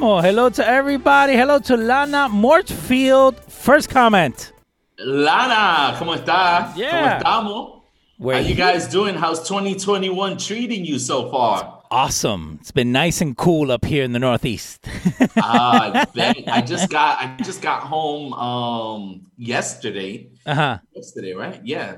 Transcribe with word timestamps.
estamos? 0.00 0.22
Hello 0.22 0.48
to 0.50 0.66
everybody. 0.66 1.34
Hello 1.34 1.58
to 1.60 1.76
Lana 1.76 2.28
Mortfield. 2.28 3.38
First 3.48 3.90
comment. 3.90 4.52
Lana, 4.98 5.96
¿cómo 5.98 6.14
está? 6.16 6.74
Yeah. 6.76 6.90
¿Cómo 6.90 7.18
estamos? 7.22 7.80
Where 8.18 8.36
How 8.40 8.48
you 8.48 8.54
guys 8.54 8.86
doing? 8.88 9.14
How's 9.16 9.40
2021 9.48 10.38
treating 10.38 10.84
you 10.84 10.98
so 10.98 11.30
far? 11.30 11.82
Awesome. 11.90 12.58
It's 12.60 12.70
been 12.70 12.92
nice 12.92 13.20
and 13.20 13.36
cool 13.36 13.70
up 13.70 13.84
here 13.84 14.04
in 14.04 14.12
the 14.12 14.18
Northeast. 14.18 14.86
Ah, 15.36 16.04
I. 16.14 16.44
I 16.46 16.60
just 16.62 16.88
got 16.90 17.18
I 17.20 17.36
just 17.42 17.60
got 17.60 17.82
home 17.82 18.32
um 18.34 19.26
yesterday. 19.36 20.28
uh 20.46 20.54
huh. 20.54 20.78
Yesterday, 20.94 21.34
right? 21.34 21.60
Yeah. 21.64 21.96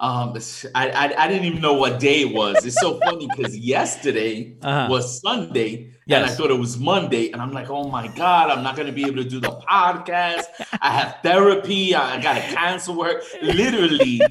Um, 0.00 0.34
I, 0.74 0.88
I 0.90 1.24
I 1.24 1.28
didn't 1.28 1.44
even 1.44 1.60
know 1.60 1.74
what 1.74 2.00
day 2.00 2.22
it 2.22 2.34
was. 2.34 2.64
It's 2.64 2.80
so 2.80 2.98
funny 3.00 3.28
because 3.28 3.54
yesterday 3.56 4.56
Uh-huh. 4.62 4.88
was 4.90 5.20
Sunday, 5.20 5.92
and 6.08 6.24
I 6.24 6.28
thought 6.28 6.50
it 6.50 6.58
was 6.58 6.78
Monday, 6.78 7.30
and 7.32 7.40
I'm 7.42 7.52
like, 7.52 7.68
oh 7.68 7.88
my 7.90 8.08
god, 8.08 8.50
I'm 8.50 8.62
not 8.62 8.76
gonna 8.76 8.92
be 8.92 9.04
able 9.04 9.22
to 9.22 9.28
do 9.28 9.40
the 9.40 9.50
podcast. 9.70 10.44
I 10.80 10.90
have 10.90 11.18
therapy. 11.22 11.94
I 11.94 12.20
gotta 12.22 12.40
cancel 12.40 12.94
work. 12.96 13.22
Literally, 13.42 14.22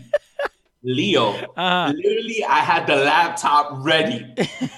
Leo. 0.81 1.33
Uh-huh. 1.55 1.93
Literally, 1.95 2.43
I 2.45 2.59
had 2.59 2.87
the 2.87 2.95
laptop 2.95 3.85
ready. 3.85 4.25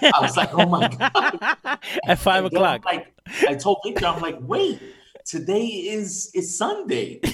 I 0.04 0.20
was 0.22 0.36
like, 0.36 0.50
oh 0.54 0.66
my 0.68 0.88
god. 0.90 1.40
At 2.06 2.20
five 2.20 2.44
And 2.44 2.52
then 2.54 2.64
I'm 2.64 2.76
o'clock. 2.76 2.86
Like 2.86 3.08
I 3.48 3.56
told 3.56 3.78
Victor, 3.86 4.08
I'm 4.08 4.20
like, 4.22 4.38
wait, 4.42 4.80
today 5.26 5.66
is 5.66 6.32
is 6.34 6.58
Sunday. 6.58 7.22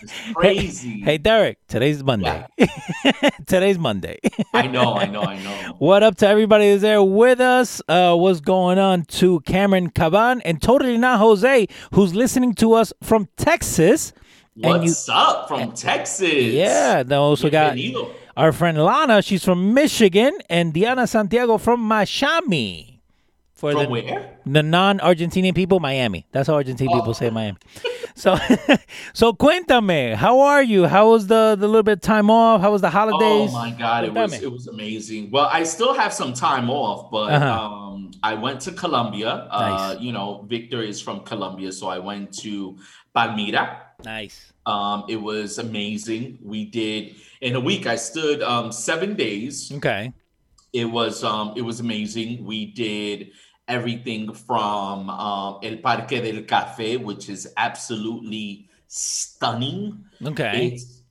It's 0.00 0.32
crazy. 0.32 1.00
Hey, 1.00 1.18
Derek, 1.18 1.58
today's 1.66 2.02
Monday. 2.02 2.46
today's 3.46 3.78
Monday. 3.78 4.18
I 4.54 4.66
know, 4.66 4.94
I 4.94 5.06
know, 5.06 5.22
I 5.22 5.42
know. 5.42 5.74
what 5.78 6.02
up 6.02 6.16
to 6.18 6.28
everybody 6.28 6.70
that's 6.70 6.82
there 6.82 7.02
with 7.02 7.40
us? 7.40 7.82
Uh, 7.88 8.14
what's 8.14 8.40
going 8.40 8.78
on 8.78 9.04
to 9.20 9.40
Cameron 9.40 9.90
Caban 9.90 10.40
and 10.44 10.62
totally 10.62 10.96
not 10.96 11.18
Jose, 11.18 11.66
who's 11.92 12.14
listening 12.14 12.54
to 12.54 12.72
us 12.74 12.92
from 13.02 13.28
Texas. 13.36 14.12
And 14.62 14.84
you, 14.84 14.90
What's 14.90 15.08
up 15.08 15.48
from 15.48 15.72
Texas? 15.72 16.32
yeah, 16.32 17.02
then 17.02 17.18
also 17.18 17.50
got 17.50 17.76
our 18.36 18.52
friend 18.52 18.78
Lana. 18.78 19.20
She's 19.20 19.44
from 19.44 19.74
Michigan, 19.74 20.38
and 20.48 20.72
Diana 20.72 21.06
Santiago 21.06 21.58
from 21.58 21.80
Miami. 21.80 22.97
For 23.58 23.72
From 23.72 23.82
the, 23.82 23.88
where? 23.90 24.38
the 24.46 24.62
non-Argentinian 24.62 25.52
people, 25.52 25.80
Miami. 25.80 26.26
That's 26.30 26.46
how 26.46 26.54
Argentine 26.54 26.86
people 26.96 27.12
say 27.12 27.28
Miami. 27.28 27.58
So, 28.14 28.36
so 29.12 29.32
cuéntame, 29.32 30.14
how 30.14 30.38
are 30.38 30.62
you? 30.62 30.86
How 30.86 31.10
was 31.10 31.26
the 31.26 31.56
the 31.58 31.66
little 31.66 31.82
bit 31.82 31.94
of 31.98 32.00
time 32.00 32.30
off? 32.30 32.60
How 32.60 32.70
was 32.70 32.82
the 32.82 32.90
holidays? 32.90 33.50
Oh 33.50 33.52
my 33.52 33.70
god, 33.72 34.04
it 34.04 34.14
was 34.14 34.32
it 34.46 34.52
was 34.52 34.68
amazing. 34.68 35.32
Well, 35.32 35.48
I 35.50 35.64
still 35.64 35.92
have 35.92 36.12
some 36.12 36.34
time 36.34 36.70
off, 36.70 37.10
but 37.10 37.32
Uh-huh. 37.32 37.64
um 37.66 38.10
I 38.22 38.34
went 38.34 38.60
to 38.66 38.72
Colombia. 38.72 39.48
Uh 39.50 39.60
Nice. 39.94 40.00
you 40.04 40.12
know, 40.12 40.46
Victor 40.48 40.80
is 40.82 41.00
from 41.00 41.20
Colombia, 41.30 41.72
so 41.72 41.88
I 41.88 41.98
went 41.98 42.32
to 42.44 42.78
Palmira. 43.14 43.64
Nice. 44.04 44.52
Um, 44.66 45.04
it 45.08 45.20
was 45.20 45.58
amazing. 45.58 46.38
We 46.42 46.64
did 46.66 47.16
in 47.40 47.56
a 47.56 47.60
week. 47.60 47.86
I 47.88 47.96
stood 47.96 48.38
um, 48.42 48.70
seven 48.70 49.14
days. 49.14 49.72
Okay. 49.72 50.12
It 50.72 50.84
was 50.84 51.24
um, 51.24 51.54
it 51.56 51.62
was 51.62 51.80
amazing. 51.80 52.44
We 52.44 52.66
did 52.66 53.32
everything 53.68 54.32
from 54.32 55.10
um, 55.10 55.58
El 55.62 55.76
Parque 55.76 56.20
del 56.22 56.42
Café, 56.42 57.00
which 57.00 57.28
is 57.28 57.52
absolutely 57.56 58.68
stunning. 58.86 60.04
Okay. 60.24 60.72
It's 60.72 61.02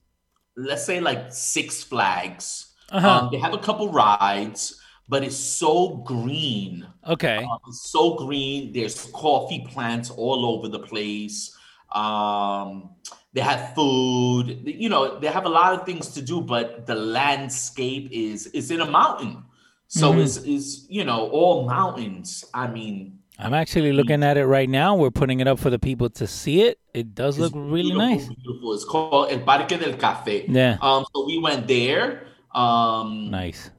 let's 0.55 0.83
say 0.83 0.99
like 0.99 1.31
Six 1.31 1.83
Flags. 1.83 2.73
Uh-huh. 2.91 3.09
Um, 3.09 3.29
they 3.31 3.37
have 3.37 3.53
a 3.53 3.57
couple 3.57 3.91
rides, 3.91 4.81
but 5.07 5.23
it's 5.23 5.35
so 5.35 5.97
green. 5.97 6.87
Okay. 7.07 7.37
Um, 7.37 7.59
so 7.71 8.15
green. 8.15 8.73
There's 8.73 9.05
coffee 9.11 9.65
plants 9.69 10.09
all 10.09 10.45
over 10.45 10.67
the 10.67 10.79
place. 10.79 11.55
Um, 11.93 12.89
they 13.33 13.41
have 13.41 13.75
food. 13.75 14.61
You 14.65 14.89
know, 14.89 15.19
they 15.19 15.27
have 15.27 15.45
a 15.45 15.49
lot 15.49 15.79
of 15.79 15.85
things 15.85 16.09
to 16.09 16.21
do, 16.21 16.41
but 16.41 16.85
the 16.87 16.95
landscape 16.95 18.09
is 18.11 18.47
is 18.47 18.71
in 18.71 18.81
a 18.81 18.89
mountain. 18.89 19.43
So 19.87 20.13
Mhm. 20.13 20.23
it's 20.23 20.37
is 20.37 20.85
you 20.89 21.03
know 21.05 21.29
all 21.29 21.65
mountains. 21.65 22.43
I 22.53 22.67
mean, 22.67 23.19
I'm 23.39 23.53
actually 23.53 23.93
looking 23.93 24.23
at 24.23 24.35
it 24.37 24.45
right 24.45 24.69
now. 24.69 24.95
We're 24.95 25.11
putting 25.11 25.39
it 25.39 25.47
up 25.47 25.59
for 25.59 25.69
the 25.69 25.79
people 25.79 26.09
to 26.11 26.27
see 26.27 26.61
it. 26.63 26.79
It 26.93 27.13
does 27.15 27.37
look 27.39 27.53
really 27.55 27.91
beautiful, 27.91 28.07
nice. 28.07 28.27
Beautiful. 28.27 28.73
It's 28.73 28.85
called 28.85 29.31
El 29.31 29.39
Parque 29.39 29.69
del 29.79 29.93
Café. 29.93 30.45
Yeah. 30.47 30.77
Um. 30.81 31.05
So 31.15 31.25
we 31.25 31.37
went 31.37 31.67
there. 31.67 32.27
Um. 32.53 33.29
Nice. 33.31 33.69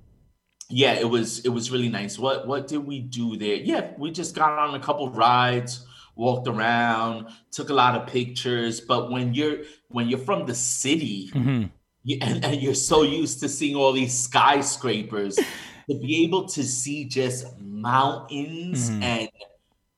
yeah 0.71 0.93
it 1.01 1.09
was 1.09 1.41
it 1.47 1.49
was 1.49 1.71
really 1.71 1.89
nice 1.89 2.19
what 2.19 2.47
what 2.47 2.69
did 2.69 2.85
we 2.87 3.01
do 3.01 3.39
there 3.39 3.57
yeah 3.57 3.89
we 3.97 4.11
just 4.11 4.35
got 4.35 4.53
on 4.59 4.75
a 4.75 4.79
couple 4.79 5.09
rides 5.09 5.87
walked 6.15 6.47
around 6.47 7.27
took 7.51 7.71
a 7.71 7.73
lot 7.73 7.97
of 7.97 8.07
pictures 8.07 8.79
but 8.79 9.11
when 9.11 9.33
you're 9.33 9.65
when 9.89 10.11
you're 10.11 10.19
from 10.31 10.45
the 10.45 10.55
city 10.55 11.29
hmm 11.33 11.63
you, 12.05 12.19
and, 12.27 12.45
and 12.45 12.61
you're 12.61 12.75
so 12.75 13.01
used 13.01 13.41
to 13.41 13.49
seeing 13.49 13.77
all 13.77 13.93
these 13.95 14.13
skyscrapers 14.13 15.39
to 15.89 15.95
be 15.99 16.25
able 16.25 16.45
to 16.47 16.63
see 16.63 17.05
just 17.05 17.47
mountains 17.59 18.91
Mhm. 18.91 19.03
and 19.03 19.29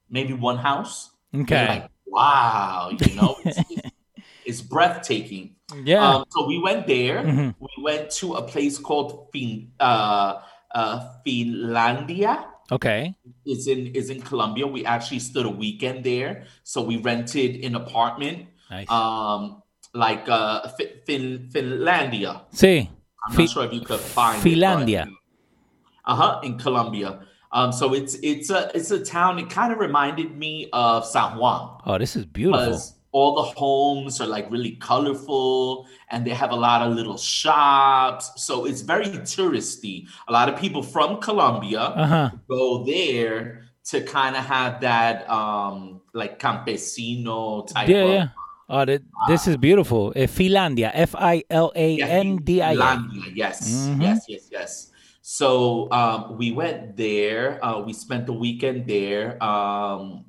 maybe 0.09 0.33
one 0.33 0.57
house 0.59 1.11
Okay. 1.35 1.67
like 1.69 1.91
wow 2.07 2.91
you 2.91 3.15
know 3.15 3.37
it's, 3.45 3.59
it's, 3.71 3.91
it's 4.45 4.61
breathtaking 4.63 5.57
yeah. 5.85 6.03
um, 6.03 6.25
so 6.31 6.47
we 6.51 6.59
went 6.59 6.87
there. 6.91 7.23
Mhm. 7.23 7.55
We 7.63 7.75
went 7.79 8.11
to 8.19 8.35
a 8.35 8.43
place 8.43 8.75
called 8.77 9.31
fin, 9.33 9.71
uh, 9.79 10.43
uh, 10.75 10.99
Finlandia. 11.25 12.43
okay. 12.73 13.15
It's 13.47 13.69
in 13.71 13.95
is 13.95 14.11
in 14.11 14.19
Colombia. 14.21 14.67
We 14.67 14.83
actually 14.85 15.21
stood 15.23 15.47
a 15.47 15.55
weekend 15.55 16.03
there. 16.03 16.47
So 16.65 16.83
we 16.83 16.97
rented 16.99 17.63
an 17.65 17.77
apartment, 17.79 18.49
Nice. 18.69 18.91
um, 18.91 19.63
like 19.95 20.27
uh, 20.29 20.67
fin, 20.75 20.89
fin, 21.07 21.23
Finlandia. 21.55 22.43
sí. 22.51 22.91
I'm 23.23 23.37
not 23.39 23.49
sure 23.51 23.65
if 23.67 23.73
you 23.73 23.83
could 23.87 24.01
find 24.01 24.43
Finlandia. 24.43 25.07
Uh 25.07 25.20
huh. 26.15 26.41
In 26.43 26.59
Colombia. 26.59 27.21
Um, 27.53 27.73
so 27.73 27.95
it's 27.95 28.15
it's 28.23 28.49
a 28.51 28.71
it's 28.75 28.91
a 28.93 29.05
town. 29.05 29.39
It 29.39 29.51
kind 29.51 29.73
of 29.73 29.79
reminded 29.79 30.37
me 30.37 30.69
of 30.73 31.05
San 31.05 31.37
Juan. 31.39 31.81
Oh, 31.87 31.99
this 31.99 32.15
is 32.17 32.25
beautiful. 32.25 32.81
all 33.13 33.35
the 33.43 33.49
homes 33.59 34.21
are 34.21 34.27
like 34.29 34.49
really 34.53 34.77
colorful 34.77 35.85
and 36.11 36.25
they 36.25 36.31
have 36.31 36.53
a 36.53 36.57
lot 36.57 36.81
of 36.87 36.95
little 36.95 37.17
shops. 37.19 38.31
So 38.37 38.67
it's 38.67 38.83
very 38.83 39.07
touristy. 39.27 40.07
A 40.29 40.33
lot 40.33 40.49
of 40.49 40.55
people 40.57 40.81
from 40.83 41.21
Colombia 41.21 41.81
Uh 41.81 42.07
huh. 42.07 42.31
go 42.49 42.85
there 42.85 43.65
to 43.91 44.01
kind 44.03 44.37
of 44.37 44.45
have 44.47 44.81
that 44.83 45.29
um 45.29 46.01
like 46.15 46.39
campesino 46.39 47.67
type 47.67 47.89
Yeah, 47.89 48.03
of 48.05 48.11
yeah. 48.11 48.29
Oh, 48.73 48.85
th- 48.85 49.03
this 49.27 49.49
is 49.49 49.57
beautiful. 49.57 50.13
Uh, 50.15 50.29
Finlandia. 50.31 50.93
F 50.95 51.17
I 51.19 51.43
L 51.51 51.73
A 51.75 51.99
N 52.01 52.37
D 52.37 52.63
I 52.63 52.73
A. 52.73 52.77
Finlandia, 52.77 53.33
Yes, 53.35 53.67
Mhm. 53.91 54.03
yes, 54.03 54.25
yes, 54.29 54.45
yes. 54.53 54.93
So 55.23 55.91
um, 55.93 56.39
we 56.39 56.53
went 56.53 56.97
there. 56.97 57.65
Uh, 57.65 57.81
we 57.81 57.93
spent 57.93 58.27
the 58.27 58.33
weekend 58.33 58.87
there. 58.87 59.43
Um, 59.43 60.25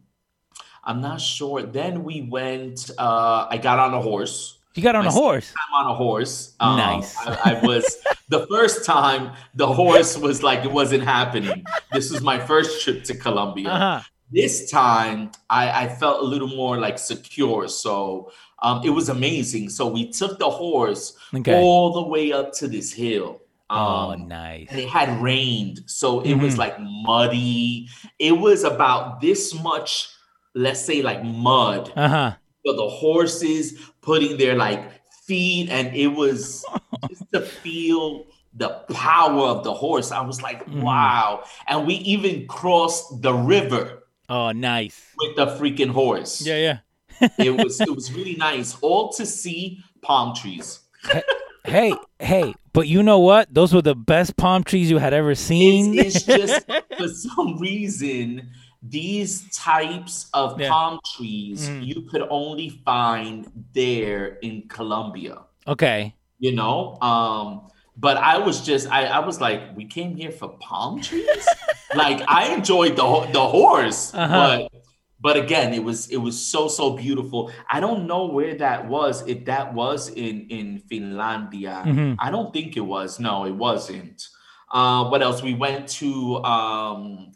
I'm 0.84 1.02
not 1.02 1.22
sure. 1.22 1.64
Then 1.64 2.04
we 2.04 2.22
went. 2.22 2.90
Uh, 2.98 3.48
I 3.50 3.58
got 3.58 3.80
on 3.80 3.94
a 3.94 4.02
horse. 4.02 4.58
You 4.76 4.84
got 4.84 4.96
on 4.96 5.06
a 5.06 5.12
horse. 5.12 5.54
I'm 5.58 5.86
on 5.86 5.92
a 5.92 5.96
horse. 5.96 6.56
Um, 6.60 6.78
Nice. 6.78 7.16
I, 7.18 7.56
I 7.62 7.66
was 7.66 7.98
the 8.30 8.48
first 8.48 8.86
time 8.86 9.34
the 9.54 9.68
horse 9.68 10.18
was 10.18 10.44
like 10.44 10.64
it 10.64 10.72
wasn't 10.72 11.04
happening. 11.04 11.66
This 11.92 12.10
was 12.10 12.22
my 12.22 12.40
first 12.40 12.82
trip 12.84 13.04
to 13.06 13.16
Colombia. 13.16 13.70
Uh 13.70 13.80
huh. 13.80 14.02
This 14.32 14.72
time 14.72 15.32
I, 15.50 15.84
I 15.84 15.88
felt 15.90 16.22
a 16.22 16.26
little 16.26 16.48
more 16.48 16.78
like 16.80 16.98
secure. 17.00 17.68
So 17.68 18.32
um, 18.62 18.82
it 18.86 18.92
was 18.92 19.10
amazing. 19.10 19.70
So 19.70 19.88
we 19.88 20.10
took 20.10 20.40
the 20.40 20.50
horse 20.50 21.18
Okay. 21.36 21.54
all 21.62 21.92
the 21.94 22.08
way 22.08 22.32
up 22.32 22.54
to 22.54 22.68
this 22.70 22.94
hill. 22.94 23.42
Oh, 23.72 24.12
Um, 24.12 24.28
nice. 24.28 24.68
and 24.70 24.80
it 24.80 24.90
had 24.90 25.22
rained, 25.22 25.80
so 25.88 26.20
it 26.22 26.36
was 26.36 26.56
Mhm. 26.56 26.58
like 26.58 26.76
muddy. 26.80 27.88
It 28.20 28.34
was 28.34 28.64
about 28.64 29.22
this 29.22 29.54
much, 29.54 30.08
let's 30.54 30.82
say, 30.84 31.02
like 31.02 31.24
mud. 31.24 31.92
Uh 31.96 32.08
huh. 32.08 32.32
So 32.66 32.74
the 32.76 32.90
horses 32.90 33.74
putting 34.02 34.38
their 34.38 34.56
like 34.56 34.82
feet, 35.26 35.70
and 35.70 35.96
it 35.96 36.08
was 36.10 36.66
just 37.10 37.24
to 37.34 37.42
feel 37.42 38.26
the 38.54 38.70
power 38.92 39.44
of 39.48 39.64
the 39.64 39.74
horse. 39.74 40.12
I 40.12 40.22
was 40.22 40.42
like, 40.42 40.66
Mhm. 40.68 40.82
wow. 40.84 41.44
And 41.68 41.88
we 41.88 41.96
even 41.96 42.46
crossed 42.48 43.22
the 43.22 43.34
river 43.34 44.04
Oh, 44.28 44.52
nice. 44.52 45.00
with 45.18 45.36
the 45.38 45.46
freaking 45.58 45.90
horse. 45.92 46.42
Yeah, 46.46 46.58
yeah. 46.58 46.78
it 47.38 47.52
was 47.52 47.80
it 47.80 47.94
was 47.96 48.12
really 48.12 48.36
nice. 48.36 48.76
All 48.82 49.10
to 49.14 49.26
see 49.26 49.80
palm 50.02 50.36
trees. 50.36 50.80
Hey, 51.66 51.94
hey, 52.20 52.54
but 52.74 52.88
you 52.88 53.04
know 53.04 53.20
what? 53.20 53.54
Those 53.54 53.74
were 53.74 53.82
the 53.82 53.96
best 53.96 54.36
palm 54.38 54.64
trees 54.64 54.90
you 54.90 54.98
had 54.98 55.14
ever 55.14 55.36
seen. 55.36 55.98
It's, 55.98 56.16
it's 56.16 56.26
just 56.26 56.66
for 56.98 57.08
some 57.08 57.58
reason 57.60 58.50
these 58.84 59.48
types 59.56 60.28
of 60.34 60.60
Yeah. 60.60 60.70
palm 60.70 61.00
trees 61.16 61.70
Mhm. 61.70 61.86
you 61.86 62.02
could 62.10 62.24
only 62.32 62.70
find 62.84 63.46
there 63.74 64.38
in 64.42 64.64
Colombia. 64.68 65.44
okay. 65.68 66.16
You 66.40 66.54
know, 66.54 66.98
um, 67.02 67.68
but 67.96 68.18
I 68.18 68.40
was 68.40 68.62
just 68.66 68.90
I, 68.90 69.06
I 69.06 69.20
was 69.20 69.40
like, 69.40 69.76
we 69.78 69.86
came 69.86 70.16
here 70.16 70.32
for 70.32 70.50
palm 70.60 71.00
trees. 71.02 71.46
like 71.96 72.24
I 72.28 72.48
enjoyed 72.56 72.96
the 72.96 73.30
the 73.32 73.46
horse, 73.48 74.12
Uh-huh. 74.16 74.66
but 74.72 74.82
but 75.22 75.38
again, 75.38 75.74
it 75.74 75.84
was 75.84 76.10
it 76.10 76.18
was 76.18 76.40
so 76.44 76.68
so 76.68 76.98
beautiful. 76.98 77.52
I 77.70 77.80
don't 77.80 78.08
know 78.08 78.26
where 78.26 78.56
that 78.58 78.88
was. 78.90 79.22
If 79.28 79.46
that 79.46 79.74
was 79.74 80.10
in 80.10 80.48
in 80.50 80.82
Finlandia, 80.90 81.86
Mhm. 81.86 82.16
I 82.20 82.32
don't 82.32 82.52
think 82.52 82.76
it 82.76 82.82
was. 82.86 83.20
No, 83.20 83.46
it 83.46 83.56
wasn't. 83.56 84.28
Uh, 84.72 85.06
what 85.10 85.22
else? 85.22 85.44
We 85.44 85.54
went 85.54 85.88
to 86.00 86.44
um, 86.44 87.32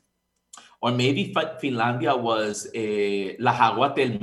or 0.82 0.92
maybe 0.92 1.34
Finlandia 1.62 2.18
was 2.20 2.68
a 2.74 3.36
La 3.38 3.52
Agua 3.52 3.94
del 3.96 4.18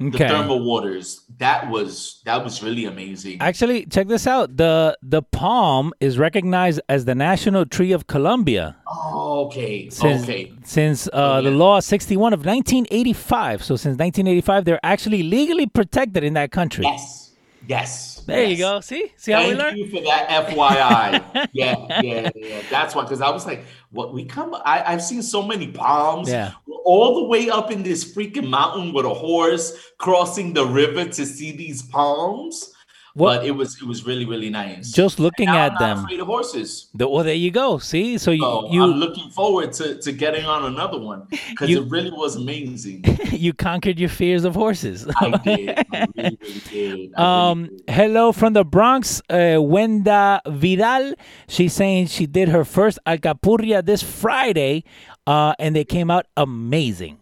Mare, 0.00 0.10
the 0.10 0.18
thermal 0.18 0.64
waters. 0.64 1.24
That 1.38 1.70
was 1.70 2.20
that 2.24 2.42
was 2.42 2.62
really 2.62 2.84
amazing. 2.84 3.40
Actually, 3.40 3.86
check 3.86 4.08
this 4.08 4.26
out. 4.26 4.56
The 4.56 4.98
the 5.02 5.22
palm 5.22 5.92
is 6.00 6.18
recognized 6.18 6.80
as 6.88 7.04
the 7.04 7.14
national 7.14 7.66
tree 7.66 7.92
of 7.92 8.06
Colombia 8.06 8.76
oh, 8.88 9.46
okay, 9.46 9.88
since 9.90 10.24
okay. 10.24 10.52
since 10.64 11.08
uh, 11.12 11.40
the 11.42 11.50
yeah. 11.50 11.56
law 11.56 11.80
61 11.80 12.32
of 12.32 12.40
1985. 12.40 13.62
So 13.62 13.76
since 13.76 13.96
1985, 13.98 14.64
they're 14.64 14.80
actually 14.82 15.22
legally 15.22 15.66
protected 15.66 16.24
in 16.24 16.34
that 16.34 16.50
country. 16.50 16.84
Yes, 16.84 17.23
yes. 17.68 18.22
There 18.26 18.44
you 18.44 18.56
go. 18.56 18.80
See, 18.80 19.12
see 19.16 19.32
how 19.32 19.46
we 19.46 19.54
learn. 19.54 19.74
Thank 19.74 19.76
you 19.76 19.90
for 19.90 20.04
that 20.04 20.28
FYI. 20.48 21.48
yeah, 21.52 22.00
yeah, 22.02 22.30
yeah. 22.34 22.62
That's 22.70 22.94
why, 22.94 23.02
because 23.02 23.20
I 23.20 23.30
was 23.30 23.44
like, 23.46 23.64
what 23.90 24.12
we 24.14 24.24
come, 24.24 24.54
I, 24.64 24.82
I've 24.86 25.02
seen 25.02 25.22
so 25.22 25.42
many 25.42 25.68
palms 25.68 26.28
Yeah. 26.30 26.52
all 26.84 27.16
the 27.22 27.24
way 27.28 27.50
up 27.50 27.70
in 27.70 27.82
this 27.82 28.04
freaking 28.14 28.48
mountain 28.48 28.92
with 28.92 29.04
a 29.04 29.14
horse 29.14 29.76
crossing 29.98 30.52
the 30.54 30.64
river 30.66 31.04
to 31.04 31.26
see 31.26 31.52
these 31.56 31.82
palms. 31.82 32.72
What- 33.16 33.38
But 33.42 33.46
it 33.46 33.52
was 33.52 33.76
it 33.80 33.86
was 33.86 34.04
really, 34.04 34.24
really 34.24 34.50
nice. 34.50 34.90
Just 34.90 35.20
looking 35.20 35.46
And 35.48 35.56
I'm 35.56 35.72
at 35.72 35.78
them. 35.78 35.98
afraid 36.04 36.18
of 36.18 36.26
horses. 36.26 36.88
The, 36.94 37.08
well, 37.08 37.22
there 37.22 37.32
you 37.34 37.52
go. 37.52 37.78
See, 37.78 38.18
so 38.18 38.32
you 38.32 38.40
So 38.42 38.68
you 38.72 38.82
I'm 38.82 38.90
looking 38.98 39.30
forward 39.30 39.72
to, 39.74 40.00
to 40.00 40.10
getting 40.10 40.44
on 40.44 40.64
another 40.64 40.98
one 40.98 41.28
because 41.30 41.70
it 41.70 41.84
really 41.88 42.10
was 42.10 42.34
amazing. 42.34 43.04
you 43.30 43.52
conquered 43.52 44.00
your 44.00 44.08
fears 44.08 44.42
of 44.44 44.56
horses. 44.56 45.06
I 45.20 45.30
did. 45.30 45.68
I 45.92 46.06
really, 46.16 46.38
really 46.42 46.60
did. 46.70 46.72
I 46.72 46.72
really 46.72 47.14
Um, 47.14 47.58
did. 47.68 47.82
hello 47.88 48.32
from 48.32 48.52
the 48.54 48.64
Bronx, 48.64 49.22
uh, 49.30 49.62
Wenda 49.62 50.40
Vidal. 50.48 51.14
She's 51.46 51.72
saying 51.72 52.08
she 52.08 52.26
did 52.26 52.48
her 52.48 52.64
first 52.64 52.98
alcapurria 53.06 53.84
this 53.86 54.02
Friday, 54.02 54.82
uh, 55.28 55.54
and 55.60 55.76
they 55.76 55.84
came 55.84 56.10
out 56.10 56.26
amazing. 56.36 57.18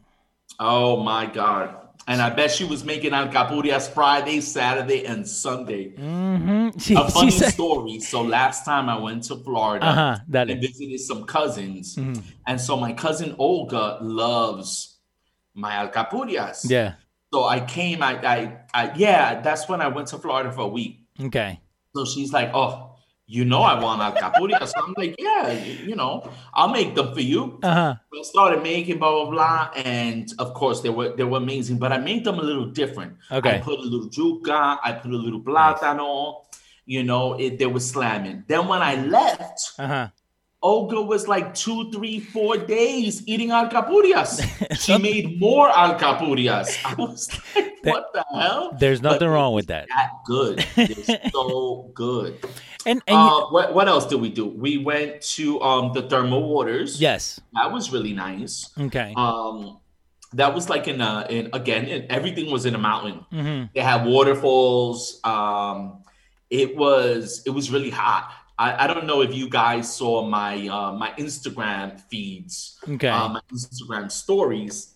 Oh 0.59 1.03
my 1.03 1.27
God. 1.27 1.77
And 2.09 2.21
I 2.21 2.31
bet 2.31 2.51
she 2.51 2.65
was 2.65 2.85
making 2.85 3.13
alcapurrias 3.13 3.89
Friday, 3.89 4.41
Saturday, 4.41 5.07
and 5.07 5.27
Sunday. 5.27 5.91
Mm-hmm. 5.91 6.71
She, 6.79 6.95
A 6.95 7.09
funny 7.09 7.31
said, 7.31 7.53
story. 7.53 8.01
So 8.01 8.23
last 8.23 8.65
time 8.65 8.89
I 8.89 8.99
went 8.99 9.25
to 9.25 9.37
Florida 9.37 9.87
uh-huh, 9.87 10.19
and 10.33 10.61
visited 10.61 10.99
some 11.01 11.25
cousins. 11.25 11.97
Mm-hmm. 11.97 12.21
And 12.47 12.61
so 12.61 12.77
my 12.77 12.93
cousin 12.93 13.37
Olga 13.39 13.99
loves 14.01 14.99
my 15.55 15.87
alcapurrias. 15.87 16.69
Yeah. 16.69 16.95
So 17.33 17.45
I 17.45 17.61
came, 17.61 18.03
I, 18.03 18.15
I, 18.27 18.57
I, 18.75 18.93
yeah, 18.97 19.41
that's 19.41 19.69
when 19.69 19.81
I 19.81 19.89
went 19.89 20.09
to 20.09 20.19
Florida 20.19 20.51
for 20.51 20.63
a 20.63 20.69
week. 20.69 21.07
Okay. 21.21 21.61
So 21.95 22.05
she's 22.05 22.33
like, 22.33 22.51
oh, 22.55 22.92
you 23.33 23.47
know 23.47 23.63
I 23.63 23.81
want 23.83 24.03
alcapurrias. 24.03 24.69
so 24.69 24.85
I'm 24.85 24.95
like, 24.97 25.15
yeah, 25.19 25.53
you, 25.89 25.97
know, 25.97 26.31
I'll 26.53 26.69
make 26.69 26.95
them 26.95 27.15
for 27.15 27.21
you. 27.23 27.59
Uh 27.63 27.75
huh. 27.75 27.95
I 28.15 28.23
started 28.23 28.63
making 28.63 28.99
blah 28.99 29.25
blah 29.25 29.31
blah, 29.31 29.71
and 29.75 30.31
of 30.39 30.53
course 30.53 30.83
they 30.83 30.91
were 30.91 31.17
they 31.17 31.25
were 31.25 31.39
amazing, 31.39 31.79
but 31.79 31.93
I 31.93 31.99
made 31.99 32.25
them 32.25 32.39
a 32.39 32.43
little 32.43 32.67
different. 32.67 33.17
Okay. 33.31 33.57
I 33.57 33.59
put 33.59 33.79
a 33.79 33.83
little 33.83 34.09
yuca, 34.11 34.79
I 34.85 34.93
put 34.93 35.13
a 35.13 35.17
little 35.17 35.41
plátano, 35.41 36.45
you 36.85 37.03
know, 37.05 37.35
it 37.41 37.59
they 37.59 37.67
were 37.67 37.81
slamming. 37.81 38.45
Then 38.49 38.69
when 38.69 38.83
I 38.83 38.95
left, 39.07 39.73
Uh 39.79 39.87
huh. 39.87 40.09
Olga 40.63 41.01
was 41.03 41.27
like 41.27 41.55
two, 41.55 41.91
three, 41.91 42.21
four 42.21 42.57
days 42.57 43.27
eating 43.27 43.49
alcapurrias. 43.49 44.41
she 44.81 44.97
made 44.99 45.41
more 45.41 45.69
alcapurrias. 45.71 46.79
I 46.85 46.95
was 46.95 47.29
like, 47.57 47.72
what 47.91 48.13
the 48.13 48.25
hell? 48.39 48.77
There's 48.79 49.03
nothing 49.03 49.29
wrong 49.29 49.55
with 49.55 49.67
that. 49.69 49.89
That 49.89 50.11
good. 50.27 50.65
So 51.33 51.91
good. 51.95 52.39
And 52.87 53.01
and 53.07 53.17
Uh, 53.17 53.47
what, 53.47 53.75
what 53.75 53.89
else 53.89 54.07
did 54.07 54.21
we 54.21 54.29
do? 54.31 54.47
We 54.47 54.79
went 54.79 55.21
to 55.37 55.61
um 55.63 55.93
the 55.93 56.03
thermal 56.03 56.43
waters. 56.49 57.01
yes. 57.01 57.41
That 57.55 57.73
was 57.73 57.93
really 57.93 58.13
nice. 58.13 58.71
Okay. 58.79 59.13
Um, 59.17 59.79
that 60.35 60.55
was 60.55 60.69
like 60.71 60.89
in 60.89 61.01
a 61.01 61.27
in 61.29 61.51
again, 61.53 61.87
in, 61.87 62.07
everything 62.11 62.51
was 62.51 62.65
in 62.67 62.75
a 62.75 62.79
mountain. 62.79 63.25
hmm 63.31 63.65
They 63.75 63.81
had 63.83 64.05
waterfalls. 64.07 65.21
Um, 65.25 66.03
it 66.51 66.77
was 66.77 67.43
it 67.47 67.51
was 67.51 67.71
really 67.71 67.91
hot. 67.91 68.31
I, 68.59 68.85
I 68.85 68.87
don't 68.87 69.07
know 69.07 69.23
if 69.23 69.35
you 69.35 69.49
guys 69.49 69.93
saw 69.95 70.25
my 70.27 70.69
uh, 70.69 70.93
my 70.93 71.13
Instagram 71.19 72.01
feeds, 72.11 72.79
Okay. 72.89 73.09
uh, 73.09 73.29
my 73.29 73.41
Instagram 73.53 74.11
stories 74.11 74.92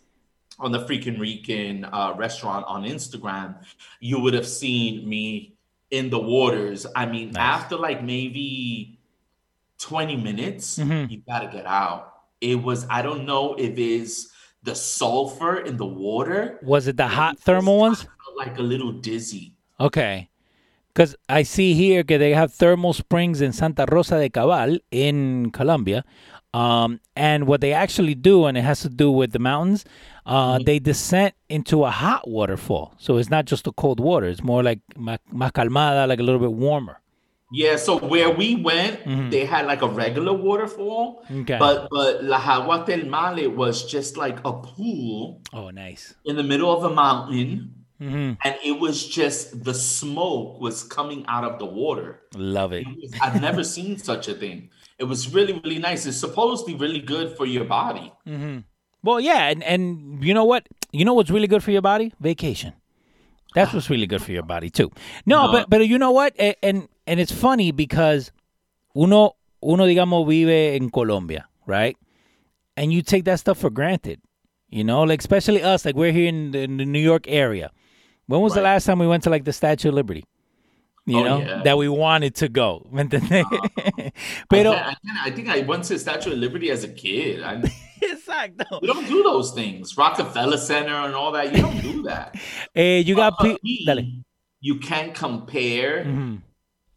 on 0.58 0.72
the 0.72 0.80
freaking 0.86 1.18
Rican 1.20 1.84
uh, 1.84 2.14
restaurant 2.16 2.64
on 2.68 2.84
Instagram. 2.84 3.56
You 4.00 4.20
would 4.20 4.34
have 4.34 4.46
seen 4.46 5.08
me 5.08 5.54
in 5.90 6.10
the 6.10 6.18
waters. 6.18 6.86
I 6.96 7.06
mean, 7.06 7.30
Nice. 7.32 7.36
after 7.62 7.76
like 7.76 8.02
maybe 8.02 8.98
twenty 9.78 10.16
minutes, 10.16 10.78
Mhm. 10.78 11.10
you 11.10 11.22
gotta 11.28 11.48
get 11.48 11.66
out. 11.66 12.12
It 12.40 12.62
was 12.62 12.86
I 12.90 13.02
don't 13.02 13.24
know 13.26 13.54
if 13.54 13.78
it's 13.78 14.32
the 14.62 14.74
sulfur 14.74 15.58
in 15.58 15.76
the 15.76 15.86
water. 15.86 16.58
Was 16.62 16.88
it 16.88 16.96
the 16.96 17.06
hot 17.08 17.38
thermal 17.38 17.78
ones? 17.78 18.00
I 18.02 18.24
felt 18.24 18.36
like 18.38 18.58
a 18.58 18.62
little 18.62 18.92
dizzy. 18.92 19.54
Okay. 19.78 20.28
Because 20.92 21.14
I 21.28 21.42
see 21.42 21.74
here 21.74 22.02
that 22.02 22.18
they 22.18 22.32
have 22.32 22.52
thermal 22.54 22.94
springs 22.94 23.42
in 23.42 23.52
Santa 23.52 23.84
Rosa 23.90 24.18
de 24.18 24.30
Cabal 24.30 24.78
in 24.90 25.50
Colombia. 25.50 26.04
Um, 26.54 27.00
and 27.14 27.46
what 27.46 27.60
they 27.60 27.74
actually 27.74 28.14
do, 28.14 28.46
and 28.46 28.56
it 28.56 28.62
has 28.62 28.80
to 28.80 28.88
do 28.88 29.10
with 29.12 29.32
the 29.32 29.38
mountains, 29.38 29.84
uh, 30.26 30.58
they 30.64 30.78
descend 30.78 31.32
into 31.48 31.84
a 31.84 31.90
hot 31.90 32.28
waterfall. 32.28 32.94
So 32.98 33.16
it's 33.16 33.30
not 33.30 33.44
just 33.46 33.66
a 33.66 33.72
cold 33.72 34.00
water, 34.00 34.26
it's 34.26 34.42
more 34.42 34.62
like 34.62 34.80
ma- 34.96 35.18
más 35.32 35.52
calmada, 35.52 36.06
like 36.06 36.18
a 36.20 36.22
little 36.22 36.40
bit 36.40 36.52
warmer. 36.52 37.00
Yeah, 37.52 37.76
so 37.76 37.98
where 37.98 38.28
we 38.28 38.56
went, 38.56 39.30
they 39.30 39.44
had 39.46 39.66
like 39.66 39.80
a 39.80 39.88
regular 39.88 40.32
waterfall, 40.32 41.22
Mm-hmm. 41.30 41.42
Okay. 41.42 41.58
but 41.58 41.88
but 41.90 42.24
La 42.24 42.38
Agua 42.38 42.84
del 42.84 43.04
Male 43.06 43.48
was 43.48 43.84
just 43.86 44.16
like 44.16 44.38
a 44.44 44.52
pool 44.52 45.40
oh, 45.52 45.70
nice. 45.70 46.14
in 46.24 46.34
the 46.34 46.42
middle 46.42 46.72
of 46.76 46.82
a 46.82 46.92
mountain, 46.92 47.72
hmm 48.00 48.32
and 48.44 48.54
it 48.64 48.78
was 48.80 49.06
just 49.06 49.62
the 49.64 49.72
smoke 49.72 50.60
was 50.60 50.82
coming 50.82 51.24
out 51.28 51.44
of 51.44 51.58
the 51.60 51.64
water. 51.66 52.20
Love 52.34 52.72
it. 52.72 52.84
It 52.84 52.96
was- 53.00 53.20
I've 53.22 53.40
never 53.40 53.62
seen 53.76 53.96
such 53.96 54.26
a 54.26 54.34
thing. 54.34 54.70
It 54.98 55.04
was 55.04 55.32
really 55.32 55.52
really 55.62 55.78
nice. 55.78 56.04
It's 56.04 56.18
supposedly 56.18 56.74
really 56.74 57.00
good 57.00 57.36
for 57.36 57.46
your 57.46 57.64
body. 57.64 58.12
Well, 59.06 59.20
yeah, 59.20 59.48
and, 59.48 59.62
and 59.62 60.22
you 60.24 60.34
know 60.34 60.44
what? 60.44 60.66
You 60.92 61.04
know 61.04 61.14
what's 61.14 61.30
really 61.30 61.46
good 61.46 61.62
for 61.62 61.70
your 61.70 61.82
body? 61.82 62.12
Vacation. 62.20 62.72
That's 63.54 63.72
what's 63.72 63.88
really 63.88 64.06
good 64.06 64.22
for 64.22 64.32
your 64.32 64.42
body 64.42 64.68
too. 64.68 64.90
No, 65.24 65.46
No. 65.46 65.52
but 65.52 65.70
but 65.70 65.86
you 65.88 65.98
know 65.98 66.10
what? 66.10 66.34
A- 66.38 66.56
And 66.62 66.88
and 67.06 67.20
it's 67.20 67.32
funny 67.32 67.70
because 67.72 68.32
uno 68.94 69.36
uno 69.62 69.86
digamos 69.86 70.26
vive 70.26 70.74
in 70.76 70.90
Colombia, 70.90 71.46
right? 71.66 71.96
And 72.76 72.92
you 72.92 73.00
take 73.02 73.24
that 73.24 73.38
stuff 73.40 73.58
for 73.58 73.70
granted. 73.70 74.20
You 74.68 74.84
know, 74.84 75.02
like 75.04 75.20
especially 75.20 75.62
us, 75.62 75.84
like 75.86 75.94
we're 75.94 76.12
here 76.12 76.26
in 76.28 76.50
the, 76.50 76.58
in 76.66 76.76
the 76.76 76.84
New 76.84 77.00
York 77.00 77.24
area. 77.28 77.70
When 78.26 78.40
was 78.42 78.54
the 78.54 78.60
last 78.60 78.84
time 78.84 78.98
we 78.98 79.06
went 79.06 79.22
to 79.24 79.30
like 79.30 79.44
the 79.44 79.52
Statue 79.52 79.88
of 79.88 79.94
Liberty? 79.94 80.24
You 81.08 81.18
Oh, 81.20 81.22
know, 81.22 81.38
yeah. 81.40 81.62
that 81.62 81.78
we 81.78 81.88
wanted 81.88 82.34
to 82.36 82.48
go. 82.48 82.84
¿Me 82.92 83.02
entiendes? 83.04 83.46
I, 83.52 84.12
Pero 84.50 84.72
I, 84.72 85.30
think 85.30 85.48
I 85.48 85.60
went 85.60 85.84
to 85.84 85.98
Statue 85.98 86.32
of 86.32 86.38
Liberty 86.38 86.70
as 86.70 86.82
a 86.84 86.88
kid. 86.88 87.42
I, 87.44 87.62
Exacto. 88.02 88.80
we 88.82 88.88
don't 88.88 89.06
do 89.06 89.22
those 89.22 89.52
things. 89.52 89.96
Rockefeller 89.96 90.56
Center 90.58 90.94
and 90.94 91.14
all 91.14 91.30
that. 91.32 91.54
You 91.54 91.62
don't 91.62 91.80
do 91.80 92.02
that. 92.02 92.34
Eh, 92.74 92.98
you 93.06 93.14
got 93.14 93.38
pe- 93.38 93.56
me, 93.62 93.84
dale. 93.86 94.04
You 94.60 94.78
can't 94.80 95.14
compare 95.14 96.04
Mhm. 96.04 96.42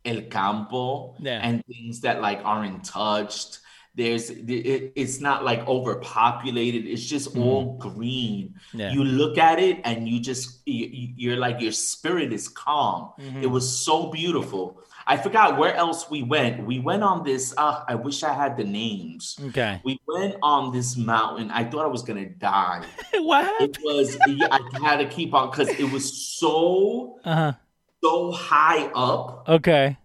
El 0.04 0.22
Campo 0.24 1.16
Yeah. 1.20 1.39
and 1.44 1.63
things 1.68 2.01
that 2.01 2.20
like 2.22 2.42
aren't 2.44 2.84
touched. 2.84 3.60
There's 3.96 4.29
it, 4.29 4.93
it's 4.96 5.19
not 5.19 5.43
like 5.43 5.67
overpopulated. 5.67 6.86
It's 6.86 7.05
just 7.05 7.36
all 7.38 7.77
green. 7.77 8.55
Yeah. 8.74 8.91
You 8.91 9.03
look 9.03 9.38
at 9.38 9.60
it 9.60 9.81
and 9.84 10.08
you 10.08 10.19
just 10.19 10.62
you, 10.67 11.10
you're 11.17 11.38
like 11.38 11.60
your 11.60 11.72
spirit 11.74 12.31
is 12.31 12.48
calm. 12.48 13.12
Mm-hmm. 13.19 13.43
It 13.43 13.48
was 13.48 13.67
so 13.67 14.10
beautiful. 14.12 14.81
I 15.08 15.17
forgot 15.17 15.58
where 15.58 15.74
else 15.75 16.08
we 16.10 16.22
went. 16.22 16.65
We 16.67 16.77
went 16.79 17.01
on 17.03 17.24
this. 17.24 17.53
Uh, 17.58 17.84
I 17.88 17.96
wish 17.96 18.22
I 18.24 18.31
had 18.31 18.55
the 18.58 18.63
names. 18.63 19.38
Okay. 19.48 19.81
We 19.84 20.00
went 20.08 20.36
on 20.43 20.72
this 20.72 20.96
mountain. 20.96 21.50
I 21.50 21.63
thought 21.63 21.84
I 21.84 21.88
was 21.88 22.03
gonna 22.03 22.29
die. 22.29 22.86
what? 23.15 23.62
It 23.62 23.77
was. 23.84 24.15
I 24.22 24.60
had 24.84 24.98
to 24.98 25.08
keep 25.08 25.34
on 25.34 25.50
because 25.50 25.69
it 25.69 25.91
was 25.91 26.05
so 26.38 27.19
Uh-huh. 27.25 27.53
so 28.03 28.31
high 28.31 28.86
up 28.93 29.50
Okay. 29.50 29.98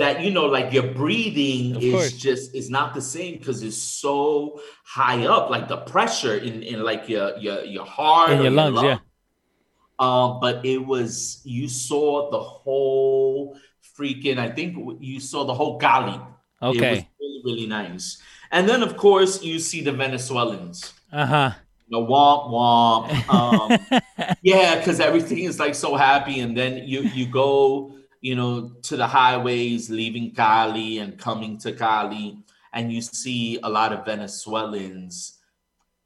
That 0.00 0.20
you 0.22 0.30
know 0.30 0.46
like 0.46 0.72
your 0.72 0.88
breathing 0.94 1.76
Of 1.76 1.82
is 1.82 1.92
course. 1.92 2.12
just 2.12 2.54
is 2.54 2.70
not 2.70 2.94
the 2.94 3.02
same 3.02 3.38
because 3.38 3.62
it's 3.62 3.76
so 3.78 4.60
high 4.84 5.26
up 5.26 5.50
like 5.50 5.68
the 5.68 5.78
pressure 5.78 6.36
in 6.36 6.62
in 6.62 6.82
like 6.82 7.08
your 7.08 7.36
your 7.38 7.64
your 7.64 7.86
heart 7.86 8.30
In 8.30 8.40
or 8.40 8.42
your 8.42 8.50
lungs, 8.52 8.82
yeah. 8.82 8.98
um 9.98 10.40
but 10.40 10.64
it 10.64 10.78
was 10.78 11.40
you 11.44 11.68
saw 11.68 12.30
the 12.30 12.40
whole 12.40 13.56
freaking. 13.98 14.38
I 14.38 14.50
think 14.50 14.76
you 15.00 15.20
saw 15.20 15.44
the 15.44 15.54
whole 15.54 15.78
Cali. 15.78 16.18
It 16.70 16.76
was 16.76 16.76
Okay. 16.76 17.08
really 17.20 17.40
really 17.44 17.66
nice. 17.66 18.18
And 18.50 18.68
then 18.68 18.82
of 18.82 18.96
course 18.96 19.42
you 19.42 19.58
see 19.58 19.82
the 19.82 19.92
Venezuelans. 19.92 20.94
Uh 21.12 21.26
huh. 21.26 21.50
The 21.90 21.98
womp 21.98 22.50
womp. 22.50 23.10
Um, 23.28 23.78
yeah, 24.42 24.76
because 24.78 25.00
everything 25.00 25.40
is 25.44 25.58
like 25.58 25.74
so 25.74 25.96
happy, 25.96 26.40
and 26.40 26.56
then 26.56 26.78
you 26.88 27.02
you 27.02 27.26
go, 27.26 27.94
you 28.20 28.34
know, 28.34 28.72
to 28.82 28.96
the 28.96 29.06
highways, 29.06 29.88
leaving 29.90 30.34
Cali 30.34 30.98
and 30.98 31.18
coming 31.18 31.58
to 31.58 31.72
Cali, 31.72 32.38
and 32.72 32.92
you 32.92 33.00
see 33.02 33.58
a 33.62 33.68
lot 33.68 33.92
of 33.92 34.04
Venezuelans 34.04 35.38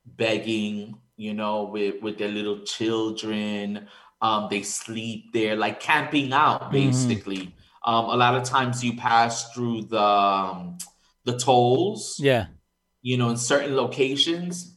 begging, 0.06 0.96
you 1.16 1.34
know, 1.34 1.64
with 1.64 2.02
with 2.02 2.18
their 2.18 2.28
little 2.28 2.60
children. 2.60 3.88
Um, 4.20 4.48
they 4.50 4.62
sleep 4.62 5.32
there, 5.32 5.56
like 5.56 5.80
camping 5.80 6.32
out, 6.32 6.70
basically. 6.72 7.54
Um, 7.84 8.06
a 8.06 8.16
lot 8.16 8.34
of 8.34 8.44
times 8.44 8.82
you 8.82 8.96
pass 8.96 9.52
through 9.52 9.82
the 9.82 10.00
um, 10.00 10.78
the 11.24 11.36
tolls 11.36 12.16
Yeah. 12.20 12.46
you 13.02 13.16
know, 13.18 13.30
in 13.30 13.36
certain 13.36 13.76
locations, 13.76 14.76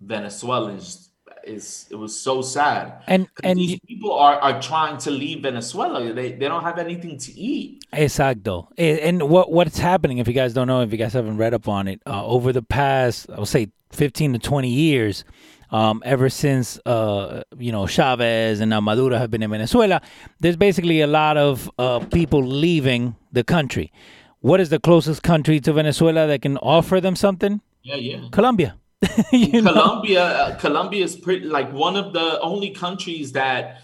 Venezuelans 0.00 1.09
is 1.44 1.86
it 1.90 1.96
was 1.96 2.18
so 2.18 2.42
sad. 2.42 3.02
And 3.06 3.28
and 3.42 3.58
these 3.58 3.80
people 3.80 4.12
are, 4.12 4.38
are 4.40 4.60
trying 4.60 4.98
to 4.98 5.10
leave 5.10 5.42
Venezuela. 5.42 6.12
They 6.12 6.32
they 6.32 6.48
don't 6.48 6.62
have 6.62 6.78
anything 6.78 7.18
to 7.18 7.32
eat. 7.32 7.84
Exacto. 7.92 8.68
And 8.78 9.28
what 9.28 9.50
what's 9.52 9.78
happening, 9.78 10.18
if 10.18 10.28
you 10.28 10.34
guys 10.34 10.54
don't 10.54 10.66
know, 10.66 10.82
if 10.82 10.92
you 10.92 10.98
guys 10.98 11.12
haven't 11.12 11.36
read 11.36 11.54
up 11.54 11.68
on 11.68 11.88
it, 11.88 12.00
uh, 12.06 12.24
over 12.24 12.52
the 12.52 12.62
past, 12.62 13.28
I 13.30 13.38
would 13.38 13.48
say, 13.48 13.68
15 13.92 14.34
to 14.34 14.38
20 14.38 14.68
years, 14.68 15.24
um, 15.70 16.02
ever 16.04 16.28
since, 16.28 16.78
uh, 16.86 17.42
you 17.58 17.72
know, 17.72 17.86
Chavez 17.86 18.60
and 18.60 18.70
now 18.70 18.80
Maduro 18.80 19.16
have 19.16 19.30
been 19.30 19.42
in 19.42 19.50
Venezuela, 19.50 20.00
there's 20.40 20.56
basically 20.56 21.00
a 21.00 21.06
lot 21.06 21.36
of 21.36 21.70
uh, 21.78 22.00
people 22.00 22.42
leaving 22.44 23.16
the 23.32 23.44
country. 23.44 23.92
What 24.40 24.60
is 24.60 24.70
the 24.70 24.80
closest 24.80 25.22
country 25.22 25.60
to 25.60 25.72
Venezuela 25.72 26.26
that 26.26 26.42
can 26.42 26.56
offer 26.58 27.00
them 27.00 27.14
something? 27.14 27.60
Yeah, 27.82 27.96
yeah. 27.96 28.28
Colombia. 28.32 28.76
Colombia, 29.30 30.24
uh, 30.24 30.56
Colombia 30.58 31.04
is 31.04 31.16
pretty 31.16 31.46
like 31.46 31.72
one 31.72 31.96
of 31.96 32.12
the 32.12 32.38
only 32.40 32.70
countries 32.70 33.32
that 33.32 33.82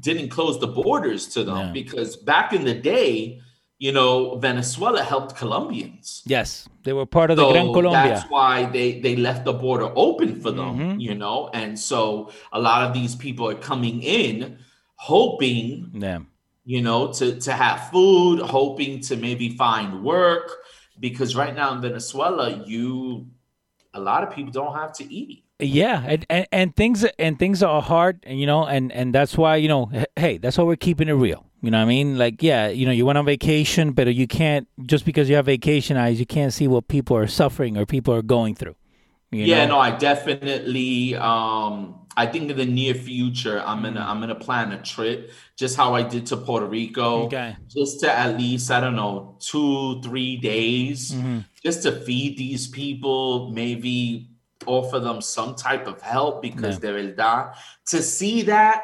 didn't 0.00 0.28
close 0.28 0.58
the 0.60 0.66
borders 0.66 1.26
to 1.28 1.44
them 1.44 1.56
Yeah. 1.68 1.72
because 1.72 2.16
back 2.16 2.52
in 2.52 2.64
the 2.64 2.74
day, 2.74 3.40
you 3.78 3.92
know, 3.92 4.36
Venezuela 4.36 5.02
helped 5.02 5.36
Colombians. 5.36 6.22
Yes, 6.26 6.68
they 6.82 6.92
were 6.92 7.06
part 7.06 7.30
of 7.30 7.36
the 7.36 7.44
So 7.44 7.52
Gran 7.52 7.72
Colombia. 7.72 8.14
that's 8.14 8.28
why 8.30 8.64
they 8.66 9.00
they 9.00 9.16
left 9.16 9.44
the 9.44 9.52
border 9.52 9.90
open 9.94 10.40
for 10.42 10.50
them, 10.50 10.78
Mhm. 10.78 11.00
you 11.00 11.14
know. 11.14 11.48
And 11.54 11.78
so 11.78 12.30
a 12.52 12.60
lot 12.60 12.82
of 12.86 12.92
these 12.92 13.14
people 13.14 13.48
are 13.48 13.54
coming 13.54 14.02
in 14.02 14.58
hoping, 14.96 15.92
Yeah. 15.94 16.18
you 16.64 16.82
know, 16.82 17.12
to 17.14 17.38
to 17.40 17.52
have 17.52 17.88
food, 17.90 18.40
hoping 18.40 19.00
to 19.08 19.16
maybe 19.16 19.48
find 19.50 20.02
work 20.02 20.50
because 21.00 21.36
right 21.36 21.54
now 21.54 21.72
in 21.72 21.80
Venezuela, 21.80 22.50
you 22.66 23.26
a 23.98 24.00
lot 24.00 24.22
of 24.22 24.34
people 24.34 24.52
don't 24.52 24.74
have 24.74 24.92
to 24.94 25.12
eat. 25.12 25.44
Yeah, 25.60 26.04
and, 26.06 26.26
and 26.30 26.46
and 26.52 26.76
things 26.76 27.04
and 27.18 27.36
things 27.36 27.62
are 27.64 27.82
hard, 27.82 28.20
and 28.22 28.38
you 28.38 28.46
know, 28.46 28.64
and 28.64 28.92
and 28.92 29.12
that's 29.12 29.36
why 29.36 29.56
you 29.56 29.68
know, 29.68 29.90
hey, 30.14 30.38
that's 30.38 30.56
why 30.56 30.64
we're 30.64 30.76
keeping 30.76 31.08
it 31.08 31.14
real. 31.14 31.44
You 31.60 31.72
know 31.72 31.78
what 31.78 31.82
I 31.82 31.88
mean? 31.88 32.16
Like, 32.16 32.40
yeah, 32.40 32.68
you 32.68 32.86
know, 32.86 32.92
you 32.92 33.04
went 33.04 33.18
on 33.18 33.24
vacation, 33.24 33.90
but 33.90 34.14
you 34.14 34.28
can't 34.28 34.68
just 34.86 35.04
because 35.04 35.28
you 35.28 35.34
have 35.34 35.46
vacation 35.46 35.96
eyes, 35.96 36.20
you 36.20 36.26
can't 36.26 36.52
see 36.52 36.68
what 36.68 36.86
people 36.86 37.16
are 37.16 37.26
suffering 37.26 37.76
or 37.76 37.84
people 37.84 38.14
are 38.14 38.22
going 38.22 38.54
through. 38.54 38.76
Yeah, 39.30 39.66
know? 39.66 39.74
no, 39.74 39.78
I 39.80 39.90
definitely 39.92 41.14
um 41.16 41.94
I 42.16 42.26
think 42.26 42.50
in 42.50 42.56
the 42.56 42.66
near 42.66 42.94
future 42.94 43.62
I'm 43.64 43.82
gonna 43.82 44.00
I'm 44.00 44.20
gonna 44.20 44.34
plan 44.34 44.72
a 44.72 44.82
trip 44.82 45.30
just 45.56 45.76
how 45.76 45.94
I 45.94 46.02
did 46.02 46.26
to 46.26 46.36
Puerto 46.36 46.66
Rico. 46.66 47.24
Okay. 47.26 47.56
Just 47.68 48.00
to 48.00 48.12
at 48.12 48.38
least, 48.38 48.70
I 48.70 48.80
don't 48.80 48.96
know, 48.96 49.36
two, 49.40 50.00
three 50.02 50.36
days, 50.36 51.12
Mhm. 51.12 51.44
just 51.62 51.82
to 51.82 51.92
feed 51.92 52.36
these 52.38 52.66
people, 52.68 53.50
maybe 53.50 54.28
offer 54.66 54.98
them 54.98 55.20
some 55.20 55.54
type 55.54 55.86
of 55.86 56.00
help 56.02 56.42
because 56.42 56.74
Yeah. 56.76 56.90
de 56.90 56.92
verdad 56.92 57.54
to 57.86 58.02
see 58.02 58.42
that 58.42 58.82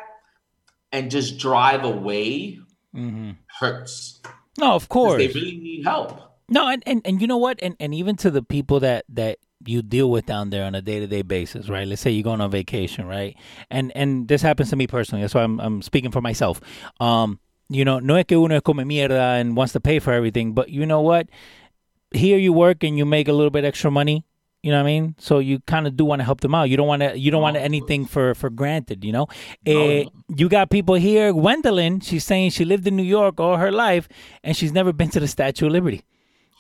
and 0.93 1.11
just 1.11 1.39
drive 1.39 1.85
away 1.85 2.59
Mhm. 2.95 3.37
hurts. 3.59 4.21
No, 4.59 4.75
of 4.75 4.89
course. 4.89 5.19
They 5.19 5.27
really 5.29 5.57
need 5.59 5.85
help. 5.85 6.21
No, 6.49 6.69
and, 6.69 6.83
and, 6.87 7.01
and 7.05 7.21
you 7.21 7.27
know 7.27 7.39
what? 7.39 7.59
And 7.63 7.75
and 7.81 7.93
even 7.95 8.15
to 8.17 8.31
the 8.31 8.43
people 8.43 8.79
that 8.81 9.05
that 9.09 9.39
you 9.67 9.83
deal 9.83 10.11
with 10.11 10.27
down 10.27 10.51
there 10.51 10.65
on 10.65 10.75
a 10.75 10.83
day 10.83 11.01
to 11.01 11.07
day 11.07 11.23
basis, 11.23 11.69
right? 11.69 11.87
Let's 11.87 12.03
say 12.03 12.11
you're 12.11 12.23
going 12.23 12.41
on 12.41 12.51
vacation, 12.51 13.07
right? 13.07 13.37
And 13.71 13.93
and 13.95 14.29
this 14.29 14.43
happens 14.43 14.71
to 14.71 14.77
me 14.77 14.87
personally. 14.87 15.23
That's 15.23 15.35
why 15.35 15.43
I'm 15.43 15.61
I'm 15.61 15.83
speaking 15.83 16.11
for 16.11 16.21
myself. 16.21 16.61
Um, 17.01 17.39
you 17.69 17.85
know, 17.85 17.99
no 17.99 18.17
es 18.17 18.25
que 18.27 18.39
uno 18.39 18.57
es 18.57 18.63
come 18.63 18.85
mierda 18.85 19.41
and 19.41 19.57
wants 19.57 19.73
to 19.73 19.81
pay 19.81 19.99
for 19.99 20.13
everything, 20.13 20.53
but 20.53 20.69
you 20.69 20.85
know 20.87 21.01
what? 21.01 21.29
Here 22.13 22.39
you 22.39 22.53
work 22.53 22.85
and 22.85 22.97
you 22.97 23.05
make 23.05 23.27
a 23.29 23.33
little 23.33 23.51
bit 23.51 23.65
extra 23.65 23.91
money. 23.91 24.25
You 24.63 24.71
know 24.71 24.79
what 24.79 24.89
I 24.89 24.93
mean? 24.93 25.15
So 25.19 25.41
you 25.41 25.61
kind 25.67 25.87
of 25.87 25.95
do 25.95 26.07
want 26.07 26.21
to 26.21 26.25
help 26.25 26.41
them 26.41 26.55
out. 26.55 26.71
You 26.71 26.79
don't 26.79 26.87
want 26.87 27.03
to. 27.03 27.19
You 27.19 27.31
don't 27.31 27.43
want 27.43 27.57
anything 27.59 28.07
for 28.07 28.35
for 28.35 28.49
granted. 28.49 29.05
You 29.05 29.13
know. 29.13 29.27
No, 29.67 29.73
Eh, 29.73 30.05
you 30.35 30.49
got 30.49 30.71
people 30.71 30.95
here. 30.95 31.33
Gwendolyn, 31.35 32.01
she's 32.01 32.25
saying 32.25 32.51
she 32.51 32.65
lived 32.65 32.87
in 32.87 32.97
New 32.97 33.03
York 33.03 33.41
all 33.41 33.57
her 33.59 33.71
life 33.71 34.09
and 34.43 34.57
she's 34.57 34.73
never 34.73 34.93
been 34.93 35.11
to 35.11 35.21
the 35.21 35.29
Statue 35.29 35.67
of 35.67 35.73
Liberty. 35.73 36.03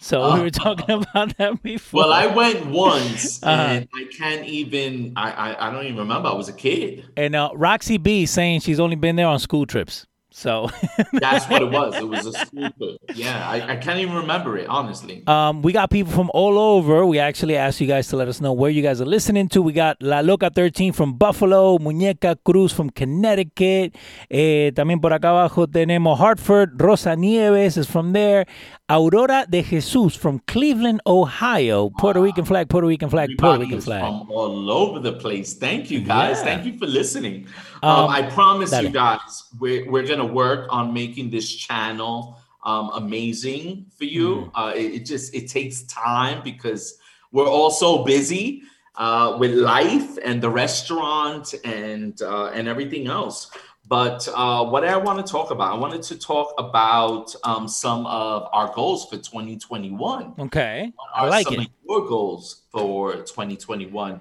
So 0.01 0.35
we 0.35 0.41
were 0.41 0.51
talking 0.51 0.91
about 1.03 1.37
that 1.39 1.63
before. 1.63 2.03
Well, 2.03 2.13
I 2.13 2.27
went 2.27 2.67
once 2.67 3.43
Uh-huh. 3.43 3.51
and 3.63 3.89
I 3.95 4.05
can't 4.17 4.45
even 4.47 5.13
I, 5.17 5.31
I 5.31 5.69
I 5.69 5.71
don't 5.71 5.85
even 5.85 5.97
remember. 5.99 6.29
I 6.29 6.35
was 6.35 6.49
a 6.49 6.53
kid. 6.53 7.05
and 7.17 7.35
uh, 7.35 7.51
Roxy 7.55 7.97
B 7.99 8.27
saying 8.27 8.61
she's 8.61 8.81
only 8.81 8.97
been 8.97 9.17
there 9.17 9.29
on 9.29 9.39
school 9.39 9.67
trips. 9.67 10.07
So 10.37 10.69
That's 11.13 11.49
what 11.49 11.63
it 11.63 11.71
was. 11.71 11.95
It 11.95 12.09
was 12.09 12.27
a 12.27 12.33
school 12.33 12.69
trip. 12.77 12.99
Yeah, 13.15 13.39
I, 13.49 13.75
I 13.75 13.77
can't 13.77 14.01
even 14.01 14.17
remember 14.17 14.59
it, 14.59 14.67
honestly. 14.67 15.23
um, 15.29 15.63
we 15.63 15.71
got 15.73 15.91
people 15.93 16.13
from 16.13 16.29
all 16.35 16.59
over. 16.59 17.07
We 17.07 17.21
actually 17.21 17.55
asked 17.57 17.81
you 17.81 17.87
guys 17.87 18.09
to 18.09 18.17
let 18.17 18.27
us 18.27 18.41
know 18.41 18.53
where 18.53 18.69
you 18.69 18.83
guys 18.83 19.01
are 19.01 19.07
listening 19.07 19.49
to. 19.51 19.63
We 19.63 19.73
got 19.73 19.97
La 20.03 20.19
Loca 20.27 20.51
13 20.51 20.93
from 20.93 21.15
Buffalo, 21.15 21.79
Muñeca 21.79 22.35
Cruz 22.45 22.73
from 22.73 22.91
Connecticut. 22.91 23.95
Eh, 24.29 24.73
también 24.75 25.01
por 25.01 25.13
acá 25.13 25.31
abajo 25.31 25.69
tenemos 25.69 26.19
Hartford. 26.19 26.83
Rosa 26.83 27.15
Nieves 27.15 27.77
is 27.77 27.87
from 27.89 28.13
there. 28.13 28.45
Aurora 28.91 29.47
de 29.49 29.62
Jesus 29.62 30.14
from 30.14 30.41
Cleveland, 30.47 31.00
Ohio. 31.07 31.88
Puerto 31.99 32.21
Rican 32.21 32.45
flag, 32.45 32.69
Puerto 32.69 32.87
Rican 32.87 33.09
flag, 33.09 33.31
Puerto 33.38 33.61
Rican 33.61 33.81
flag. 33.81 34.03
from 34.03 34.31
all 34.31 34.71
over 34.71 34.99
the 34.99 35.12
place. 35.14 35.55
Thank 35.55 35.91
you 35.91 36.00
guys. 36.00 36.37
Yeah. 36.38 36.45
Thank 36.45 36.67
you 36.67 36.79
for 36.79 36.87
listening. 36.87 37.47
Um, 37.83 38.05
Um, 38.05 38.11
I 38.11 38.23
promise 38.31 38.71
dale. 38.73 38.83
you 38.83 38.91
guys, 38.91 39.45
we're, 39.59 39.91
we're 39.91 40.07
going 40.07 40.19
to 40.19 40.26
work 40.26 40.67
on 40.71 40.93
making 40.93 41.31
this 41.31 41.50
channel 41.50 42.38
um, 42.64 42.91
amazing 42.93 43.87
for 43.97 44.05
you. 44.05 44.50
Mm-hmm. 44.53 44.57
Uh, 44.57 44.73
it, 44.75 44.95
it 44.97 45.07
just, 45.07 45.35
it 45.35 45.49
takes 45.49 45.85
time 45.85 46.43
because 46.45 46.99
we're 47.33 47.49
all 47.49 47.71
so 47.71 48.05
busy 48.05 48.64
uh, 48.97 49.37
with 49.38 49.55
life 49.55 50.19
and 50.23 50.43
the 50.43 50.50
restaurant 50.50 51.55
and, 51.64 52.21
uh, 52.21 52.49
and 52.49 52.69
everything 52.69 53.07
else. 53.07 53.50
But 53.87 54.26
uh, 54.35 54.64
what 54.64 54.83
I 54.85 54.97
want 54.97 55.25
to 55.25 55.31
talk 55.31 55.50
about, 55.50 55.71
I 55.73 55.76
wanted 55.76 56.03
to 56.05 56.19
talk 56.19 56.55
about 56.57 57.35
um, 57.45 57.69
some 57.69 58.07
of 58.07 58.49
our 58.53 58.73
goals 58.75 59.05
for 59.07 59.17
2021 59.17 60.35
Okay. 60.38 60.91
I 61.14 61.29
like 61.29 61.45
some 61.47 61.55
it. 61.55 61.61
of 61.61 61.67
your 61.87 62.07
goals 62.09 62.62
for 62.73 63.12
2021? 63.17 64.21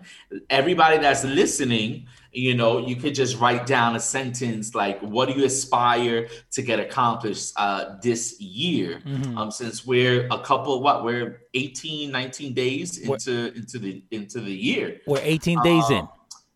Everybody 0.50 0.98
that's 0.98 1.24
listening, 1.24 2.08
you 2.34 2.56
know, 2.56 2.80
you 2.86 2.98
could 2.98 3.16
just 3.16 3.40
write 3.40 3.66
down 3.66 3.96
a 3.96 4.00
sentence 4.02 4.76
like, 4.76 5.00
"What 5.00 5.30
do 5.30 5.36
you 5.40 5.46
aspire 5.46 6.28
to 6.52 6.62
get 6.62 6.80
accomplished 6.82 7.54
uh, 7.56 7.96
this 8.02 8.42
year?" 8.42 9.02
Mhm. 9.06 9.38
Um, 9.38 9.50
since 9.52 9.86
we're 9.86 10.28
a 10.30 10.40
couple, 10.40 10.82
what 10.82 11.06
we're 11.06 11.42
18, 11.54 12.12
19 12.12 12.54
days 12.54 12.98
into 12.98 13.54
into 13.56 13.80
the 13.80 14.04
into 14.12 14.42
the 14.42 14.52
year. 14.54 15.00
We're 15.08 15.20
18 15.22 15.62
days 15.64 15.90
in. 15.90 16.08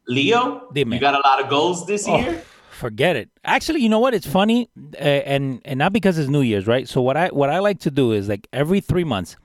Leo, 0.09 0.67
you 0.73 0.99
got 0.99 1.13
a 1.15 1.19
lot 1.27 1.41
of 1.43 1.49
goals 1.49 1.85
this 1.85 2.07
Oh, 2.07 2.17
year. 2.17 2.41
Forget 2.77 3.15
it. 3.15 3.29
Actually, 3.43 3.81
you 3.81 3.89
know 3.89 3.99
what? 3.99 4.13
It's 4.13 4.27
funny, 4.27 4.69
uh, 4.95 5.03
and 5.03 5.61
and 5.65 5.79
not 5.79 5.91
because 5.91 6.17
it's 6.17 6.29
New 6.29 6.41
Year's, 6.41 6.67
right? 6.67 6.87
So 6.87 7.01
what 7.01 7.17
I 7.17 7.27
what 7.29 7.49
I 7.49 7.59
like 7.59 7.79
to 7.81 7.91
do 7.91 8.11
is 8.13 8.29
like 8.29 8.47
every 8.53 8.79
three 8.79 9.03
months, 9.03 9.35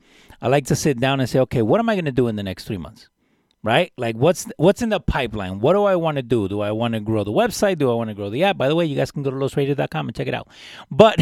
I 0.41 0.47
like 0.47 0.65
to 0.67 0.75
sit 0.75 0.99
down 0.99 1.19
and 1.19 1.29
say, 1.29 1.39
okay, 1.39 1.61
what 1.61 1.79
am 1.79 1.89
I 1.89 1.95
going 1.95 2.05
to 2.05 2.11
do 2.11 2.27
in 2.27 2.35
the 2.35 2.43
next 2.43 2.65
three 2.65 2.77
months? 2.77 3.09
Right? 3.63 3.93
Like 3.97 4.15
what's 4.15 4.45
what's 4.57 4.81
in 4.81 4.89
the 4.89 4.99
pipeline? 4.99 5.59
What 5.59 5.73
do 5.73 5.85
I 5.85 5.95
want 5.95 6.17
to 6.17 6.23
do? 6.23 6.47
Do 6.47 6.61
I 6.61 6.71
want 6.71 6.93
to 6.95 6.99
grow 6.99 7.23
the 7.23 7.31
website? 7.31 7.77
Do 7.77 7.89
I 7.91 7.95
want 7.95 8.09
to 8.09 8.13
grow 8.13 8.29
the 8.29 8.43
app? 8.43 8.57
By 8.57 8.67
the 8.67 8.75
way, 8.75 8.85
you 8.85 8.95
guys 8.95 9.11
can 9.11 9.23
go 9.23 9.31
to 9.31 9.37
losradio.com 9.37 10.07
and 10.07 10.15
check 10.15 10.27
it 10.27 10.33
out. 10.33 10.49
But 10.91 11.17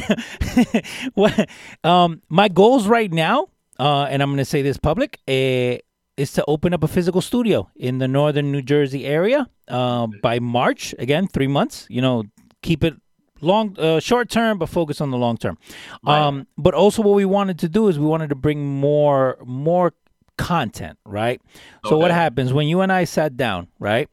what 1.13 1.49
um 1.83 2.21
my 2.29 2.47
goals 2.47 2.87
right 2.87 3.11
now, 3.11 3.49
uh, 3.79 4.07
and 4.09 4.23
I'm 4.23 4.29
going 4.29 4.37
to 4.37 4.45
say 4.45 4.63
this 4.63 4.77
public, 4.77 5.19
uh, 5.27 5.77
is 6.21 6.31
to 6.33 6.45
open 6.47 6.73
up 6.73 6.83
a 6.83 6.87
physical 6.87 7.21
studio 7.21 7.69
in 7.75 7.97
the 7.97 8.07
northern 8.07 8.51
New 8.51 8.61
Jersey 8.61 9.05
area 9.05 9.49
uh, 9.67 10.07
by 10.21 10.39
March. 10.39 10.93
Again, 10.99 11.27
three 11.27 11.47
months. 11.47 11.87
You 11.89 12.01
know, 12.01 12.23
keep 12.61 12.83
it 12.83 12.93
long, 13.41 13.77
uh, 13.79 13.99
short 13.99 14.29
term, 14.29 14.59
but 14.59 14.69
focus 14.69 15.01
on 15.01 15.09
the 15.11 15.17
long 15.17 15.37
term. 15.37 15.57
Right. 16.05 16.21
Um, 16.21 16.47
but 16.57 16.73
also, 16.73 17.01
what 17.01 17.15
we 17.15 17.25
wanted 17.25 17.57
to 17.59 17.69
do 17.69 17.87
is 17.87 17.97
we 17.97 18.05
wanted 18.05 18.29
to 18.29 18.35
bring 18.35 18.63
more 18.65 19.37
more 19.43 19.93
content, 20.37 20.97
right? 21.05 21.41
So 21.85 21.97
what 21.97 22.11
happens 22.11 22.53
when 22.53 22.67
you 22.67 22.81
and 22.81 22.91
I 22.91 23.03
sat 23.05 23.37
down, 23.37 23.67
right? 23.79 24.09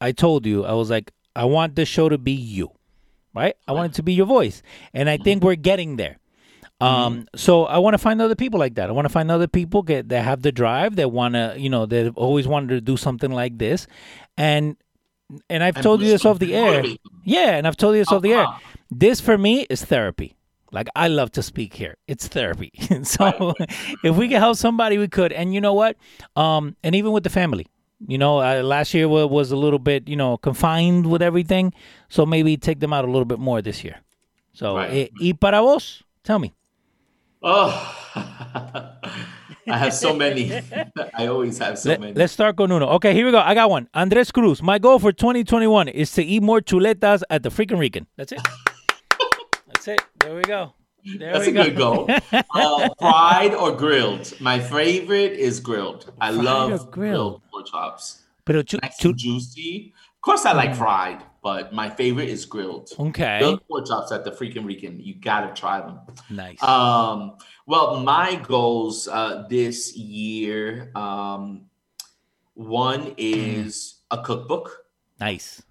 I 0.00 0.12
told 0.12 0.46
you 0.46 0.64
I 0.64 0.72
was 0.72 0.90
like, 0.90 1.12
I 1.34 1.44
want 1.46 1.74
this 1.76 1.88
show 1.88 2.08
to 2.08 2.18
be 2.18 2.32
you, 2.32 2.70
right? 3.34 3.56
I 3.66 3.72
want 3.72 3.92
it 3.92 3.96
to 3.96 4.02
be 4.02 4.12
your 4.12 4.26
voice, 4.26 4.62
and 4.92 5.08
I 5.08 5.16
think 5.16 5.42
we're 5.42 5.54
getting 5.56 5.96
there. 5.96 6.18
Um, 6.80 7.26
so 7.34 7.64
I 7.64 7.78
want 7.78 7.94
to 7.94 7.98
find 7.98 8.20
other 8.20 8.34
people 8.34 8.58
like 8.60 8.74
that. 8.74 8.88
I 8.88 8.92
want 8.92 9.06
to 9.06 9.08
find 9.12 9.30
other 9.30 9.46
people 9.46 9.82
get 9.82 10.08
that 10.10 10.22
have 10.22 10.42
the 10.42 10.52
drive 10.52 10.96
that 10.96 11.10
want 11.10 11.34
to, 11.34 11.54
you 11.56 11.70
know, 11.70 11.86
that 11.86 12.12
always 12.16 12.46
wanted 12.46 12.68
to 12.70 12.80
do 12.80 12.96
something 12.96 13.30
like 13.30 13.56
this, 13.58 13.86
and 14.36 14.76
and 15.48 15.62
I've 15.62 15.80
told 15.80 16.02
you 16.02 16.08
this 16.08 16.24
off 16.26 16.38
the 16.38 16.54
air. 16.54 16.84
Yeah, 17.24 17.56
and 17.56 17.66
I've 17.66 17.76
told 17.76 17.94
you 17.94 18.00
this 18.02 18.12
off 18.12 18.22
the 18.22 18.32
air. 18.34 18.44
Uh-huh. 18.44 18.58
This 18.90 19.20
for 19.20 19.38
me 19.38 19.66
is 19.70 19.84
therapy. 19.84 20.36
Like 20.72 20.88
I 20.96 21.08
love 21.08 21.30
to 21.32 21.42
speak 21.42 21.72
here. 21.74 21.96
It's 22.06 22.26
therapy. 22.28 22.72
so 23.04 23.54
if 24.04 24.16
we 24.16 24.28
could 24.28 24.38
help 24.38 24.56
somebody, 24.56 24.98
we 24.98 25.08
could. 25.08 25.32
And 25.32 25.54
you 25.54 25.60
know 25.60 25.72
what? 25.72 25.96
Um, 26.36 26.76
and 26.82 26.94
even 26.94 27.12
with 27.12 27.22
the 27.22 27.30
family, 27.30 27.66
you 28.06 28.18
know, 28.18 28.40
uh, 28.40 28.62
last 28.62 28.92
year 28.92 29.08
wa- 29.08 29.24
was 29.26 29.52
a 29.52 29.56
little 29.56 29.78
bit, 29.78 30.08
you 30.08 30.16
know, 30.16 30.36
confined 30.36 31.06
with 31.06 31.22
everything. 31.22 31.72
So 32.08 32.26
maybe 32.26 32.56
take 32.56 32.80
them 32.80 32.92
out 32.92 33.04
a 33.04 33.08
little 33.10 33.24
bit 33.24 33.38
more 33.38 33.62
this 33.62 33.84
year. 33.84 34.00
So, 34.52 34.76
Right. 34.76 34.90
eh, 34.92 35.08
y 35.20 35.32
para 35.32 35.62
vos, 35.62 36.02
tell 36.24 36.38
me. 36.40 36.52
Oh, 37.46 37.96
I 39.66 39.78
have 39.78 39.92
so 39.92 40.14
many. 40.16 40.50
I 41.18 41.26
always 41.26 41.58
have 41.58 41.78
so 41.78 41.90
many. 41.98 42.14
Let's 42.14 42.32
start 42.32 42.56
con 42.56 42.72
uno. 42.72 42.86
Okay, 42.96 43.12
here 43.12 43.26
we 43.26 43.32
go. 43.32 43.38
I 43.38 43.54
got 43.54 43.68
one. 43.68 43.88
Andres 43.92 44.30
Cruz. 44.32 44.62
My 44.62 44.78
goal 44.78 44.98
for 44.98 45.12
2021 45.12 45.88
is 45.88 46.10
to 46.12 46.22
eat 46.22 46.42
more 46.42 46.60
chuletas 46.60 47.22
at 47.28 47.42
the 47.42 47.50
freaking 47.50 47.78
Rican. 47.78 48.06
That's 48.16 48.32
it. 48.32 48.40
That's 49.66 49.88
it. 49.88 50.00
There 50.20 50.34
we 50.34 50.42
go. 50.42 50.72
There 51.18 51.34
That's 51.34 51.46
we 51.46 51.58
a 51.58 51.64
good 51.64 51.76
goal. 51.76 52.08
Uh, 52.54 52.88
fried 52.98 53.52
or 53.54 53.72
grilled? 53.76 54.32
My 54.40 54.58
favorite 54.58 55.32
is 55.32 55.60
grilled. 55.60 56.10
I 56.20 56.32
Fried 56.32 56.44
love 56.44 56.68
grilled? 56.70 56.90
grilled 56.92 57.42
pork 57.52 57.66
chops. 57.66 58.22
But 58.46 58.56
Nice 58.82 58.96
chu- 58.98 59.12
juicy. 59.12 59.92
Of 60.16 60.20
course, 60.22 60.46
I 60.46 60.52
like 60.52 60.74
fried, 60.74 61.22
but 61.44 61.74
my 61.74 61.90
favorite 61.90 62.30
is 62.30 62.46
grilled. 62.46 62.88
okay. 62.98 63.38
Grilled 63.38 63.68
pork 63.68 63.86
chops 63.86 64.10
at 64.10 64.24
the 64.24 64.30
freaking 64.30 64.64
Rican. 64.64 64.98
You 64.98 65.14
gotta 65.14 65.52
try 65.52 65.78
them. 65.78 66.00
Nice. 66.30 66.60
Um, 66.62 67.36
well, 67.66 68.00
my 68.00 68.36
goals 68.36 69.06
uh, 69.08 69.46
this 69.50 69.94
year, 69.94 70.90
um, 70.94 71.66
one 72.54 73.14
is 73.18 74.00
a 74.10 74.22
cookbook. 74.22 74.86
nice. 75.20 75.62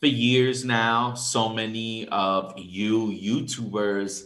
For 0.00 0.06
years 0.06 0.64
now, 0.64 1.14
so 1.14 1.50
many 1.50 2.08
of 2.08 2.54
you 2.56 3.08
YouTubers, 3.12 4.24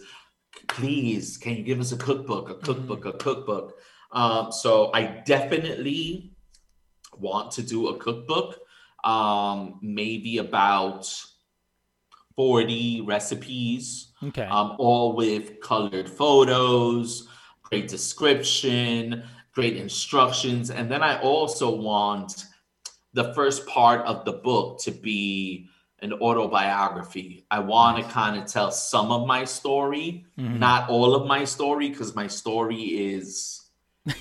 please, 0.69 1.37
can 1.37 1.57
you 1.57 1.65
give 1.65 1.81
us 1.81 1.91
a 1.91 1.97
cookbook, 1.97 2.49
a 2.49 2.55
cookbook, 2.55 3.05
a 3.05 3.13
cookbook? 3.13 3.75
Um, 4.13 4.53
so 4.53 4.93
I 4.95 5.23
definitely 5.27 6.31
want 7.19 7.51
to 7.53 7.63
do 7.63 7.89
a 7.89 7.99
cookbook, 7.99 8.61
um, 9.05 9.79
maybe 9.83 10.39
about 10.39 11.07
40 12.37 13.03
recipes 13.03 14.09
Okay. 14.23 14.43
um, 14.45 14.75
all 14.79 15.15
with 15.15 15.61
colored 15.61 16.09
photos, 16.09 17.29
great 17.63 17.89
description, 17.89 19.23
great 19.53 19.77
instructions. 19.77 20.71
And 20.71 20.91
then 20.91 21.03
I 21.03 21.21
also 21.21 21.75
want 21.77 22.47
the 23.13 23.35
first 23.35 23.67
part 23.67 24.01
of 24.07 24.25
the 24.25 24.33
book 24.33 24.81
to 24.81 24.91
be 24.91 25.69
an 26.01 26.13
autobiography. 26.15 27.47
I 27.51 27.59
want 27.61 27.99
to 27.99 28.11
kind 28.11 28.37
of 28.41 28.47
tell 28.47 28.71
some 28.71 29.13
of 29.13 29.27
my 29.27 29.45
story, 29.45 30.25
Mhm. 30.39 30.59
not 30.59 30.89
all 30.89 31.15
of 31.15 31.27
my 31.27 31.45
story, 31.45 31.91
because 31.91 32.15
my 32.17 32.27
story 32.27 32.83
is 32.83 33.64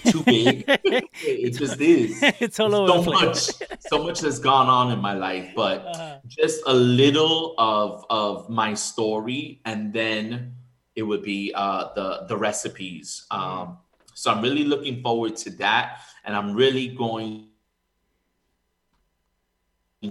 too 0.05 0.23
big. 0.23 0.63
it 0.85 1.57
just 1.57 1.79
is 1.81 2.19
it's 2.39 2.59
all 2.59 2.73
over 2.73 2.87
so 2.93 3.01
the 3.01 3.11
place. 3.11 3.59
much 3.59 3.81
so 3.81 4.03
much 4.03 4.21
has 4.21 4.39
gone 4.39 4.67
on 4.67 4.91
in 4.91 4.99
my 4.99 5.13
life 5.13 5.49
but 5.55 5.85
Uh-huh. 5.85 6.17
just 6.27 6.61
a 6.67 6.73
little 6.73 7.53
of 7.57 8.05
of 8.09 8.49
my 8.49 8.73
story 8.73 9.59
and 9.65 9.91
then 9.91 10.55
it 10.95 11.03
would 11.03 11.21
be 11.21 11.51
uh 11.55 11.89
the 11.95 12.25
the 12.29 12.37
recipes 12.37 13.25
um 13.31 13.77
so 14.13 14.31
i'm 14.31 14.41
really 14.41 14.63
looking 14.63 15.01
forward 15.01 15.35
to 15.35 15.49
that 15.49 15.99
and 16.23 16.33
i'm 16.35 16.53
really 16.53 16.87
going 16.89 17.47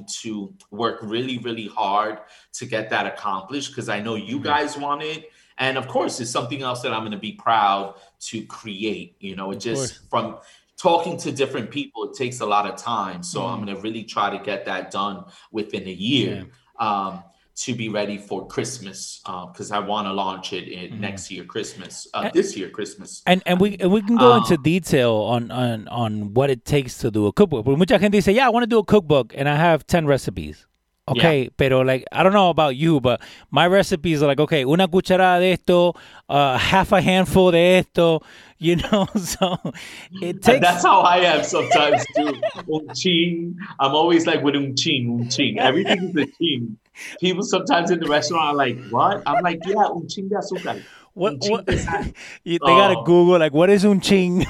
to 0.07 0.55
work 0.71 0.99
really 1.03 1.37
really 1.39 1.67
hard 1.69 2.19
to 2.53 2.65
get 2.65 2.89
that 2.89 3.07
accomplished 3.07 3.71
because 3.71 3.89
i 3.91 4.01
know 4.01 4.15
you 4.15 4.41
guys 4.41 4.77
want 4.77 5.03
it 5.03 5.31
and 5.59 5.77
of 5.79 5.87
course 5.88 6.21
it's 6.21 6.31
something 6.31 6.62
else 6.62 6.83
that 6.83 6.93
i'm 6.93 7.01
going 7.01 7.12
to 7.12 7.19
be 7.19 7.33
proud 7.33 7.95
to 8.21 8.45
create 8.47 9.17
you 9.21 9.35
know 9.37 9.51
it 9.53 9.61
just 9.61 10.09
from 10.11 10.38
talking 10.77 11.17
to 11.19 11.31
different 11.31 11.71
people 11.71 12.05
it 12.05 12.15
takes 12.15 12.41
a 12.41 12.47
lot 12.47 12.67
of 12.67 12.77
time. 12.77 13.23
So 13.23 13.45
i'm 13.47 13.62
going 13.65 13.75
to 13.75 13.81
really 13.83 14.05
try 14.05 14.37
to 14.37 14.43
get 14.43 14.65
that 14.67 14.91
done 14.91 15.25
within 15.53 15.87
a 15.87 15.93
year 15.93 16.47
um, 16.81 17.23
to 17.55 17.75
be 17.75 17.88
ready 17.91 18.17
for 18.17 18.47
christmas 18.49 19.21
because 19.53 19.71
i 19.71 19.79
want 19.79 20.07
to 20.07 20.12
launch 20.12 20.53
it 20.55 20.69
in 20.69 20.99
next 21.01 21.31
year 21.31 21.45
christmas 21.45 22.07
uh, 22.15 22.31
this 22.33 22.57
year 22.57 22.71
christmas. 22.71 23.23
And 23.27 23.43
and 23.45 23.61
we 23.61 23.77
and 23.79 23.93
we 23.93 24.01
can 24.03 24.17
go 24.17 24.33
Um, 24.33 24.38
into 24.43 24.57
detail 24.57 25.12
on, 25.35 25.51
on 25.51 25.87
on 25.88 26.33
what 26.35 26.49
it 26.51 26.65
takes 26.65 26.97
to 26.99 27.11
do 27.11 27.27
a 27.27 27.33
cookbook. 27.33 27.67
But 27.67 27.77
mucha 27.79 27.99
gente 27.99 28.19
dice, 28.19 28.29
yeah, 28.35 28.47
I 28.47 28.51
want 28.51 28.62
to 28.65 28.67
do 28.67 28.79
a 28.79 28.85
cookbook 28.85 29.35
and 29.37 29.49
I 29.49 29.57
have 29.57 29.87
10 29.87 30.07
recipes. 30.07 30.67
Okay, 31.09 31.51
pero 31.57 31.81
like 31.83 32.05
I 32.12 32.23
don't 32.23 32.33
know 32.33 32.49
about 32.51 32.77
you, 32.77 33.01
but 33.01 33.21
my 33.51 33.67
recipes 33.67 34.23
are 34.23 34.27
like, 34.29 34.38
okay, 34.38 34.65
una 34.65 34.87
cucharada 34.87 35.41
de 35.41 35.53
esto, 35.53 35.95
uh, 36.29 36.57
half 36.57 36.93
a 36.93 37.01
handful 37.01 37.51
de 37.51 37.79
esto, 37.79 38.21
you 38.59 38.77
know. 38.77 39.07
So 39.19 39.59
it 40.23 40.37
And 40.37 40.43
takes 40.43 40.61
that's 40.61 40.85
how 40.85 41.01
I 41.01 41.19
am 41.19 41.43
sometimes 41.43 42.05
too. 42.15 42.35
un 42.73 42.95
chin. 42.95 43.57
I'm 43.81 43.97
always 43.97 44.27
like 44.29 44.43
with 44.45 44.55
un 44.55 44.77
chin, 44.77 45.19
un 45.23 45.29
chin. 45.29 45.59
Everything 45.59 46.11
is 46.11 46.17
a 46.17 46.27
chin. 46.38 46.79
People 47.21 47.43
sometimes 47.43 47.91
in 47.91 47.99
the 47.99 48.07
restaurant 48.07 48.45
are 48.51 48.55
like, 48.55 48.79
"What?" 48.91 49.23
I'm 49.27 49.43
like, 49.43 49.59
"Yeah, 49.67 49.91
un 49.91 50.07
chin 50.09 50.29
de 50.29 50.37
azúcar." 50.37 50.81
what, 51.15 51.35
what 51.49 51.69
you, 52.45 52.59
they 52.59 52.73
gotta 52.73 52.97
Oh. 52.99 53.03
Google 53.05 53.38
like 53.38 53.53
what 53.53 53.71
is 53.71 53.85
un 53.85 54.01
chin. 54.01 54.47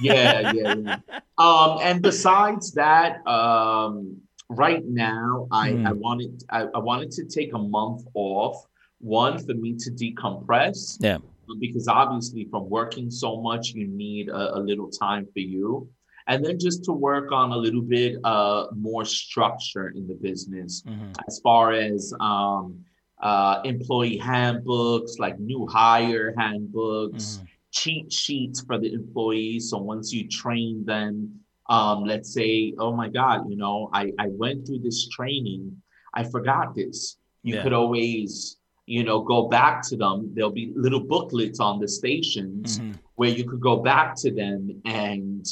yeah, 0.00 0.52
yeah, 0.54 0.74
yeah. 0.78 0.96
Um, 1.36 1.78
and 1.82 2.00
besides 2.00 2.72
that, 2.74 3.26
um, 3.26 4.22
right 4.50 4.84
now, 4.84 5.46
I, 5.50 5.70
Mm. 5.72 5.86
I 5.86 5.92
wanted 5.92 6.44
I, 6.50 6.62
I 6.74 6.78
wanted 6.78 7.10
to 7.12 7.24
take 7.24 7.52
a 7.54 7.58
month 7.58 8.02
off. 8.14 8.66
One 8.98 9.38
for 9.38 9.54
me 9.54 9.74
to 9.76 9.90
decompress. 9.90 10.98
Yeah. 11.00 11.18
Because 11.58 11.88
obviously, 11.88 12.44
from 12.50 12.68
working 12.68 13.10
so 13.10 13.40
much, 13.40 13.72
you 13.72 13.86
need 13.88 14.28
a, 14.28 14.58
a 14.58 14.60
little 14.60 14.88
time 14.88 15.26
for 15.32 15.40
you, 15.40 15.88
and 16.28 16.44
then 16.44 16.58
just 16.60 16.84
to 16.84 16.92
work 16.92 17.32
on 17.32 17.50
a 17.50 17.56
little 17.56 17.82
bit 17.82 18.18
uh, 18.24 18.66
more 18.76 19.04
structure 19.04 19.88
in 19.88 20.06
the 20.06 20.14
business 20.14 20.82
Mhm. 20.86 21.12
as 21.26 21.40
far 21.40 21.72
as 21.72 22.12
um, 22.20 22.84
uh, 23.20 23.60
employee 23.64 24.16
handbooks, 24.18 25.18
like 25.18 25.40
new 25.40 25.66
hire 25.66 26.34
handbooks, 26.38 27.38
Mhm. 27.38 27.46
cheat 27.72 28.12
sheets 28.12 28.60
for 28.60 28.78
the 28.78 28.92
employees. 28.92 29.70
So 29.70 29.78
once 29.78 30.12
you 30.12 30.28
train 30.28 30.84
them, 30.84 31.39
um, 31.70 32.04
let's 32.04 32.34
say, 32.34 32.74
oh 32.78 32.92
my 32.94 33.08
God, 33.08 33.48
you 33.48 33.56
know, 33.56 33.88
I, 33.94 34.10
I 34.18 34.26
went 34.28 34.66
through 34.66 34.80
this 34.80 35.08
training, 35.08 35.80
I 36.12 36.24
forgot 36.24 36.74
this. 36.74 37.16
You 37.44 37.54
Yeah. 37.54 37.62
could 37.62 37.72
always, 37.72 38.58
you 38.86 39.04
know, 39.04 39.20
go 39.22 39.48
back 39.48 39.80
to 39.88 39.96
them. 39.96 40.32
There'll 40.34 40.50
be 40.50 40.72
little 40.74 41.00
booklets 41.00 41.60
on 41.60 41.78
the 41.78 41.88
stations 41.88 42.80
Mhm. 42.80 42.98
where 43.14 43.30
you 43.30 43.44
could 43.48 43.60
go 43.60 43.76
back 43.82 44.16
to 44.16 44.30
them 44.34 44.82
and 44.84 45.46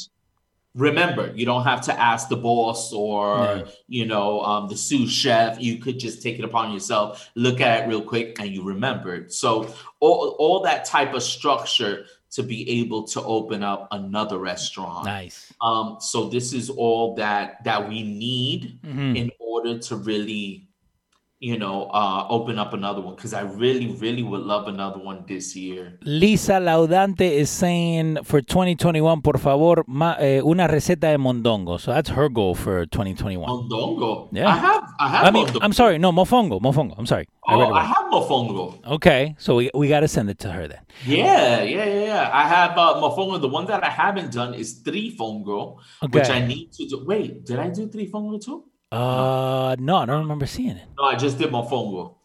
remember 0.79 1.31
you 1.35 1.45
don't 1.45 1.63
have 1.63 1.81
to 1.81 1.93
ask 1.99 2.29
the 2.29 2.35
boss 2.37 2.93
or 2.93 3.63
you 3.87 4.05
know 4.05 4.41
um, 4.41 4.67
the 4.69 4.77
sous 4.77 5.11
chef 5.11 5.59
you 5.61 5.77
could 5.77 5.99
just 5.99 6.23
take 6.23 6.39
it 6.39 6.45
upon 6.45 6.71
yourself 6.73 7.29
look 7.35 7.59
at 7.61 7.83
it 7.83 7.87
real 7.87 8.01
quick 8.01 8.39
and 8.39 8.49
you 8.49 8.63
remember 8.63 9.13
it 9.15 9.31
so 9.33 9.71
all, 9.99 10.35
all 10.39 10.61
that 10.61 10.85
type 10.85 11.13
of 11.13 11.21
structure 11.21 12.05
to 12.31 12.43
be 12.43 12.69
able 12.79 13.03
to 13.03 13.21
open 13.23 13.63
up 13.63 13.87
another 13.91 14.37
restaurant 14.37 15.05
Nice. 15.05 15.51
um, 15.61 15.97
so 15.99 16.29
this 16.29 16.53
is 16.53 16.69
all 16.69 17.15
that 17.15 17.63
that 17.65 17.87
we 17.89 18.03
need 18.03 18.79
Mhm. 18.85 19.17
in 19.17 19.31
order 19.39 19.77
to 19.79 19.95
really 19.97 20.68
you 21.41 21.57
know 21.57 21.89
uh, 21.93 22.27
open 22.29 22.59
up 22.59 22.73
another 22.73 22.99
one 23.01 23.15
because 23.15 23.33
i 23.33 23.41
really 23.41 23.87
really 23.99 24.23
would 24.23 24.41
love 24.41 24.67
another 24.67 24.99
one 24.99 25.23
this 25.25 25.55
year 25.55 25.97
Lisa 26.03 26.53
Laudante 26.59 27.21
is 27.21 27.49
saying 27.49 28.17
for 28.23 28.41
2021, 28.41 29.21
por 29.21 29.37
favor, 29.37 29.83
ma, 29.87 30.15
eh, 30.19 30.41
una 30.41 30.67
receta 30.67 31.11
de 31.11 31.17
mondongo. 31.17 31.79
So 31.79 31.91
that's 31.93 32.09
her 32.09 32.27
goal 32.29 32.55
for 32.55 32.85
2021. 32.87 33.47
mondongo 33.47 34.29
Yeah. 34.33 34.47
i 34.47 34.57
have 34.57 34.83
i 34.99 35.07
have 35.09 35.25
I 35.27 35.31
mean, 35.31 35.47
mondongo. 35.47 35.59
I'm 35.61 35.73
sorry, 35.73 35.97
no, 35.97 36.11
mofongo, 36.11 36.59
mofongo. 36.59 36.95
I'm 36.97 37.05
sorry. 37.05 37.27
I 37.47 37.55
Oh, 37.55 37.61
it 37.61 37.71
I 37.73 37.83
have 37.85 38.11
mofongo. 38.11 38.85
Okay, 38.85 39.35
so 39.37 39.55
we, 39.55 39.69
we 39.73 39.87
got 39.87 40.01
to 40.01 40.07
send 40.07 40.29
it 40.29 40.39
to 40.39 40.51
her 40.51 40.67
then. 40.67 40.79
Yeah, 41.05 41.61
yeah, 41.63 41.85
yeah, 41.85 42.05
yeah. 42.05 42.29
I 42.33 42.47
have 42.47 42.77
uh, 42.77 42.95
mofongo. 43.01 43.39
The 43.39 43.47
one 43.47 43.65
that 43.67 43.83
I 43.83 43.89
haven't 43.89 44.31
done 44.33 44.53
is 44.53 44.81
trifongo, 44.83 45.77
which 46.11 46.23
Okay. 46.25 46.33
I 46.33 46.45
need 46.45 46.71
to 46.73 46.87
do. 46.87 47.03
Wait, 47.05 47.45
did 47.45 47.59
I 47.59 47.69
do 47.69 47.87
three 47.87 48.07
trifongo 48.09 48.43
too? 48.43 48.65
Uh, 48.91 49.75
no, 49.79 49.97
I 49.97 50.05
don't 50.05 50.21
remember 50.21 50.45
seeing 50.45 50.77
it. 50.77 50.87
No, 50.97 51.05
I 51.05 51.15
just 51.15 51.37
did 51.37 51.51
mofongo. 51.51 52.15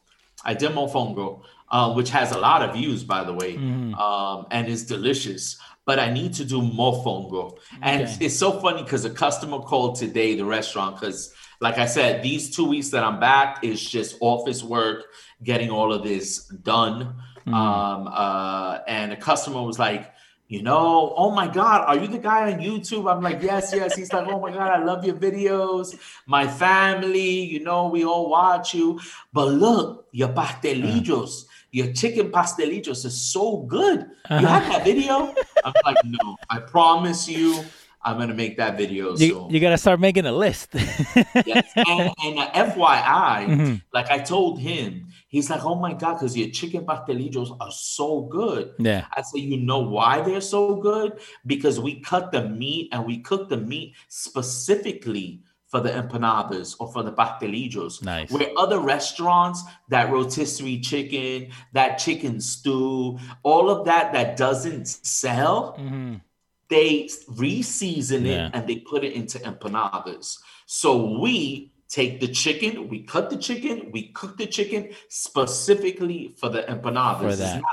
I 0.44 0.55
did 0.55 0.72
mofongo, 0.72 1.42
uh, 1.70 1.92
which 1.94 2.11
has 2.11 2.33
a 2.33 2.38
lot 2.38 2.62
of 2.62 2.74
views, 2.74 3.05
by 3.05 3.24
the 3.24 3.33
way, 3.33 3.55
Mm-hmm. 3.57 3.94
um, 3.94 4.46
and 4.50 4.66
is 4.68 4.85
delicious. 4.87 5.59
But 5.87 5.98
I 5.98 6.11
need 6.11 6.33
to 6.35 6.44
do 6.46 6.62
mofongo, 6.62 7.59
and 7.83 8.03
Okay. 8.03 8.24
it's 8.24 8.38
so 8.38 8.59
funny 8.61 8.83
because 8.83 9.05
a 9.05 9.11
customer 9.11 9.59
called 9.59 9.96
today, 9.96 10.35
the 10.35 10.44
restaurant, 10.44 10.98
because 10.98 11.35
like 11.61 11.77
I 11.77 11.85
said, 11.85 12.22
these 12.22 12.55
two 12.57 12.64
weeks 12.66 12.88
that 12.90 13.05
I'm 13.05 13.20
back 13.20 13.62
is 13.62 13.85
just 13.85 14.16
office 14.20 14.62
work, 14.62 15.05
getting 15.42 15.70
all 15.70 15.92
of 15.92 16.03
this 16.03 16.46
done. 16.62 17.14
Mm-hmm. 17.46 17.55
Um, 17.55 18.09
uh, 18.11 18.79
and 18.88 19.12
a 19.12 19.16
customer 19.16 19.62
was 19.62 19.79
like, 19.79 20.11
you 20.55 20.62
know, 20.62 21.12
oh 21.17 21.31
my 21.33 21.49
God, 21.49 21.83
are 21.88 21.97
you 21.99 22.07
the 22.07 22.19
guy 22.31 22.53
on 22.53 22.61
YouTube? 22.61 23.11
I'm 23.12 23.21
like, 23.21 23.43
yes, 23.43 23.73
yes. 23.75 23.97
He's 23.97 24.12
like, 24.12 24.29
oh 24.29 24.38
my 24.38 24.53
God, 24.53 24.71
I 24.71 24.85
love 24.85 25.05
your 25.05 25.17
videos. 25.17 25.99
My 26.27 26.47
family, 26.47 27.40
you 27.55 27.59
know, 27.59 27.88
we 27.88 28.05
all 28.05 28.31
watch 28.31 28.73
you. 28.73 29.01
But 29.33 29.47
look, 29.49 30.07
your 30.12 30.29
pastelillos, 30.29 31.47
your 31.73 31.93
chicken 31.93 32.31
pastelillos 32.31 33.05
is 33.05 33.19
so 33.21 33.62
good. 33.77 33.99
You 34.31 34.37
Uh-huh. 34.37 34.47
have 34.47 34.67
that 34.73 34.85
video? 34.85 35.35
I'm 35.64 35.75
like, 35.85 35.99
no, 36.05 36.37
I 36.49 36.61
promise 36.61 37.29
you, 37.29 37.64
I'm 38.07 38.17
gonna 38.19 38.35
make 38.35 38.59
that 38.59 38.77
video 38.77 39.11
You, 39.17 39.29
soon. 39.29 39.51
you 39.51 39.59
gotta 39.59 39.79
start 39.79 39.99
making 39.99 40.27
a 40.27 40.33
list. 40.33 40.69
Yes. 40.75 41.73
And, 41.75 42.11
and 42.23 42.38
uh, 42.38 42.51
FYI, 42.71 43.47
Mhm. 43.59 43.83
like 43.93 44.09
I 44.11 44.19
told 44.21 44.61
him, 44.61 45.09
he's 45.35 45.51
like, 45.51 45.64
oh 45.64 45.75
my 45.75 45.92
God, 45.92 46.14
because 46.14 46.37
your 46.37 46.49
chicken 46.51 46.87
pastelillos 46.87 47.51
are 47.61 47.70
so 47.73 48.23
good. 48.23 48.73
yeah. 48.79 49.07
I 49.16 49.23
say, 49.23 49.40
you 49.40 49.57
know 49.70 49.81
why 49.81 50.20
they're 50.23 50.40
so 50.40 50.77
good? 50.77 51.18
Because 51.44 51.81
we 51.81 51.92
cut 52.01 52.31
the 52.31 52.49
meat 52.49 52.88
and 52.92 53.05
we 53.05 53.18
cook 53.18 53.49
the 53.49 53.57
meat 53.57 53.94
specifically 54.09 55.40
for 55.66 55.81
the 55.81 55.90
empanadas 55.90 56.77
or 56.79 56.87
for 56.92 57.03
the 57.03 57.12
pastelillos. 57.12 58.01
Nice. 58.03 58.31
Where 58.31 58.51
other 58.57 58.79
restaurants, 58.79 59.61
that 59.88 60.12
rotisserie 60.12 60.79
chicken, 60.81 61.51
that 61.73 61.99
chicken 61.99 62.40
stew, 62.40 63.18
all 63.42 63.68
of 63.68 63.85
that 63.87 64.12
that 64.12 64.37
doesn't 64.37 64.87
sell, 64.87 65.77
Mhm. 65.77 66.20
they 66.68 67.09
re-season 67.29 68.25
it 68.25 68.31
Yeah. 68.37 68.51
and 68.55 68.68
they 68.68 68.77
put 68.77 69.03
it 69.03 69.14
into 69.14 69.38
empanadas. 69.40 70.38
So 70.66 71.18
we 71.18 71.73
take 71.88 72.20
the 72.20 72.29
chicken, 72.29 72.88
we 72.88 73.03
cut 73.03 73.31
the 73.31 73.37
chicken, 73.37 73.90
we 73.92 74.09
cook 74.12 74.37
the 74.37 74.47
chicken 74.47 74.90
specifically 75.09 76.35
for 76.38 76.49
the 76.49 76.62
empanadas. 76.62 77.20
For 77.20 77.29
It's 77.29 77.38
that. 77.38 77.57
not 77.57 77.64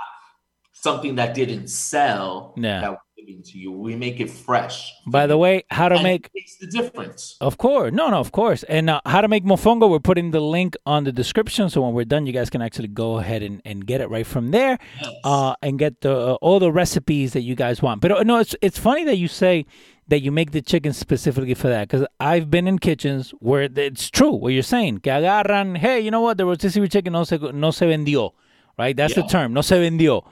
something 0.74 1.16
that 1.16 1.34
didn't 1.36 1.68
sell 1.70 2.54
Yeah. 2.58 2.82
that 2.82 2.92
we're 2.92 2.98
giving 3.18 3.44
to 3.44 3.58
you. 3.58 3.72
We 3.72 3.96
make 3.96 4.20
it 4.20 4.32
fresh. 4.32 4.92
By 5.06 5.28
the 5.28 5.38
way, 5.38 5.64
how 5.70 5.90
to 5.90 5.96
And 5.96 6.04
make 6.04 6.30
makes 6.34 6.58
the 6.58 6.66
difference. 6.68 7.38
Of 7.40 7.58
course. 7.60 7.94
No, 7.94 8.10
no, 8.10 8.18
of 8.20 8.32
course. 8.32 8.64
And 8.64 8.90
uh, 8.90 9.00
how 9.06 9.22
to 9.22 9.28
make 9.28 9.44
mofongo, 9.46 9.88
we're 9.90 10.00
putting 10.00 10.32
the 10.32 10.40
link 10.40 10.76
on 10.88 11.04
the 11.04 11.12
description. 11.12 11.70
So 11.70 11.82
when 11.82 11.94
we're 11.94 12.06
done, 12.06 12.26
you 12.26 12.34
guys 12.34 12.50
can 12.50 12.64
actually 12.64 12.88
go 12.88 13.20
ahead 13.20 13.44
and, 13.44 13.62
and 13.64 13.86
get 13.86 14.02
it 14.02 14.10
right 14.10 14.26
from 14.26 14.50
there 14.50 14.80
Yes. 15.00 15.14
uh, 15.24 15.54
and 15.62 15.78
get 15.78 16.02
the 16.02 16.14
uh, 16.18 16.34
all 16.42 16.60
the 16.60 16.72
recipes 16.72 17.34
that 17.34 17.42
you 17.42 17.54
guys 17.56 17.82
want. 17.82 18.02
But 18.02 18.12
uh, 18.12 18.24
no, 18.24 18.38
it's, 18.40 18.56
it's 18.62 18.80
funny 18.80 19.04
that 19.06 19.18
you 19.18 19.28
say 19.28 19.66
that 20.12 20.20
you 20.20 20.30
make 20.30 20.52
the 20.52 20.62
chicken 20.62 20.92
specifically 20.92 21.54
for 21.54 21.70
that 21.70 21.88
because 21.88 22.06
I've 22.20 22.52
been 22.52 22.68
in 22.68 22.80
kitchens 22.80 23.32
where 23.40 23.70
it's 23.74 24.10
true 24.10 24.34
what 24.34 24.50
you're 24.50 24.62
saying. 24.62 25.00
Que 25.00 25.10
agarran, 25.10 25.78
hey, 25.78 26.02
you 26.02 26.12
know 26.12 26.20
what? 26.20 26.38
The 26.38 26.46
rotisserie 26.46 26.90
chicken 26.90 27.14
no 27.14 27.24
se, 27.24 27.38
no 27.38 27.72
se 27.72 27.88
vendió, 27.88 28.34
right? 28.78 28.96
That's 28.96 29.16
the 29.16 29.24
term, 29.24 29.54
no 29.54 29.62
se 29.62 29.78
vendió. 29.78 30.26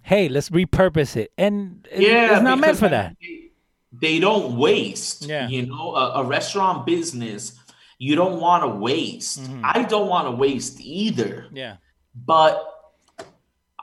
Hey, 0.00 0.30
let's 0.30 0.48
repurpose 0.48 1.18
it. 1.18 1.32
And 1.36 1.86
yeah, 1.94 2.32
it's 2.32 2.42
not 2.42 2.58
meant 2.58 2.78
for 2.78 2.88
that. 2.88 3.14
They, 3.20 3.50
they 3.92 4.20
don't 4.20 4.56
waste. 4.56 5.26
Yeah. 5.26 5.48
You 5.48 5.66
know, 5.66 5.94
a, 5.94 6.22
a 6.22 6.24
restaurant 6.24 6.86
business, 6.86 7.60
you 7.98 8.16
don't 8.16 8.40
want 8.40 8.62
to 8.64 8.68
waste. 8.68 9.42
Mm-hmm. 9.42 9.60
I 9.64 9.82
don't 9.82 10.08
want 10.08 10.28
to 10.28 10.30
waste 10.30 10.80
either. 10.80 11.44
Yeah. 11.52 11.76
But 12.14 12.64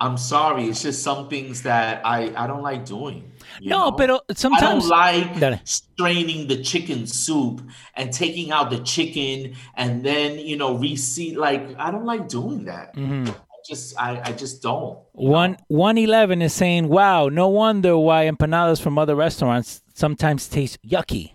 I'm 0.01 0.17
sorry, 0.17 0.65
it's 0.65 0.81
just 0.81 1.03
some 1.03 1.29
things 1.29 1.61
that 1.61 2.03
I 2.03 2.33
I 2.35 2.47
don't 2.47 2.63
like 2.63 2.85
doing. 2.85 3.32
No, 3.61 3.89
know? 3.89 3.91
pero 3.93 4.19
I 4.29 4.33
sometimes. 4.33 4.87
don't 4.87 4.89
like 4.89 5.39
Dale. 5.39 5.59
straining 5.63 6.47
the 6.47 6.61
chicken 6.63 7.05
soup 7.07 7.61
and 7.95 8.11
taking 8.11 8.51
out 8.51 8.69
the 8.69 8.79
chicken 8.79 9.55
and 9.75 10.03
then 10.03 10.39
you 10.39 10.57
know 10.57 10.75
reseat. 10.77 11.37
Like 11.37 11.75
I 11.77 11.91
don't 11.91 12.05
like 12.05 12.27
doing 12.27 12.65
that. 12.65 12.95
Mhm. 12.95 13.29
I 13.29 13.57
just 13.67 13.97
I 13.99 14.21
I 14.25 14.31
just 14.33 14.61
don't. 14.61 14.97
One 15.13 15.57
one 15.67 15.97
eleven 15.97 16.41
is 16.41 16.53
saying, 16.53 16.89
"Wow, 16.89 17.29
no 17.29 17.47
wonder 17.47 17.97
why 17.97 18.25
empanadas 18.29 18.81
from 18.81 18.97
other 18.97 19.15
restaurants 19.15 19.81
sometimes 19.93 20.47
taste 20.49 20.79
yucky." 20.83 21.31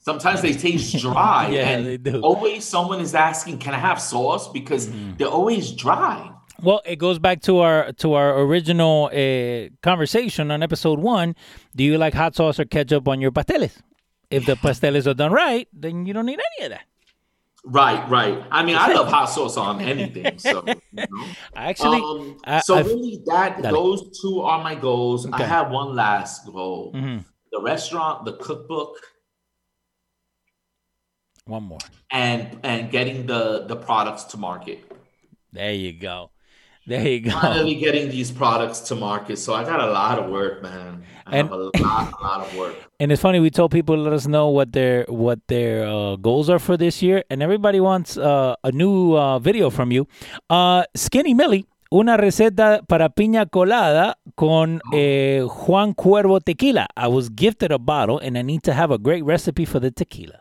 Sometimes 0.00 0.40
they 0.40 0.52
taste 0.66 0.96
dry. 0.98 1.50
Yeah, 1.52 1.68
and 1.68 1.84
they 1.86 1.98
do. 1.98 2.20
Always 2.22 2.64
someone 2.64 3.00
is 3.00 3.14
asking, 3.14 3.58
"Can 3.58 3.74
I 3.74 3.78
have 3.78 4.00
sauce?" 4.00 4.48
Because 4.48 4.86
Mm-hmm. 4.88 5.16
they're 5.18 5.28
always 5.28 5.72
dry. 5.72 6.30
Well, 6.60 6.82
it 6.84 6.96
goes 6.96 7.18
back 7.18 7.40
to 7.42 7.58
our 7.60 7.92
to 7.92 8.14
our 8.14 8.40
original 8.40 9.06
uh, 9.12 9.68
conversation 9.82 10.50
on 10.50 10.62
episode 10.62 10.98
one. 10.98 11.36
Do 11.76 11.84
you 11.84 11.98
like 11.98 12.14
hot 12.14 12.34
sauce 12.34 12.58
or 12.58 12.64
ketchup 12.64 13.06
on 13.06 13.20
your 13.20 13.30
pasteles? 13.30 13.76
If 14.30 14.44
the 14.46 14.56
pasteles 14.56 15.06
are 15.06 15.14
done 15.14 15.32
right, 15.32 15.68
then 15.72 16.04
you 16.04 16.12
don't 16.12 16.26
need 16.26 16.40
any 16.58 16.66
of 16.66 16.70
that. 16.72 16.82
Right, 17.64 18.08
right. 18.10 18.42
I 18.50 18.64
mean, 18.64 18.76
I 18.76 18.92
love 18.98 19.08
hot 19.08 19.26
sauce 19.26 19.56
on 19.56 19.80
anything. 19.80 20.38
So, 20.38 20.64
you 20.66 20.74
know. 20.96 21.24
Actually, 21.56 22.00
Um, 22.00 22.38
I- 22.44 22.60
so 22.60 22.74
I've- 22.76 22.88
really, 22.88 23.22
that 23.26 23.62
those 23.62 24.18
two 24.20 24.40
are 24.40 24.62
my 24.62 24.74
goals. 24.74 25.26
I 25.30 25.42
have 25.44 25.70
one 25.70 25.94
last 25.94 26.44
goal: 26.46 26.92
Mhm. 26.94 27.24
the 27.52 27.60
restaurant, 27.62 28.24
the 28.24 28.32
cookbook, 28.34 28.96
one 31.44 31.62
more. 31.62 31.78
and 32.10 32.58
and 32.64 32.90
getting 32.90 33.26
the 33.26 33.64
the 33.66 33.76
products 33.76 34.24
to 34.24 34.36
market. 34.36 34.80
There 35.52 35.72
you 35.72 35.92
go. 35.92 36.30
There 36.88 37.06
you 37.06 37.20
go. 37.20 37.30
Finally, 37.32 37.74
getting 37.76 38.08
these 38.08 38.30
products 38.32 38.80
to 38.88 38.94
market. 38.94 39.36
So 39.38 39.52
I 39.52 39.62
got 39.62 39.78
a 39.80 39.90
lot 39.92 40.18
of 40.18 40.30
work, 40.30 40.62
man. 40.62 41.02
I 41.26 41.36
And- 41.38 41.48
have 41.48 41.52
a 41.52 41.62
lot, 41.64 41.74
a 42.18 42.24
lot 42.24 42.40
of 42.46 42.56
work. 42.56 42.74
And 42.98 43.12
it's 43.12 43.20
funny 43.20 43.38
we 43.40 43.50
told 43.50 43.70
people 43.70 43.94
to 43.96 44.00
let 44.02 44.14
us 44.14 44.26
know 44.26 44.48
what 44.48 44.72
their 44.72 45.04
what 45.08 45.38
their 45.48 45.86
uh, 45.86 46.16
goals 46.16 46.48
are 46.48 46.58
for 46.58 46.76
this 46.78 47.02
year, 47.02 47.22
and 47.30 47.42
everybody 47.42 47.78
wants 47.78 48.16
uh, 48.16 48.56
a 48.64 48.72
new 48.72 49.14
uh, 49.14 49.38
video 49.38 49.68
from 49.70 49.92
you. 49.92 50.08
Uh, 50.48 50.82
Skinny 50.96 51.34
Millie, 51.34 51.66
una 51.92 52.16
receta 52.16 52.80
para 52.88 53.10
piña 53.10 53.46
colada 53.50 54.16
con 54.34 54.80
eh, 54.94 55.44
Juan 55.46 55.92
Cuervo 55.94 56.40
tequila. 56.40 56.86
I 56.96 57.06
was 57.08 57.28
gifted 57.28 57.70
a 57.70 57.78
bottle, 57.78 58.18
and 58.18 58.36
I 58.38 58.42
need 58.42 58.62
to 58.64 58.72
have 58.72 58.90
a 58.90 58.98
great 58.98 59.24
recipe 59.24 59.64
for 59.66 59.78
the 59.78 59.90
tequila. 59.90 60.40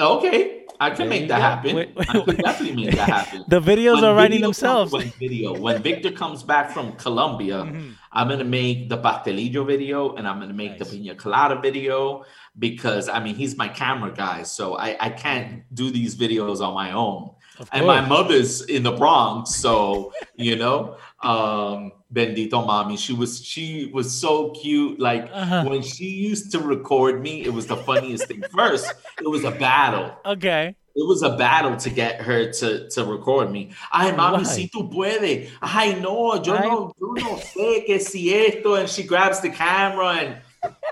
Okay, 0.00 0.64
I 0.80 0.90
can 0.90 1.08
make 1.08 1.28
that 1.28 1.40
happen. 1.40 1.76
Wait, 1.76 1.94
wait, 1.94 2.08
I 2.08 2.24
could 2.24 2.38
definitely 2.38 2.86
make 2.86 2.96
that 2.96 3.08
happen. 3.08 3.44
The 3.48 3.60
videos 3.60 3.96
When 3.96 4.04
are 4.04 4.14
writing 4.14 4.38
video 4.38 4.48
themselves. 4.48 4.92
Comes, 4.92 5.04
when 5.04 5.12
video, 5.18 5.58
when 5.58 5.82
Victor 5.82 6.10
comes 6.10 6.42
back 6.42 6.70
from 6.70 6.92
Colombia, 6.92 7.64
Mm-hmm. 7.64 7.90
I'm 8.12 8.28
gonna 8.28 8.44
make 8.44 8.88
the 8.88 8.98
pastelillo 8.98 9.64
video 9.64 10.16
and 10.16 10.26
I'm 10.26 10.40
gonna 10.40 10.52
make 10.52 10.78
the 10.78 10.84
pina 10.84 11.14
colada 11.14 11.60
video 11.60 12.24
because 12.58 13.08
I 13.08 13.20
mean 13.22 13.36
he's 13.36 13.56
my 13.56 13.68
camera 13.68 14.12
guy, 14.12 14.42
so 14.42 14.76
I 14.76 14.96
I 14.98 15.10
can't 15.10 15.62
do 15.72 15.90
these 15.90 16.16
videos 16.16 16.60
on 16.60 16.74
my 16.74 16.92
own. 16.92 17.30
And 17.72 17.86
my 17.86 18.00
mother's 18.00 18.62
in 18.62 18.82
the 18.84 18.92
Bronx, 18.92 19.54
so 19.54 20.12
you 20.36 20.56
know, 20.56 20.96
um, 21.22 21.92
bendito 22.12 22.64
mommy. 22.64 22.96
She 22.96 23.12
was 23.12 23.44
she 23.44 23.90
was 23.92 24.10
so 24.12 24.50
cute. 24.52 24.98
Like 24.98 25.28
Uh-huh. 25.32 25.64
when 25.68 25.82
she 25.82 26.06
used 26.06 26.52
to 26.52 26.58
record 26.60 27.20
me, 27.22 27.42
it 27.44 27.52
was 27.52 27.66
the 27.66 27.76
funniest 27.76 28.26
thing. 28.26 28.42
First, 28.54 28.92
it 29.20 29.28
was 29.28 29.44
a 29.44 29.50
battle. 29.50 30.16
Okay. 30.24 30.74
It 30.96 31.06
was 31.06 31.22
a 31.22 31.36
battle 31.36 31.76
to 31.76 31.88
get 31.90 32.20
her 32.22 32.50
to, 32.52 32.88
to 32.90 33.04
record 33.04 33.50
me. 33.52 33.70
Ay, 33.92 34.10
mami, 34.10 34.38
Why? 34.38 34.42
si 34.42 34.68
tú 34.68 34.90
puedes. 34.90 35.48
Ay, 35.62 35.94
no, 36.00 36.34
yo 36.42 36.54
Ay. 36.54 36.66
no, 36.66 36.92
yo 36.98 37.12
no 37.14 37.36
sé 37.36 37.86
que 37.86 38.00
si 38.00 38.34
esto. 38.34 38.74
And 38.74 38.88
she 38.88 39.04
grabs 39.04 39.40
the 39.40 39.50
camera 39.50 40.08
and 40.16 40.36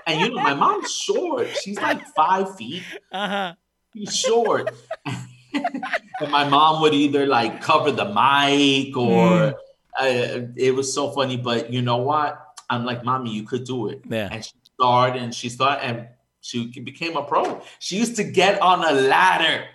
and 0.07 0.21
you 0.21 0.29
know, 0.29 0.41
my 0.41 0.53
mom's 0.53 0.89
short. 0.91 1.47
She's 1.61 1.77
like 1.81 2.01
five 2.15 2.55
feet. 2.55 2.83
Uh 3.11 3.27
huh. 3.27 3.53
She's 3.93 4.15
short. 4.15 4.69
and 6.21 6.31
my 6.31 6.47
mom 6.47 6.81
would 6.81 6.93
either 6.93 7.25
like 7.25 7.61
cover 7.61 7.91
the 7.91 8.05
mic 8.05 8.95
or 8.95 9.55
uh, 9.99 10.41
it 10.55 10.75
was 10.75 10.93
so 10.93 11.11
funny. 11.11 11.37
But 11.37 11.71
you 11.71 11.81
know 11.81 11.97
what? 11.97 12.41
I'm 12.69 12.85
like, 12.85 13.03
mommy, 13.03 13.33
you 13.33 13.43
could 13.43 13.65
do 13.65 13.89
it. 13.89 14.01
Yeah. 14.07 14.29
And 14.31 14.43
she 14.43 14.53
started 14.75 15.21
and 15.21 15.33
she 15.33 15.49
started 15.49 15.83
and 15.85 16.07
she 16.41 16.67
became 16.67 17.17
a 17.17 17.23
pro. 17.23 17.61
She 17.79 17.97
used 17.97 18.15
to 18.17 18.23
get 18.23 18.61
on 18.61 18.83
a 18.83 18.91
ladder 18.91 19.65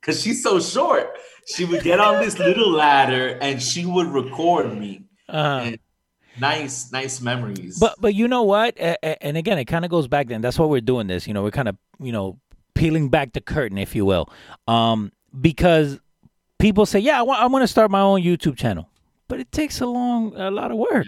because 0.00 0.22
she's 0.22 0.42
so 0.42 0.60
short. 0.60 1.10
She 1.46 1.64
would 1.64 1.82
get 1.82 2.00
on 2.00 2.22
this 2.22 2.38
little 2.38 2.70
ladder 2.70 3.38
and 3.40 3.62
she 3.62 3.84
would 3.84 4.06
record 4.06 4.76
me. 4.76 5.04
Uh-huh. 5.28 5.60
And 5.64 5.78
nice, 6.40 6.92
nice 6.92 7.20
memories. 7.20 7.78
But 7.78 7.96
but 8.00 8.14
you 8.14 8.28
know 8.28 8.42
what? 8.42 8.78
And 8.78 9.36
again, 9.36 9.58
it 9.58 9.66
kind 9.66 9.84
of 9.84 9.90
goes 9.90 10.08
back. 10.08 10.28
Then 10.28 10.40
that's 10.40 10.58
why 10.58 10.66
we're 10.66 10.80
doing 10.80 11.06
this. 11.06 11.26
You 11.26 11.34
know, 11.34 11.42
we're 11.42 11.50
kind 11.50 11.68
of 11.68 11.76
you 12.00 12.12
know 12.12 12.38
peeling 12.74 13.08
back 13.08 13.32
the 13.32 13.40
curtain, 13.40 13.78
if 13.78 13.94
you 13.94 14.04
will, 14.04 14.28
um, 14.66 15.12
because 15.40 15.98
people 16.58 16.86
say, 16.86 16.98
"Yeah, 17.00 17.18
I 17.18 17.22
want 17.22 17.40
I 17.42 17.46
want 17.46 17.62
to 17.62 17.68
start 17.68 17.90
my 17.90 18.00
own 18.00 18.22
YouTube 18.22 18.56
channel," 18.56 18.88
but 19.28 19.40
it 19.40 19.50
takes 19.52 19.80
a 19.80 19.86
long, 19.86 20.34
a 20.36 20.50
lot 20.50 20.70
of 20.70 20.76
work. 20.78 21.06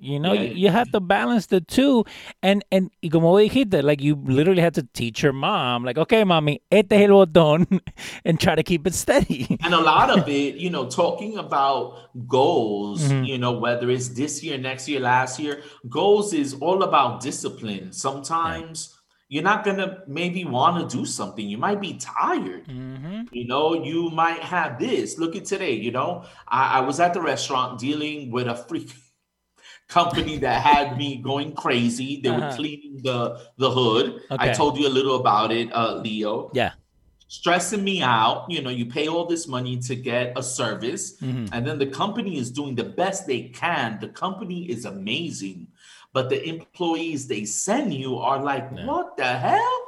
You 0.00 0.20
know, 0.20 0.32
Yeah. 0.32 0.42
you, 0.42 0.54
you 0.54 0.68
have 0.68 0.88
to 0.92 1.00
balance 1.00 1.46
the 1.46 1.60
two, 1.60 2.04
and 2.40 2.64
and 2.70 2.88
como 3.10 3.34
dijiste, 3.36 3.82
like 3.82 4.00
you 4.00 4.14
literally 4.14 4.62
had 4.62 4.74
to 4.74 4.86
teach 4.94 5.24
your 5.24 5.32
mom, 5.32 5.82
like, 5.82 5.98
okay, 5.98 6.22
mommy, 6.22 6.60
este 6.70 6.92
es 6.92 7.02
el 7.10 7.16
botón, 7.16 7.80
and 8.24 8.38
try 8.38 8.54
to 8.54 8.62
keep 8.62 8.86
it 8.86 8.94
steady. 8.94 9.56
and 9.60 9.74
a 9.74 9.80
lot 9.80 10.10
of 10.16 10.28
it, 10.28 10.54
you 10.54 10.70
know, 10.70 10.86
talking 10.88 11.36
about 11.36 11.96
goals, 12.28 13.02
Mm-hmm. 13.02 13.24
you 13.24 13.38
know, 13.38 13.52
whether 13.58 13.90
it's 13.90 14.10
this 14.10 14.40
year, 14.44 14.56
next 14.56 14.88
year, 14.88 15.00
last 15.00 15.40
year, 15.40 15.62
goals 15.88 16.32
is 16.32 16.54
all 16.60 16.84
about 16.84 17.20
discipline. 17.20 17.92
Sometimes, 17.92 18.97
you're 19.28 19.42
not 19.42 19.64
gonna 19.64 20.02
maybe 20.06 20.44
want 20.44 20.90
to 20.90 20.96
do 20.96 21.04
something. 21.04 21.46
You 21.46 21.58
might 21.58 21.80
be 21.80 21.94
tired. 21.94 22.66
Mm-hmm. 22.66 23.22
You 23.30 23.46
know, 23.46 23.74
you 23.84 24.10
might 24.10 24.40
have 24.40 24.78
this. 24.78 25.18
Look 25.18 25.36
at 25.36 25.44
today. 25.44 25.72
You 25.74 25.90
know, 25.92 26.24
I, 26.48 26.78
I 26.78 26.80
was 26.80 26.98
at 27.00 27.12
the 27.14 27.20
restaurant 27.20 27.78
dealing 27.78 28.30
with 28.30 28.46
a 28.48 28.54
freak 28.54 28.90
company 29.88 30.38
that 30.38 30.62
had 30.62 30.96
me 30.96 31.16
going 31.16 31.52
crazy. 31.54 32.20
They 32.22 32.30
were 32.30 32.36
Uh-huh. 32.36 32.56
cleaning 32.56 33.00
the 33.02 33.40
the 33.58 33.70
hood. 33.70 34.20
I 34.30 34.52
told 34.52 34.78
you 34.78 34.86
a 34.88 34.94
little 34.98 35.16
about 35.20 35.52
it, 35.52 35.72
uh, 35.72 35.96
Leo. 35.96 36.50
Yeah. 36.54 36.72
Stressing 37.30 37.84
me 37.84 38.00
out. 38.00 38.46
You 38.48 38.62
know, 38.62 38.70
you 38.70 38.86
pay 38.86 39.06
all 39.08 39.26
this 39.26 39.46
money 39.46 39.76
to 39.88 39.94
get 39.94 40.32
a 40.38 40.42
service, 40.42 41.20
Mhm. 41.20 41.50
and 41.52 41.66
then 41.66 41.78
the 41.78 41.86
company 41.86 42.38
is 42.38 42.50
doing 42.50 42.74
the 42.74 42.84
best 42.84 43.26
they 43.26 43.42
can. 43.52 43.98
The 44.00 44.08
company 44.08 44.64
is 44.70 44.86
amazing, 44.86 45.68
but 46.12 46.28
the 46.28 46.42
employees 46.48 47.28
they 47.28 47.44
send 47.44 47.94
you 47.94 48.16
are 48.18 48.42
like, 48.42 48.68
Yeah. 48.74 48.86
what 48.86 49.16
the 49.16 49.24
hell? 49.24 49.80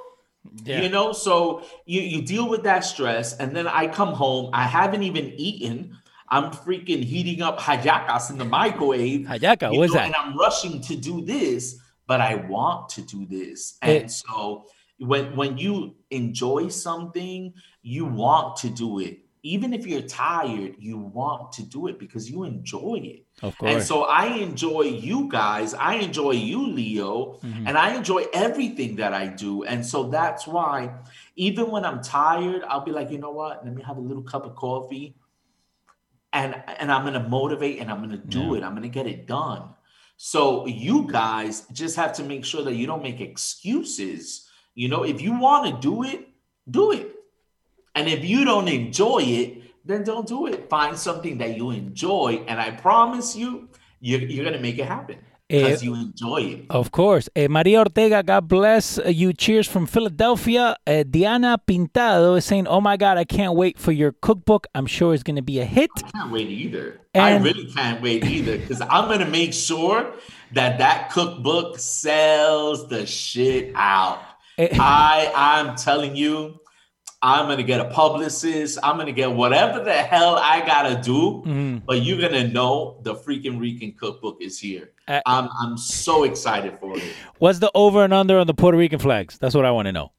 Yeah. 0.64 0.80
You 0.82 0.88
know, 0.88 1.12
so 1.12 1.62
you 1.84 2.00
you 2.00 2.22
deal 2.22 2.48
with 2.48 2.62
that 2.64 2.80
stress, 2.84 3.36
and 3.36 3.54
then 3.54 3.66
I 3.68 3.86
come 3.86 4.12
home. 4.14 4.50
I 4.52 4.64
haven't 4.64 5.02
even 5.02 5.32
eaten. 5.36 5.96
I'm 6.28 6.50
freaking 6.50 7.04
heating 7.04 7.42
up 7.42 7.58
hallacas 7.58 8.30
in 8.30 8.38
the 8.38 8.44
microwave. 8.44 9.26
Hallaca, 9.26 9.72
you 9.72 9.78
what 9.78 9.84
is 9.86 9.94
know, 9.94 10.00
that? 10.00 10.06
And 10.06 10.14
I'm 10.16 10.36
rushing 10.38 10.80
to 10.82 10.96
do 10.96 11.20
this, 11.24 11.76
but 12.06 12.20
I 12.20 12.36
want 12.36 12.88
to 12.90 13.02
do 13.02 13.26
this. 13.26 13.76
And 13.82 14.10
so 14.10 14.64
when 14.98 15.36
when 15.36 15.58
you 15.58 15.96
enjoy 16.10 16.68
something, 16.68 17.52
you 17.82 18.04
want 18.06 18.56
to 18.58 18.70
do 18.70 19.00
it. 19.00 19.18
Even 19.42 19.72
if 19.72 19.86
you're 19.86 20.02
tired, 20.02 20.76
you 20.78 20.98
want 20.98 21.52
to 21.52 21.62
do 21.62 21.86
it 21.86 21.98
because 21.98 22.30
you 22.30 22.44
enjoy 22.44 23.00
it. 23.02 23.26
Of 23.42 23.56
course. 23.56 23.72
And 23.72 23.82
so 23.82 24.04
I 24.04 24.26
enjoy 24.26 24.82
you 24.82 25.28
guys. 25.28 25.72
I 25.72 25.94
enjoy 25.94 26.32
you, 26.32 26.66
Leo, 26.66 27.38
Mhm. 27.42 27.66
and 27.66 27.78
I 27.78 27.94
enjoy 27.94 28.26
everything 28.34 28.96
that 28.96 29.14
I 29.14 29.28
do. 29.28 29.64
And 29.64 29.84
so 29.84 30.08
that's 30.10 30.46
why, 30.46 30.94
even 31.36 31.70
when 31.70 31.84
I'm 31.86 32.02
tired, 32.02 32.62
I'll 32.68 32.84
be 32.84 32.92
like, 32.92 33.10
you 33.10 33.18
know 33.18 33.30
what? 33.30 33.64
Let 33.64 33.74
me 33.74 33.82
have 33.82 33.96
a 33.96 34.00
little 34.00 34.22
cup 34.22 34.44
of 34.44 34.54
coffee, 34.56 35.14
and 36.32 36.54
and 36.78 36.92
I'm 36.92 37.04
gonna 37.04 37.28
motivate 37.28 37.80
and 37.80 37.90
I'm 37.90 38.00
gonna 38.00 38.16
do 38.18 38.40
Yeah. 38.40 38.54
it. 38.58 38.64
I'm 38.64 38.74
gonna 38.74 38.88
get 38.88 39.06
it 39.06 39.26
done. 39.26 39.70
So 40.16 40.66
you 40.66 41.06
guys 41.10 41.66
just 41.72 41.96
have 41.96 42.12
to 42.14 42.22
make 42.24 42.44
sure 42.44 42.62
that 42.62 42.74
you 42.74 42.86
don't 42.86 43.02
make 43.02 43.20
excuses. 43.22 44.46
You 44.74 44.88
know, 44.88 45.02
if 45.02 45.20
you 45.22 45.38
want 45.38 45.66
to 45.74 45.80
do 45.80 46.02
it, 46.04 46.28
do 46.70 46.92
it. 46.92 47.16
And 48.00 48.08
if 48.08 48.24
you 48.24 48.46
don't 48.46 48.66
enjoy 48.66 49.18
it, 49.18 49.62
then 49.84 50.04
don't 50.04 50.26
do 50.26 50.46
it. 50.46 50.70
Find 50.70 50.96
something 50.96 51.36
that 51.36 51.54
you 51.54 51.70
enjoy, 51.70 52.42
and 52.48 52.58
I 52.58 52.70
promise 52.70 53.36
you, 53.36 53.68
you're, 54.00 54.22
you're 54.22 54.46
gonna 54.46 54.58
make 54.58 54.78
it 54.78 54.86
happen 54.86 55.18
because 55.48 55.84
you 55.84 55.94
enjoy 55.94 56.38
it. 56.38 56.66
Of 56.70 56.92
course. 56.92 57.28
Eh, 57.36 57.46
Maria 57.48 57.80
Ortega, 57.80 58.22
God 58.22 58.48
bless 58.48 58.98
uh, 58.98 59.08
you. 59.08 59.34
Cheers 59.34 59.68
from 59.68 59.84
Philadelphia. 59.84 60.76
Uh, 60.86 61.02
Diana 61.02 61.60
Pintado 61.66 62.38
is 62.38 62.46
saying, 62.46 62.66
Oh 62.68 62.80
my 62.80 62.96
God, 62.96 63.18
I 63.18 63.24
can't 63.24 63.54
wait 63.54 63.78
for 63.78 63.92
your 63.92 64.12
cookbook. 64.12 64.66
I'm 64.74 64.86
sure 64.86 65.12
it's 65.12 65.22
going 65.22 65.36
to 65.36 65.42
be 65.42 65.58
a 65.58 65.66
hit. 65.66 65.90
I 65.96 66.10
can't 66.10 66.32
wait 66.32 66.48
either. 66.48 67.02
And- 67.12 67.22
I 67.22 67.36
really 67.36 67.70
can't 67.70 68.00
wait 68.00 68.24
either 68.24 68.56
because 68.56 68.80
I'm 68.80 69.10
gonna 69.10 69.28
make 69.28 69.52
sure 69.52 70.14
that 70.52 70.78
that 70.78 71.10
cookbook 71.10 71.78
sells 71.78 72.88
the 72.88 73.04
shit 73.04 73.72
out. 73.74 74.22
Eh. 74.56 74.68
I 74.80 75.30
I'm 75.34 75.76
telling 75.76 76.16
you, 76.16 76.60
I'm 77.22 77.46
gonna 77.48 77.62
get 77.62 77.80
a 77.80 77.84
publicist. 77.86 78.78
I'm 78.82 78.96
gonna 78.96 79.12
get 79.12 79.30
whatever 79.32 79.84
the 79.84 79.92
hell 79.92 80.36
I 80.36 80.60
gotta 80.66 81.00
do. 81.02 81.42
Mhm. 81.46 81.82
But 81.86 82.02
you're 82.02 82.20
gonna 82.20 82.48
know 82.48 82.98
the 83.02 83.14
freaking 83.14 83.60
Rican 83.60 83.92
cookbook 83.92 84.38
is 84.40 84.58
here. 84.58 84.92
Uh, 85.06 85.20
I'm 85.26 85.48
I'm 85.60 85.76
so 85.76 86.24
excited 86.24 86.78
for 86.80 86.96
it. 86.96 87.02
What's 87.38 87.58
the 87.58 87.70
over 87.74 88.04
and 88.04 88.14
under 88.14 88.38
on 88.38 88.46
the 88.46 88.54
Puerto 88.54 88.78
Rican 88.78 88.98
flags? 88.98 89.36
That's 89.38 89.54
what 89.54 89.64
I 89.66 89.70
want 89.70 89.86
to 89.86 89.92
know. 89.92 90.12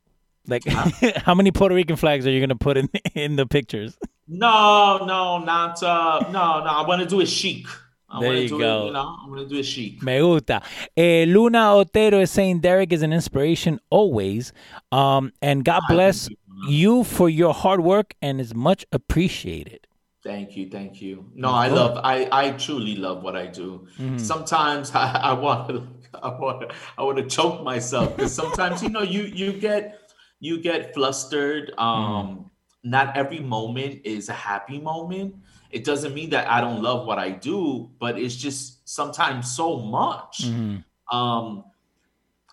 Like, 0.48 0.64
how 1.26 1.34
many 1.36 1.52
Puerto 1.52 1.74
Rican 1.76 1.96
flags 1.96 2.26
are 2.28 2.32
you 2.32 2.40
going 2.40 2.50
to 2.50 2.56
put 2.56 2.76
in 2.78 2.90
in 3.16 3.36
the 3.36 3.46
pictures? 3.46 3.98
No, 4.28 5.04
no, 5.06 5.40
not 5.40 5.82
uh 5.84 6.22
no, 6.32 6.60
no. 6.64 6.66
I 6.66 6.88
want 6.88 7.02
to 7.02 7.08
do 7.08 7.20
it 7.22 7.28
chic. 7.28 7.66
I 8.10 8.20
There 8.20 8.30
want 8.30 8.38
to 8.38 8.44
you 8.44 8.50
do 8.50 8.60
go. 8.60 8.84
it, 8.84 8.86
you 8.88 8.94
know, 8.94 9.18
I'm 9.24 9.30
gonna 9.30 9.46
do 9.48 9.56
it 9.58 9.64
chic. 9.64 10.02
Me 10.04 10.20
gusta. 10.20 10.62
Eh, 10.98 11.26
Luna 11.28 11.76
Otero 11.76 12.20
is 12.20 12.32
saying 12.32 12.60
Derek 12.60 12.92
is 12.92 13.02
an 13.04 13.14
inspiration 13.14 13.80
always. 13.90 14.52
Um, 14.92 15.32
and 15.42 15.64
God 15.64 15.82
bless 15.88 16.28
you, 16.68 17.04
for 17.04 17.30
your 17.30 17.54
hard 17.54 17.82
work 17.82 18.16
and 18.22 18.40
is 18.40 18.54
much 18.54 18.86
appreciated. 18.92 19.88
Thank 20.24 20.56
you, 20.56 20.70
thank 20.70 21.02
you. 21.02 21.26
No, 21.34 21.50
I 21.50 21.68
love, 21.68 22.00
I, 22.04 22.28
I 22.32 22.52
truly 22.52 22.96
love 22.96 23.24
what 23.24 23.36
I 23.36 23.48
do. 23.48 23.88
Mm-hmm. 23.98 24.18
Sometimes 24.18 24.92
I, 24.96 25.14
I 25.14 25.34
want 25.34 25.70
to, 25.70 25.88
I 26.22 26.30
want, 26.30 26.70
to, 26.70 26.76
I 26.98 27.04
want 27.04 27.18
to 27.18 27.26
choke 27.26 27.64
myself 27.64 28.16
because 28.16 28.34
sometimes 28.34 28.84
you 28.84 28.90
know 28.90 29.02
you 29.02 29.24
you 29.24 29.54
get 29.54 30.12
you 30.40 30.60
get 30.60 30.94
flustered. 30.94 31.74
Um, 31.78 32.52
not 32.84 33.16
every 33.16 33.40
moment 33.40 34.02
is 34.04 34.30
a 34.30 34.34
happy 34.34 34.80
moment. 34.80 35.36
It 35.72 35.84
doesn't 35.86 36.14
mean 36.14 36.32
that 36.32 36.48
I 36.50 36.62
don't 36.62 36.82
love 36.82 37.08
what 37.08 37.18
I 37.18 37.30
do, 37.30 37.90
but 38.00 38.20
it's 38.20 38.36
just 38.36 38.88
sometimes 38.88 39.56
so 39.56 39.78
much. 39.78 40.44
Mhm. 40.44 40.84
Um, 41.12 41.64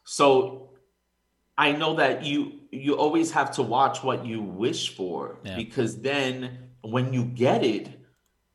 so 0.05 0.71
I 1.57 1.73
know 1.73 1.97
that 1.97 2.25
you 2.25 2.58
you 2.71 2.95
always 2.97 3.31
have 3.31 3.51
to 3.53 3.63
watch 3.63 4.03
what 4.03 4.27
you 4.27 4.43
wish 4.43 4.95
for 4.95 5.39
Yeah. 5.45 5.57
because 5.57 6.01
then 6.01 6.71
when 6.83 7.13
you 7.13 7.25
get 7.25 7.65
it, 7.65 7.89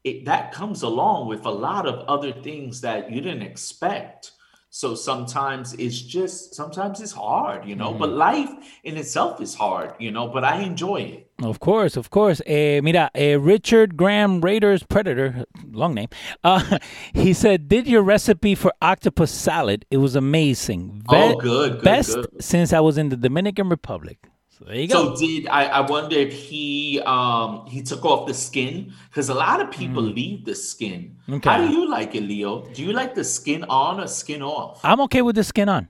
it 0.03 0.25
that 0.25 0.51
comes 0.51 0.81
along 0.83 1.27
with 1.27 1.45
a 1.45 1.51
lot 1.51 1.87
of 1.87 2.07
other 2.07 2.31
things 2.31 2.81
that 2.81 3.11
you 3.11 3.21
didn't 3.21 3.41
expect. 3.43 4.31
So 4.75 4.95
sometimes 4.95 5.73
it's 5.73 6.01
just 6.01 6.55
sometimes 6.55 6.99
it's 6.99 7.11
hard, 7.11 7.63
you 7.63 7.75
know. 7.75 7.93
But 7.93 8.09
life 8.09 8.49
in 8.83 8.97
itself 8.97 9.39
is 9.39 9.53
hard, 9.53 9.93
you 9.99 10.09
know. 10.09 10.27
But 10.27 10.43
I 10.43 10.63
enjoy 10.63 11.01
it. 11.01 11.31
Of 11.43 11.59
course, 11.59 11.95
of 11.95 12.09
course. 12.09 12.41
Eh, 12.47 12.81
mira, 12.81 13.11
eh, 13.13 13.37
Richard 13.39 13.95
Graham 13.95 14.41
Raiders 14.41 14.81
Predator, 14.81 15.45
long 15.71 15.93
name. 15.93 16.09
Uh, 16.43 16.79
he 17.13 17.33
said, 17.33 17.69
"Did 17.69 17.87
your 17.87 18.01
recipe 18.01 18.55
for 18.55 18.73
octopus 18.81 19.29
salad? 19.29 19.85
It 19.91 19.97
was 19.97 20.15
amazing. 20.15 21.03
Oh, 21.07 21.35
good, 21.35 21.41
good, 21.43 21.83
best 21.83 22.15
good. 22.15 22.41
since 22.41 22.73
I 22.73 22.79
was 22.79 22.97
in 22.97 23.09
the 23.09 23.15
Dominican 23.15 23.69
Republic." 23.69 24.17
So 24.63 24.69
there 24.69 24.79
you 24.79 24.87
go. 24.87 25.15
So 25.15 25.19
did 25.19 25.47
I, 25.47 25.65
I 25.65 25.81
wonder 25.81 26.15
if 26.15 26.31
he 26.33 27.01
um 27.05 27.65
he 27.67 27.81
took 27.81 28.05
off 28.05 28.27
the 28.27 28.33
skin 28.33 28.93
because 29.09 29.29
a 29.29 29.33
lot 29.33 29.59
of 29.61 29.71
people 29.71 30.01
leave 30.01 30.45
the 30.45 30.55
skin. 30.55 31.17
How 31.27 31.33
Mm. 31.57 31.67
Do 31.67 31.73
you 31.73 31.89
like 31.89 32.15
it, 32.15 32.23
Leo? 32.23 32.65
Do 32.73 32.81
you 32.83 32.93
like 32.93 33.13
the 33.15 33.23
skin 33.23 33.63
on 33.65 33.99
or 33.99 34.07
skin 34.07 34.41
off? 34.41 34.79
I'm 34.83 35.01
okay 35.01 35.21
with 35.21 35.35
the 35.35 35.43
skin 35.43 35.67
on. 35.69 35.87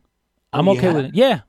I'm 0.56 0.68
Oh, 0.68 0.74
okay 0.74 0.88
yeah? 0.88 0.94
with 0.94 1.06
it. 1.06 1.16
Yeah, 1.16 1.40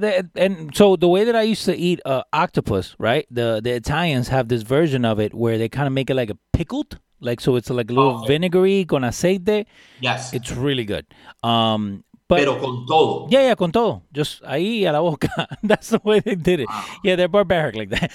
yeah. 0.00 0.22
and 0.36 0.74
so 0.74 0.96
the 0.96 1.08
way 1.08 1.24
that 1.24 1.36
I 1.36 1.42
used 1.42 1.64
to 1.66 1.76
eat 1.76 2.00
uh, 2.06 2.22
octopus, 2.32 2.94
right? 2.98 3.26
The 3.30 3.60
the 3.62 3.72
Italians 3.72 4.28
have 4.28 4.48
this 4.48 4.62
version 4.62 5.04
of 5.04 5.20
it 5.20 5.32
where 5.34 5.58
they 5.58 5.68
kind 5.68 5.86
of 5.86 5.92
make 5.92 6.08
it 6.10 6.14
like 6.16 6.30
a 6.30 6.38
pickled, 6.52 6.98
like 7.20 7.40
so 7.40 7.56
it's 7.56 7.68
like 7.70 7.90
a 7.90 7.94
little 7.94 8.18
Okay. 8.20 8.28
vinegary 8.28 8.84
con 8.86 9.02
aceite. 9.04 9.66
Yes. 10.00 10.32
It's 10.32 10.50
really 10.52 10.84
good. 10.84 11.04
Um, 11.42 12.04
but 12.34 12.40
Pero 12.42 12.58
con 12.58 12.86
todo. 12.86 13.28
yeah, 13.30 13.42
yeah, 13.48 13.54
con 13.54 13.70
todo, 13.70 14.02
just 14.12 14.42
ahí 14.42 14.84
a 14.86 14.92
la 14.92 15.00
boca. 15.00 15.28
That's 15.62 15.90
the 15.90 16.00
way 16.02 16.18
they 16.20 16.34
did 16.34 16.60
it. 16.60 16.68
Yeah, 17.04 17.14
they're 17.16 17.28
barbaric 17.28 17.76
like 17.76 17.90
that. 17.90 18.10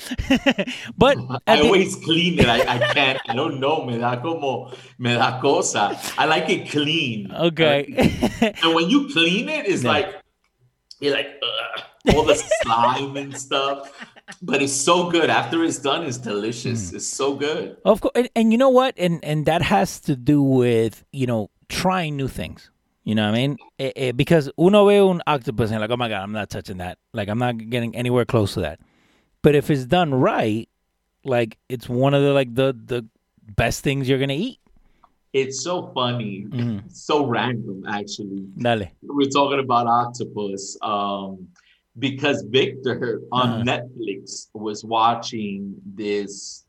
but 0.98 1.18
I 1.48 1.56
the- 1.58 1.64
always 1.64 1.96
clean 1.96 2.40
it. 2.40 2.48
I, 2.48 2.60
I 2.76 2.78
can't. 2.94 3.20
I 3.28 3.34
don't 3.36 3.60
know. 3.60 3.86
Me 3.86 3.98
da 3.98 4.20
como 4.22 4.72
me 4.98 5.14
da 5.16 5.40
cosa. 5.40 5.98
I 6.18 6.26
like 6.26 6.50
it 6.50 6.70
clean. 6.70 7.32
okay. 7.32 7.88
And 8.64 8.76
when 8.76 8.90
you 8.90 9.08
clean 9.14 9.48
it, 9.50 9.66
it's 9.68 9.84
Yeah. 9.84 9.92
like 9.92 10.08
you're 11.00 11.14
like 11.16 11.28
ugh, 11.42 12.16
all 12.16 12.24
the 12.26 12.36
slime 12.36 13.16
and 13.18 13.38
stuff. 13.38 13.92
But 14.42 14.62
it's 14.62 14.74
so 14.74 15.10
good. 15.10 15.30
After 15.30 15.64
it's 15.64 15.80
done, 15.80 16.04
it's 16.06 16.18
Mm. 16.20 16.24
delicious. 16.24 16.94
It's 16.94 17.08
so 17.08 17.36
good. 17.36 17.78
Of 17.86 18.02
course, 18.02 18.12
and, 18.16 18.30
and 18.36 18.52
you 18.52 18.58
know 18.60 18.70
what, 18.70 18.94
and 18.98 19.24
and 19.24 19.46
that 19.48 19.62
has 19.64 20.00
to 20.02 20.16
do 20.16 20.42
with 20.44 21.04
you 21.12 21.26
know 21.26 21.50
trying 21.70 22.16
new 22.18 22.28
things. 22.28 22.70
You 23.04 23.16
know 23.16 23.26
what 23.26 23.36
I 23.36 23.38
mean? 23.48 23.58
Eh, 23.80 23.92
eh, 23.96 24.12
because 24.12 24.50
uno 24.58 24.86
ve 24.86 25.00
un 25.00 25.22
octopus 25.26 25.72
and 25.72 25.80
like, 25.82 25.90
oh 25.90 25.98
my 25.98 26.10
god, 26.10 26.22
I'm 26.22 26.32
not 26.32 26.50
touching 26.50 26.78
that. 26.78 26.98
Like 27.14 27.30
I'm 27.30 27.40
not 27.40 27.58
getting 27.70 27.96
anywhere 27.96 28.26
close 28.26 28.54
to 28.56 28.62
that. 28.62 28.80
But 29.42 29.56
if 29.56 29.70
it's 29.70 29.86
done 29.86 30.14
right, 30.14 30.68
like 31.24 31.58
it's 31.70 31.88
one 31.90 32.14
of 32.14 32.22
the 32.22 32.34
like 32.34 32.54
the 32.54 32.74
the 32.86 33.06
best 33.56 33.84
things 33.84 34.08
you're 34.08 34.20
gonna 34.20 34.34
eat. 34.34 34.60
It's 35.32 35.64
so 35.64 35.92
funny. 35.94 36.46
Mhm. 36.50 36.92
So 36.92 37.26
random, 37.26 37.84
actually. 37.88 38.48
Dale. 38.58 38.88
We're 39.04 39.30
talking 39.30 39.60
about 39.60 39.88
octopus. 39.88 40.78
Um, 40.82 41.48
because 41.98 42.44
Victor 42.44 43.22
on 43.32 43.50
Uh-huh. 43.50 43.64
Netflix 43.64 44.48
was 44.54 44.84
watching 44.86 45.76
this. 45.86 46.66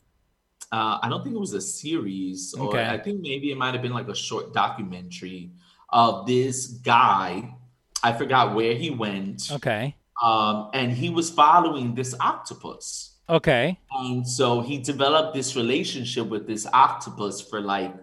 Uh, 0.72 0.98
I 1.02 1.08
don't 1.08 1.22
think 1.24 1.34
it 1.34 1.38
was 1.40 1.54
a 1.54 1.60
series, 1.60 2.54
or 2.54 2.68
Okay. 2.68 2.86
I 2.88 2.98
think 2.98 3.20
maybe 3.20 3.50
it 3.50 3.56
might 3.58 3.72
have 3.74 3.82
been 3.82 3.92
like 3.92 4.08
a 4.08 4.14
short 4.14 4.52
documentary 4.54 5.50
of 5.92 6.26
this 6.26 6.66
guy. 6.66 7.54
I 8.02 8.12
forgot 8.14 8.54
where 8.54 8.74
he 8.74 8.90
went, 8.90 9.50
Okay. 9.52 9.94
um, 10.22 10.70
and 10.72 10.90
he 10.92 11.10
was 11.10 11.28
following 11.30 11.94
this 11.94 12.14
octopus. 12.18 13.16
Okay. 13.28 13.78
And 13.92 14.26
so 14.26 14.60
he 14.60 14.78
developed 14.78 15.34
this 15.34 15.54
relationship 15.54 16.26
with 16.28 16.46
this 16.46 16.66
octopus 16.72 17.40
for 17.40 17.60
like, 17.60 17.94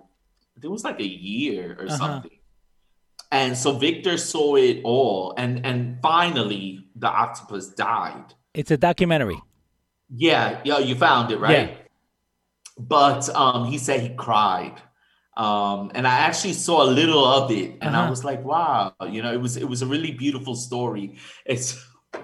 it 0.62 0.68
was 0.68 0.84
like 0.84 1.00
a 1.00 1.08
year 1.08 1.76
or 1.80 1.86
Uh-huh. 1.86 1.98
something. 1.98 2.32
and 3.32 3.58
so 3.58 3.78
Victor 3.78 4.18
saw 4.18 4.56
it 4.56 4.80
all, 4.86 5.34
and 5.38 5.66
and 5.66 6.00
finally 6.02 6.86
the 6.96 7.08
octopus 7.10 7.68
died. 7.74 8.34
It's 8.54 8.72
a 8.72 8.78
documentary. 8.78 9.40
Yeah, 10.10 10.62
yeah, 10.64 10.80
you 10.80 10.96
found 10.96 11.32
it 11.32 11.40
right. 11.40 11.70
Yeah. 11.70 11.76
But 12.80 13.28
um, 13.36 13.66
he 13.66 13.78
said 13.80 14.00
he 14.02 14.10
cried, 14.16 14.80
um, 15.38 15.92
and 15.96 16.06
I 16.08 16.16
actually 16.28 16.54
saw 16.54 16.84
a 16.84 16.90
little 17.00 17.24
of 17.24 17.52
it, 17.52 17.78
and 17.82 17.96
I 17.96 18.02
Uh-huh. 18.02 18.10
was 18.10 18.24
like, 18.26 18.44
wow, 18.44 18.94
you 19.10 19.22
know, 19.24 19.32
it 19.32 19.42
was 19.42 19.56
it 19.58 19.70
was 19.70 19.82
a 19.82 19.86
really 19.94 20.12
beautiful 20.12 20.56
story. 20.56 21.16
It's 21.46 21.68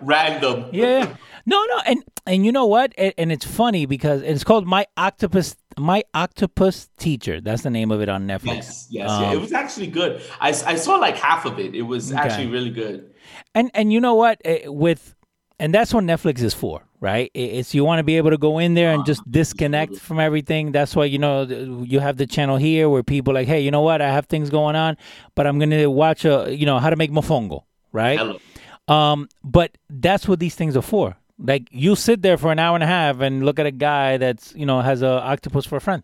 random. 0.01 0.69
Yeah. 0.71 1.15
No, 1.45 1.63
no, 1.65 1.77
and 1.85 2.03
and 2.25 2.45
you 2.45 2.51
know 2.51 2.65
what? 2.65 2.93
And, 2.97 3.13
and 3.17 3.31
it's 3.31 3.45
funny 3.45 3.85
because 3.85 4.21
it's 4.21 4.43
called 4.43 4.65
My 4.65 4.85
Octopus 4.97 5.55
My 5.77 6.03
Octopus 6.13 6.89
Teacher. 6.97 7.41
That's 7.41 7.63
the 7.63 7.69
name 7.69 7.91
of 7.91 8.01
it 8.01 8.09
on 8.09 8.25
Netflix. 8.27 8.55
Yes, 8.55 8.87
yes, 8.89 9.09
yeah. 9.09 9.31
It 9.31 9.35
Um, 9.35 9.41
was 9.41 9.53
actually 9.53 9.87
good. 9.87 10.21
I, 10.39 10.49
I 10.49 10.75
saw 10.75 10.95
like 10.95 11.17
half 11.17 11.45
of 11.45 11.59
it. 11.59 11.75
It 11.75 11.83
was 11.83 12.11
actually 12.11 12.47
really 12.47 12.69
good. 12.71 13.13
And 13.53 13.69
and 13.73 13.91
you 13.93 13.99
know 13.99 14.15
what? 14.15 14.41
Eh, 14.45 14.67
With 14.67 15.15
and 15.59 15.73
that's 15.73 15.93
what 15.93 16.03
Netflix 16.03 16.41
is 16.41 16.53
for, 16.53 16.83
right? 17.03 17.29
It's 17.33 17.75
you 17.75 17.83
want 17.83 17.99
to 17.99 18.03
be 18.03 18.15
able 18.15 18.29
to 18.29 18.37
go 18.37 18.59
in 18.59 18.75
there 18.75 18.93
and 18.93 19.05
just 19.05 19.29
disconnect 19.29 19.97
from 19.97 20.21
everything. 20.21 20.71
That's 20.71 20.95
why 20.95 21.03
you 21.03 21.19
know 21.19 21.41
you 21.83 21.99
have 21.99 22.15
the 22.15 22.25
channel 22.25 22.55
here 22.55 22.87
where 22.87 23.03
people 23.03 23.33
like, 23.33 23.45
hey, 23.45 23.59
you 23.59 23.71
know 23.71 23.81
what? 23.81 24.01
I 24.01 24.09
have 24.09 24.27
things 24.27 24.49
going 24.49 24.77
on, 24.77 24.95
but 25.35 25.45
I'm 25.45 25.59
gonna 25.59 25.91
watch 25.91 26.23
a 26.23 26.55
you 26.55 26.65
know 26.65 26.79
how 26.79 26.89
to 26.89 26.95
make 26.95 27.11
mofongo, 27.11 27.65
right? 27.91 28.17
Hello. 28.17 28.39
Um, 28.87 29.27
but 29.43 29.77
that's 29.89 30.29
what 30.29 30.39
these 30.39 30.55
things 30.55 30.77
are 30.77 30.81
for. 30.81 31.17
Like 31.37 31.67
you 31.71 31.97
sit 31.97 32.21
there 32.21 32.37
for 32.37 32.53
an 32.53 32.59
hour 32.59 32.73
and 32.73 32.83
a 32.83 32.87
half 32.87 33.19
and 33.19 33.45
look 33.45 33.59
at 33.59 33.65
a 33.65 33.71
guy 33.71 34.15
that's 34.15 34.55
you 34.55 34.65
know 34.65 34.79
has 34.79 35.01
a 35.01 35.21
octopus 35.33 35.65
for 35.65 35.75
a 35.75 35.81
friend. 35.81 36.03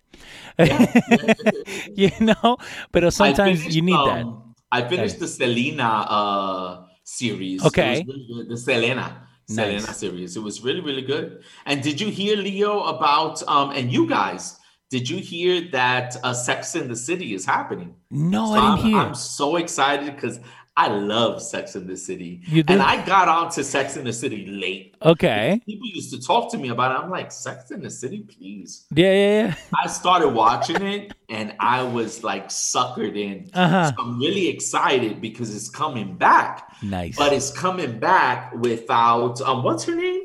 you 1.96 2.12
know, 2.20 2.58
but 2.92 3.10
sometimes 3.14 3.62
finished, 3.62 3.74
you 3.74 3.84
need 3.84 3.94
that. 3.94 4.26
um, 4.26 4.54
I 4.70 4.84
finished 4.84 5.18
the 5.20 5.30
Selena 5.30 5.84
uh, 5.84 6.86
series. 7.06 7.66
Okay. 7.66 8.04
good. 8.04 8.50
The 8.50 8.58
Selena. 8.58 9.29
Selena 9.50 9.82
Nice. 9.82 9.98
series. 9.98 10.38
It 10.38 10.44
was 10.44 10.62
really, 10.62 10.82
really 10.82 11.02
good. 11.02 11.44
And 11.66 11.82
did 11.82 12.00
you 12.00 12.10
hear, 12.12 12.38
Leo, 12.38 12.84
about, 12.84 13.42
um, 13.48 13.72
and 13.72 13.92
you 13.92 14.08
guys, 14.08 14.58
did 14.92 15.10
you 15.10 15.18
hear 15.18 15.70
that 15.72 16.18
uh, 16.24 16.34
Sex 16.34 16.76
in 16.76 16.88
the 16.88 16.96
City 16.96 17.34
is 17.34 17.46
happening? 17.46 17.96
No, 18.12 18.48
So 18.48 18.54
I 18.54 18.58
I'm, 18.60 18.76
didn't 18.78 18.90
hear. 18.92 19.00
I'm 19.00 19.16
so 19.16 19.56
excited 19.58 20.16
because 20.16 20.40
I 20.82 20.88
love 20.88 21.42
Sex 21.42 21.76
in 21.76 21.88
the 21.88 21.98
City. 21.98 22.42
And 22.70 22.82
I 22.82 23.06
got 23.06 23.28
onto 23.28 23.64
Sex 23.64 23.98
in 23.98 24.06
the 24.06 24.14
City 24.14 24.46
late. 24.64 24.96
okay. 25.14 25.60
People 25.66 25.88
used 26.00 26.10
to 26.14 26.20
talk 26.22 26.50
to 26.54 26.58
me 26.58 26.70
about 26.70 26.90
it. 26.94 27.04
I'm 27.04 27.10
like, 27.10 27.34
Sex 27.34 27.72
in 27.72 27.82
the 27.82 27.90
City, 27.90 28.20
please. 28.34 28.86
Yeah, 28.96 29.12
yeah, 29.12 29.42
yeah. 29.48 29.56
I 29.84 29.88
started 29.88 30.30
watching 30.30 30.82
it 30.82 31.12
and 31.28 31.54
I 31.60 31.84
was 31.84 32.24
like 32.24 32.48
suckered 32.48 33.18
in. 33.18 33.50
Uh-huh. 33.54 33.90
So 33.90 33.96
I'm 34.04 34.20
really 34.20 34.48
excited 34.48 35.20
because 35.20 35.54
it's 35.54 35.70
coming 35.70 36.16
back, 36.16 36.72
Nice. 36.82 37.18
but 37.18 37.34
it's 37.34 37.52
coming 37.52 38.00
back 38.00 38.54
without 38.56 39.42
um 39.42 39.64
what's 39.64 39.84
her 39.84 39.96
name? 39.96 40.24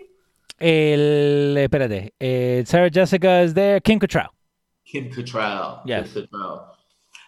El, 0.61 1.57
espérate. 1.65 2.11
Eh, 2.21 2.63
Sarah 2.65 2.91
Jessica 2.91 3.41
is 3.41 3.55
there. 3.55 3.81
Kim 3.81 3.99
Cattrall. 3.99 4.29
Kim 4.87 5.11
Cattrall. 5.11 5.81
Yes. 5.85 6.13
Kim 6.13 6.27
Cattrall. 6.27 6.63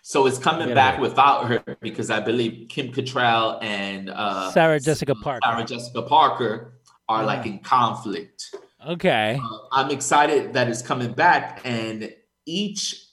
So 0.08 0.28
it's 0.28 0.38
coming 0.38 0.72
back 0.72 1.00
without 1.00 1.48
her 1.48 1.64
because 1.80 2.10
I 2.10 2.20
believe 2.20 2.68
Kim 2.68 2.92
Cattrall 2.92 3.60
and 3.60 4.08
uh, 4.08 4.52
Sarah 4.52 4.78
Jessica 4.78 5.16
Parker. 5.16 5.40
Sarah 5.44 5.64
Jessica 5.64 6.02
Parker 6.02 6.74
are 7.08 7.24
like 7.24 7.44
in 7.44 7.58
conflict. 7.58 8.54
Okay. 8.86 9.36
Uh, 9.42 9.58
I'm 9.72 9.90
excited 9.90 10.52
that 10.52 10.68
it's 10.68 10.80
coming 10.80 11.12
back, 11.12 11.60
and 11.64 12.14
each 12.46 13.04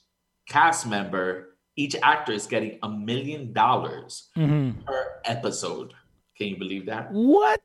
cast 0.48 0.86
member, 0.86 1.56
each 1.74 1.96
actor 2.00 2.32
is 2.32 2.46
getting 2.46 2.78
a 2.84 2.88
million 2.88 3.52
dollars 3.52 4.30
hmm 4.36 4.70
per 4.86 5.20
episode. 5.24 5.94
Can 6.36 6.48
you 6.48 6.56
believe 6.56 6.86
that? 6.86 7.12
What? 7.12 7.60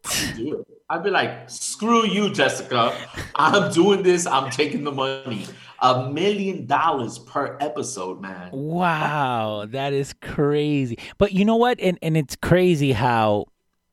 I'd 0.91 1.03
be 1.03 1.09
like, 1.09 1.49
screw 1.49 2.05
you, 2.05 2.31
Jessica. 2.31 2.95
I'm 3.35 3.71
doing 3.71 4.03
this. 4.03 4.27
I'm 4.27 4.51
taking 4.51 4.83
the 4.83 4.91
money. 4.91 5.47
A 5.81 6.09
million 6.11 6.67
dollars 6.67 7.17
per 7.17 7.57
episode, 7.61 8.21
man. 8.21 8.49
Wow, 8.51 9.65
that 9.69 9.93
is 9.93 10.13
crazy. 10.21 10.99
But 11.17 11.31
you 11.31 11.45
know 11.45 11.55
what? 11.55 11.79
And 11.79 11.97
and 12.01 12.15
it's 12.17 12.35
crazy 12.35 12.91
how, 12.91 13.45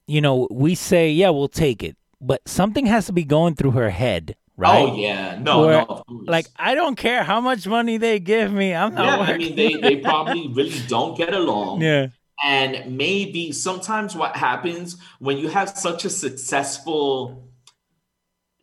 you 0.07 0.21
know, 0.21 0.49
we 0.51 0.75
say, 0.75 1.11
yeah, 1.11 1.31
we'll 1.31 1.49
take 1.49 1.83
it, 1.83 1.97
but 2.21 2.47
something 2.47 2.87
has 2.87 3.07
to 3.07 3.12
be 3.12 3.25
going 3.25 3.55
through 3.55 3.71
her 3.73 3.91
head, 3.91 4.35
oh, 4.37 4.43
right? 4.57 4.89
Oh 4.89 4.97
yeah, 4.97 5.39
no, 5.41 5.61
Where, 5.62 5.73
no, 5.73 5.85
of 5.85 6.07
course. 6.07 6.27
Like 6.27 6.49
I 6.57 6.75
don't 6.75 6.97
care 6.97 7.23
how 7.23 7.41
much 7.41 7.67
money 7.67 7.99
they 7.99 8.19
give 8.19 8.53
me. 8.53 8.75
I'm 8.75 8.95
not 8.95 9.21
yeah, 9.21 9.35
I 9.35 9.39
mean, 9.39 9.55
they 9.57 9.75
they 9.75 9.97
probably 10.03 10.49
really 10.49 10.81
don't 10.89 11.17
get 11.17 11.33
along. 11.33 11.83
yeah. 11.83 12.09
And 12.44 12.96
maybe 12.96 13.53
sometimes 13.53 14.14
what 14.14 14.37
happens 14.37 14.96
when 15.20 15.38
you 15.38 15.49
have 15.49 15.70
such 15.70 16.05
a 16.05 16.11
successful 16.11 17.49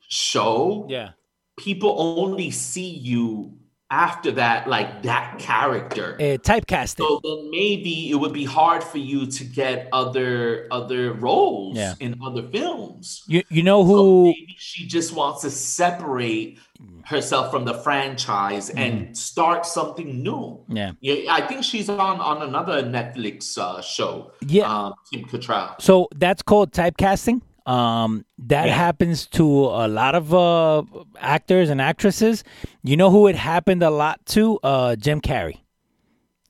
show, 0.07 0.85
Yeah. 0.89 1.11
people 1.57 1.95
only 1.97 2.51
see 2.51 2.89
you 2.89 3.57
after 3.89 4.31
that, 4.31 4.67
like 4.67 5.03
that 5.03 5.37
character. 5.39 6.15
Uh, 6.19 6.37
typecasting. 6.37 6.97
So 6.97 7.19
then 7.23 7.49
maybe 7.51 8.09
it 8.09 8.15
would 8.15 8.33
be 8.33 8.43
hard 8.45 8.83
for 8.83 8.97
you 8.97 9.27
to 9.27 9.43
get 9.43 9.87
other 9.93 10.67
other 10.71 11.13
roles 11.13 11.77
Yeah. 11.77 11.93
in 11.99 12.19
other 12.25 12.41
films. 12.49 13.23
You 13.27 13.43
you 13.49 13.61
know 13.63 13.81
So 13.83 13.87
who? 13.87 14.23
maybe 14.25 14.55
she 14.57 14.87
just 14.87 15.13
wants 15.13 15.41
to 15.41 15.51
separate 15.51 16.57
herself 17.05 17.51
from 17.51 17.65
the 17.65 17.73
franchise 17.73 18.69
and 18.69 19.17
start 19.17 19.65
something 19.65 20.23
new. 20.23 20.59
Yeah. 20.69 20.91
Yeah, 21.01 21.33
I 21.33 21.41
think 21.47 21.63
she's 21.63 21.89
on 21.89 22.19
on 22.19 22.41
another 22.41 22.83
Netflix 22.83 23.57
uh, 23.57 23.81
show. 23.81 24.31
Yeah. 24.47 24.63
um, 24.73 24.93
Kim 25.11 25.25
Cattrall. 25.25 25.81
So 25.81 26.07
that's 26.15 26.41
called 26.41 26.71
typecasting. 26.71 27.41
Um, 27.65 28.25
that 28.39 28.67
Yeah. 28.67 28.75
happens 28.75 29.25
to 29.27 29.45
a 29.45 29.87
lot 29.87 30.15
of 30.15 30.33
uh, 30.33 30.83
actors 31.19 31.69
and 31.69 31.79
actresses. 31.81 32.43
You 32.83 32.97
know 32.97 33.09
who 33.09 33.27
it 33.27 33.35
happened 33.35 33.83
a 33.83 33.89
lot 33.89 34.25
to? 34.27 34.59
Uh, 34.63 34.95
Jim 34.95 35.21
Carrey. 35.21 35.59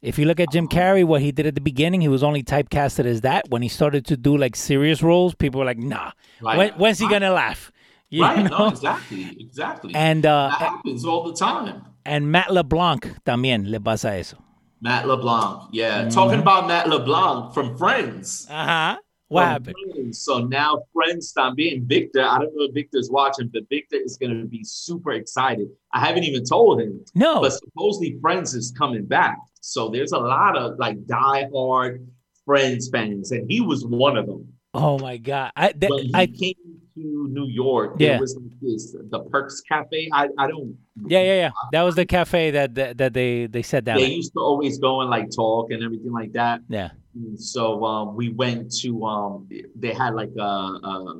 If 0.01 0.19
you 0.19 0.25
look 0.25 0.39
at 0.41 0.51
Jim 0.51 0.67
Carrey, 0.67 1.05
what 1.05 1.21
he 1.21 1.31
did 1.31 1.45
at 1.45 1.55
the 1.55 1.61
beginning, 1.61 2.01
he 2.01 2.09
was 2.09 2.23
only 2.23 2.43
typecasted 2.43 3.05
as 3.05 3.21
that. 3.21 3.49
When 3.49 3.61
he 3.61 3.69
started 3.69 4.05
to 4.07 4.17
do 4.17 4.35
like 4.35 4.53
serious 4.55 5.01
roles, 5.01 5.33
people 5.33 5.59
were 5.59 5.65
like, 5.65 5.77
"Nah, 5.77 6.11
Right. 6.41 6.57
when, 6.57 6.69
when's 6.73 6.99
he 6.99 7.07
gonna 7.07 7.31
laugh?" 7.31 7.71
Right? 8.21 8.43
know? 8.49 8.57
No, 8.57 8.67
exactly, 8.67 9.35
exactly. 9.39 9.95
And 9.95 10.25
uh, 10.25 10.49
that 10.49 10.59
happens 10.59 11.05
all 11.05 11.23
the 11.23 11.33
time. 11.33 11.83
and 12.05 12.31
Matt 12.31 12.51
LeBlanc 12.51 13.07
también 13.25 13.69
le 13.71 13.79
pasa 13.79 14.13
eso. 14.17 14.37
Matt 14.81 15.07
LeBlanc, 15.07 15.69
yeah. 15.71 16.01
Mm-hmm. 16.01 16.09
Talking 16.09 16.39
about 16.39 16.67
Matt 16.67 16.89
LeBlanc 16.89 17.53
from 17.53 17.77
Friends. 17.77 18.45
Uh 18.49 18.65
huh. 18.65 18.97
What 19.29 19.45
happened? 19.45 19.75
Friends. 19.93 20.19
So 20.21 20.39
now 20.45 20.83
Friends 20.93 21.33
también. 21.33 21.87
Victor, 21.87 22.21
I 22.21 22.37
don't 22.39 22.53
know 22.55 22.65
if 22.65 22.73
Victor's 22.73 23.09
watching, 23.09 23.49
but 23.51 23.63
Victor 23.69 23.95
is 23.95 24.17
going 24.17 24.37
to 24.37 24.45
be 24.45 24.63
super 24.63 25.13
excited. 25.13 25.69
I 25.93 26.05
haven't 26.05 26.25
even 26.25 26.43
told 26.43 26.81
him, 26.81 27.03
No. 27.15 27.41
but 27.41 27.53
supposedly 27.53 28.17
Friends 28.21 28.53
is 28.53 28.71
coming 28.77 29.05
back. 29.05 29.37
So 29.61 29.87
there's 29.89 30.11
a 30.11 30.19
lot 30.19 30.57
of 30.57 30.77
like 30.77 30.97
diehard 31.05 32.05
Friends 32.45 32.89
fans, 32.89 33.31
and 33.31 33.49
he 33.49 33.61
was 33.61 33.85
one 33.85 34.17
of 34.17 34.25
them. 34.27 34.45
Oh 34.73 34.99
my 34.99 35.17
God. 35.17 35.51
I 35.55 35.71
that, 35.71 35.89
he 36.03 36.11
I 36.13 36.25
came 36.27 36.55
to 36.95 37.27
New 37.31 37.47
York, 37.47 37.95
Yeah. 37.99 38.09
there 38.13 38.19
was 38.21 38.35
like 38.35 38.59
this 38.61 38.95
the 39.09 39.19
Perks 39.31 39.61
Cafe. 39.61 40.09
I, 40.13 40.27
I 40.37 40.47
don't. 40.47 40.77
yeah 41.07 41.21
yeah 41.21 41.35
yeah. 41.35 41.51
That 41.71 41.81
was 41.83 41.95
the 41.95 42.05
cafe 42.05 42.51
that 42.51 42.75
that, 42.75 42.97
that 42.97 43.13
they 43.13 43.47
they 43.47 43.61
sat 43.63 43.83
down. 43.85 43.97
They 43.97 44.05
at. 44.05 44.11
used 44.11 44.33
to 44.33 44.39
always 44.39 44.77
go 44.79 45.01
and 45.01 45.09
like 45.09 45.29
talk 45.35 45.71
and 45.71 45.83
everything 45.83 46.11
like 46.11 46.33
that. 46.33 46.61
Yeah. 46.69 46.89
And 47.15 47.39
so 47.39 47.83
um, 47.85 48.15
we 48.15 48.29
went 48.29 48.71
to 48.81 49.03
um, 49.05 49.49
they 49.75 49.93
had 49.93 50.15
like 50.15 50.31
a, 50.39 50.41
a, 50.43 51.19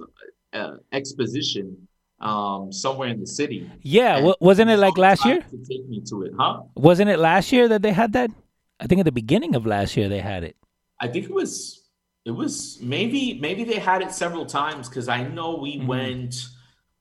a 0.53 0.77
exposition 0.91 1.87
um, 2.19 2.71
somewhere 2.71 3.09
in 3.09 3.19
the 3.19 3.27
city. 3.27 3.69
Yeah, 3.81 4.17
And 4.17 4.35
wasn't 4.39 4.69
it 4.71 4.77
like 4.77 4.97
last 4.97 5.25
year? 5.25 5.41
To 5.41 5.57
take 5.69 5.87
me 5.89 6.01
to 6.09 6.23
it, 6.23 6.31
huh? 6.39 6.61
Wasn't 6.75 7.09
it 7.09 7.19
last 7.19 7.51
year 7.51 7.67
that 7.67 7.81
they 7.81 7.91
had 7.91 8.13
that? 8.13 8.31
I 8.79 8.87
think 8.87 8.99
at 8.99 9.05
the 9.05 9.11
beginning 9.11 9.55
of 9.55 9.65
last 9.65 9.95
year 9.97 10.09
they 10.09 10.19
had 10.19 10.43
it. 10.43 10.55
I 10.99 11.07
think 11.09 11.25
it 11.25 11.33
was. 11.33 11.82
It 12.25 12.31
was 12.31 12.79
maybe 12.81 13.37
maybe 13.41 13.63
they 13.65 13.79
had 13.79 14.01
it 14.01 14.11
several 14.13 14.45
times 14.45 14.87
because 14.89 15.09
I 15.09 15.23
know 15.27 15.57
we 15.57 15.79
went 15.85 16.35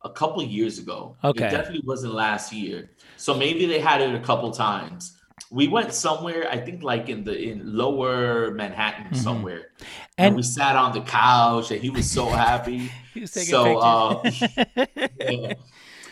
a 0.05 0.11
couple 0.11 0.43
years 0.43 0.79
ago. 0.79 1.16
Mm-hmm. 1.18 1.27
Okay. 1.29 1.47
It 1.47 1.51
definitely 1.51 1.83
wasn't 1.87 2.14
last 2.14 2.53
year. 2.53 2.91
So 3.16 3.35
maybe 3.37 3.66
they 3.66 3.79
had 3.79 4.01
it 4.01 4.14
a 4.14 4.20
couple 4.20 4.51
times. 4.51 5.16
We 5.51 5.68
went 5.68 5.93
somewhere, 5.93 6.49
I 6.51 6.57
think 6.59 6.83
like 6.83 7.09
in 7.09 7.25
the 7.25 7.39
in 7.39 7.77
lower 7.77 8.51
Manhattan 8.53 9.14
somewhere. 9.14 9.62
And, 9.62 9.79
Mm-hmm. 9.79 10.25
And- 10.25 10.37
we 10.37 10.43
sat 10.43 10.77
on 10.77 10.93
the 10.93 11.01
couch 11.03 11.70
and 11.70 11.81
he 11.81 11.91
was 11.91 12.11
so 12.11 12.27
happy. 12.27 12.91
He 13.14 13.20
was 13.20 13.33
taking 13.33 13.51
so 13.51 13.79
uh, 13.79 14.14
pictures. 14.23 14.49
yeah. 15.20 15.53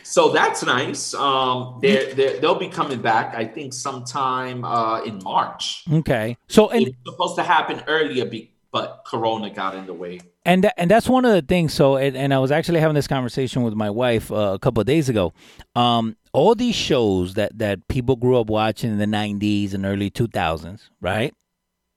so 0.03 0.29
that's 0.31 0.63
nice. 0.63 1.15
Um 1.15 1.79
they're, 1.83 2.13
they're 2.15 2.39
they'll 2.41 2.59
be 2.59 2.69
coming 2.69 3.01
back, 3.01 3.35
I 3.35 3.45
think 3.47 3.73
sometime 3.73 4.65
uh 4.65 5.03
in 5.05 5.19
March. 5.25 5.85
okay. 6.01 6.37
So 6.49 6.69
and 6.71 6.87
It's 6.89 6.97
supposed 7.11 7.37
to 7.37 7.43
happen 7.43 7.83
earlier, 7.89 8.25
be, 8.27 8.53
but 8.73 9.03
Corona 9.07 9.51
got 9.51 9.75
in 9.75 9.87
the 9.87 9.95
way. 9.95 10.21
and 10.45 10.71
and 10.77 10.91
that's 10.91 11.09
one 11.09 11.25
of 11.25 11.33
the 11.33 11.43
things. 11.43 11.75
So 11.75 11.97
and, 11.97 12.17
and 12.17 12.33
I 12.35 12.39
was 12.39 12.51
actually 12.51 12.81
having 12.81 12.95
this 12.95 13.09
conversation 13.09 13.63
with 13.63 13.75
my 13.75 13.91
wife 13.91 14.31
uh, 14.31 14.53
a 14.55 14.59
couple 14.59 14.81
of 14.81 14.87
days 14.87 15.09
ago. 15.09 15.33
Um, 15.75 16.17
all 16.33 16.55
these 16.55 16.77
shows 16.77 17.35
that 17.35 17.59
that 17.59 17.89
people 17.89 18.17
grew 18.17 18.39
up 18.39 18.49
watching 18.49 18.91
in 18.91 18.99
the 18.99 19.07
'90s 19.07 19.75
and 19.75 19.85
early 19.85 20.11
2000s, 20.11 20.89
right? 21.01 21.35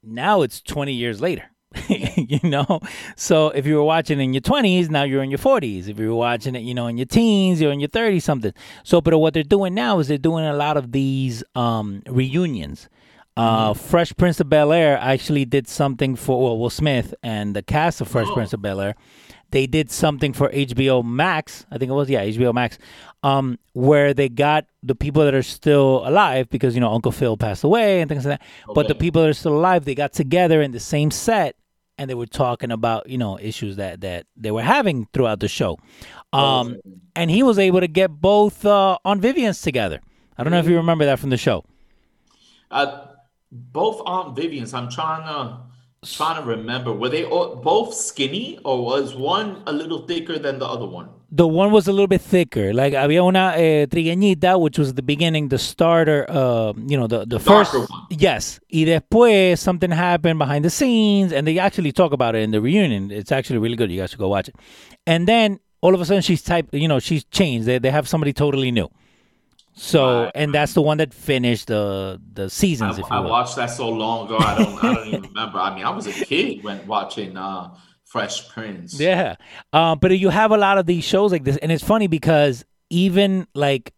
now 0.03 0.41
it's 0.41 0.61
20 0.61 0.93
years 0.93 1.21
later. 1.21 1.49
you 1.89 2.39
know, 2.43 2.81
so 3.15 3.47
if 3.49 3.65
you 3.65 3.75
were 3.75 3.83
watching 3.83 4.21
in 4.21 4.31
your 4.31 4.41
20s, 4.41 4.91
now 4.91 5.01
you're 5.01 5.23
in 5.23 5.31
your 5.31 5.39
40s. 5.39 5.87
If 5.87 5.97
you 5.97 6.09
were 6.09 6.15
watching 6.15 6.55
it, 6.55 6.59
you 6.59 6.75
know, 6.75 6.85
in 6.85 6.97
your 6.97 7.07
teens, 7.07 7.59
you're 7.59 7.71
in 7.71 7.79
your 7.79 7.89
30s 7.89 8.21
something. 8.21 8.53
So, 8.83 9.01
but 9.01 9.17
what 9.17 9.33
they're 9.33 9.41
doing 9.41 9.73
now 9.73 9.97
is 9.97 10.07
they're 10.07 10.19
doing 10.19 10.45
a 10.45 10.53
lot 10.53 10.77
of 10.77 10.91
these 10.91 11.43
um, 11.55 12.03
reunions. 12.05 12.89
Uh, 13.35 13.73
Fresh 13.73 14.13
Prince 14.15 14.39
of 14.39 14.49
Bel 14.49 14.71
Air 14.71 14.97
actually 15.01 15.45
did 15.45 15.67
something 15.67 16.15
for 16.15 16.41
well, 16.43 16.57
Will 16.59 16.69
Smith 16.69 17.15
and 17.23 17.55
the 17.55 17.63
cast 17.63 17.99
of 18.01 18.07
Fresh 18.07 18.27
Oh. 18.29 18.33
Prince 18.33 18.53
of 18.53 18.61
Bel 18.61 18.79
Air. 18.79 18.95
They 19.49 19.67
did 19.67 19.91
something 19.91 20.33
for 20.33 20.49
HBO 20.49 21.03
Max. 21.03 21.65
I 21.69 21.77
think 21.77 21.89
it 21.91 21.93
was 21.93 22.09
yeah 22.09 22.23
HBO 22.23 22.53
Max, 22.53 22.77
um, 23.21 23.59
where 23.73 24.13
they 24.13 24.27
got 24.29 24.65
the 24.81 24.95
people 24.95 25.23
that 25.25 25.35
are 25.35 25.43
still 25.43 26.01
alive 26.07 26.49
because 26.49 26.73
you 26.75 26.81
know 26.81 26.91
Uncle 26.91 27.11
Phil 27.11 27.37
passed 27.37 27.63
away 27.63 28.01
and 28.01 28.09
things 28.09 28.25
like 28.25 28.39
that. 28.39 28.47
But 28.73 28.87
the 28.87 28.95
people 28.95 29.21
that 29.21 29.29
are 29.29 29.33
still 29.33 29.55
alive, 29.55 29.85
they 29.85 29.93
got 29.95 30.13
together 30.13 30.61
in 30.61 30.71
the 30.71 30.79
same 30.79 31.11
set 31.11 31.55
and 31.99 32.09
they 32.09 32.15
were 32.15 32.25
talking 32.25 32.71
about 32.71 33.07
you 33.07 33.17
know 33.19 33.37
issues 33.39 33.75
that 33.75 34.01
that 34.01 34.25
they 34.35 34.49
were 34.51 34.63
having 34.63 35.07
throughout 35.13 35.39
the 35.39 35.47
show. 35.47 35.77
Um, 36.31 36.77
and 37.15 37.29
he 37.29 37.43
was 37.43 37.59
able 37.59 37.79
to 37.79 37.87
get 37.87 38.09
both 38.09 38.65
uh, 38.65 38.97
Aunt 39.05 39.21
Vivian's 39.21 39.61
together. 39.61 40.01
I 40.35 40.43
don't 40.43 40.51
know 40.51 40.57
if 40.59 40.67
you 40.67 40.77
remember 40.77 41.05
that 41.05 41.19
from 41.19 41.29
the 41.29 41.37
show. 41.37 41.63
Uh, 42.71 43.05
both 43.53 44.01
Aunt 44.05 44.35
Vivian's. 44.35 44.73
I'm 44.73 44.89
trying 44.89 45.25
to 45.25 45.59
trying 46.05 46.41
to 46.41 46.47
remember. 46.47 46.91
Were 46.91 47.09
they 47.09 47.23
all, 47.25 47.55
both 47.55 47.93
skinny, 47.93 48.59
or 48.65 48.83
was 48.83 49.15
one 49.15 49.63
a 49.67 49.71
little 49.71 50.05
thicker 50.05 50.37
than 50.37 50.59
the 50.59 50.65
other 50.65 50.85
one? 50.85 51.09
The 51.31 51.47
one 51.47 51.71
was 51.71 51.87
a 51.87 51.91
little 51.91 52.07
bit 52.07 52.21
thicker. 52.21 52.73
Like 52.73 52.93
había 52.93 53.23
una 53.23 53.53
eh, 53.55 53.87
trigueñita, 53.87 54.59
which 54.59 54.77
was 54.77 54.93
the 54.93 55.01
beginning, 55.01 55.49
the 55.49 55.57
starter. 55.57 56.25
Uh, 56.29 56.73
you 56.85 56.97
know, 56.97 57.07
the 57.07 57.25
the 57.25 57.39
first. 57.39 57.73
One. 57.73 57.87
Yes, 58.09 58.59
y 58.71 58.85
después 58.85 59.57
something 59.57 59.89
happened 59.89 60.37
behind 60.37 60.63
the 60.63 60.69
scenes, 60.69 61.33
and 61.33 61.47
they 61.47 61.57
actually 61.57 61.91
talk 61.91 62.13
about 62.13 62.35
it 62.35 62.43
in 62.43 62.51
the 62.51 62.61
reunion. 62.61 63.09
It's 63.09 63.31
actually 63.31 63.59
really 63.59 63.75
good. 63.75 63.91
You 63.91 64.01
guys 64.01 64.11
should 64.11 64.19
go 64.19 64.27
watch 64.27 64.49
it. 64.49 64.55
And 65.07 65.27
then 65.27 65.59
all 65.81 65.95
of 65.95 66.01
a 66.01 66.05
sudden, 66.05 66.21
she's 66.21 66.43
type. 66.43 66.69
You 66.71 66.87
know, 66.87 66.99
she's 66.99 67.23
changed. 67.25 67.65
They 67.67 67.79
they 67.79 67.89
have 67.89 68.07
somebody 68.07 68.33
totally 68.33 68.69
new. 68.71 68.89
So, 69.75 70.31
and 70.35 70.53
that's 70.53 70.73
the 70.73 70.81
one 70.81 70.97
that 70.99 71.13
finished 71.13 71.67
the 71.67 72.21
the 72.33 72.49
seasons, 72.49 72.97
I, 72.97 73.01
if 73.01 73.09
you 73.09 73.15
I 73.15 73.19
watched 73.19 73.55
that 73.55 73.67
so 73.67 73.89
long 73.89 74.27
ago. 74.27 74.37
I 74.37 74.55
don't. 74.57 74.83
I 74.83 74.93
don't 74.93 75.07
even 75.07 75.21
remember. 75.23 75.59
I 75.59 75.73
mean, 75.75 75.83
I 75.83 75.89
was 75.89 76.05
a 76.07 76.11
kid 76.13 76.63
when 76.63 76.85
watching 76.85 77.35
uh, 77.35 77.75
Fresh 78.05 78.49
Prince. 78.49 78.99
Yeah. 78.99 79.35
Um, 79.71 79.97
but 79.99 80.17
you 80.17 80.29
have 80.29 80.51
a 80.51 80.57
lot 80.57 80.77
of 80.77 80.85
these 80.85 81.03
shows 81.03 81.31
like 81.31 81.43
this, 81.43 81.57
and 81.57 81.71
it's 81.71 81.83
funny 81.83 82.07
because 82.07 82.63
even 82.91 83.47
like 83.55 83.93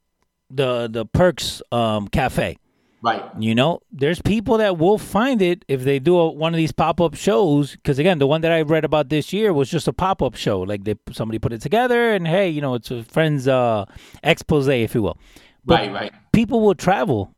the 0.50 0.88
the 0.90 1.06
Perks 1.06 1.62
um, 1.74 2.08
Cafe, 2.08 2.58
Right. 3.02 3.24
you 3.38 3.54
know, 3.54 3.82
there's 3.92 4.22
people 4.22 4.58
that 4.60 4.78
will 4.78 4.98
find 4.98 5.42
it 5.42 5.66
if 5.68 5.84
they 5.84 6.00
do 6.00 6.18
a, 6.18 6.32
one 6.32 6.54
of 6.54 6.58
these 6.58 6.72
pop 6.72 7.02
up 7.02 7.16
shows. 7.16 7.76
Because 7.76 8.00
again, 8.00 8.20
the 8.20 8.28
one 8.28 8.42
that 8.42 8.52
I 8.54 8.62
read 8.62 8.86
about 8.86 9.10
this 9.10 9.34
year 9.34 9.52
was 9.52 9.70
just 9.70 9.88
a 9.90 9.94
pop 9.94 10.22
up 10.22 10.36
show. 10.36 10.62
Like 10.62 10.86
they 10.86 10.96
somebody 11.12 11.38
put 11.38 11.52
it 11.52 11.62
together, 11.62 12.14
and 12.14 12.26
hey, 12.26 12.48
you 12.48 12.62
know, 12.62 12.76
it's 12.76 12.92
a 12.92 13.04
friend's 13.04 13.48
uh, 13.48 13.84
expose, 14.24 14.68
if 14.70 14.96
you 14.96 15.02
will. 15.04 15.18
But 15.66 15.76
Right. 15.80 15.92
Right. 15.92 16.14
people 16.32 16.62
will 16.62 16.76
travel 16.76 17.34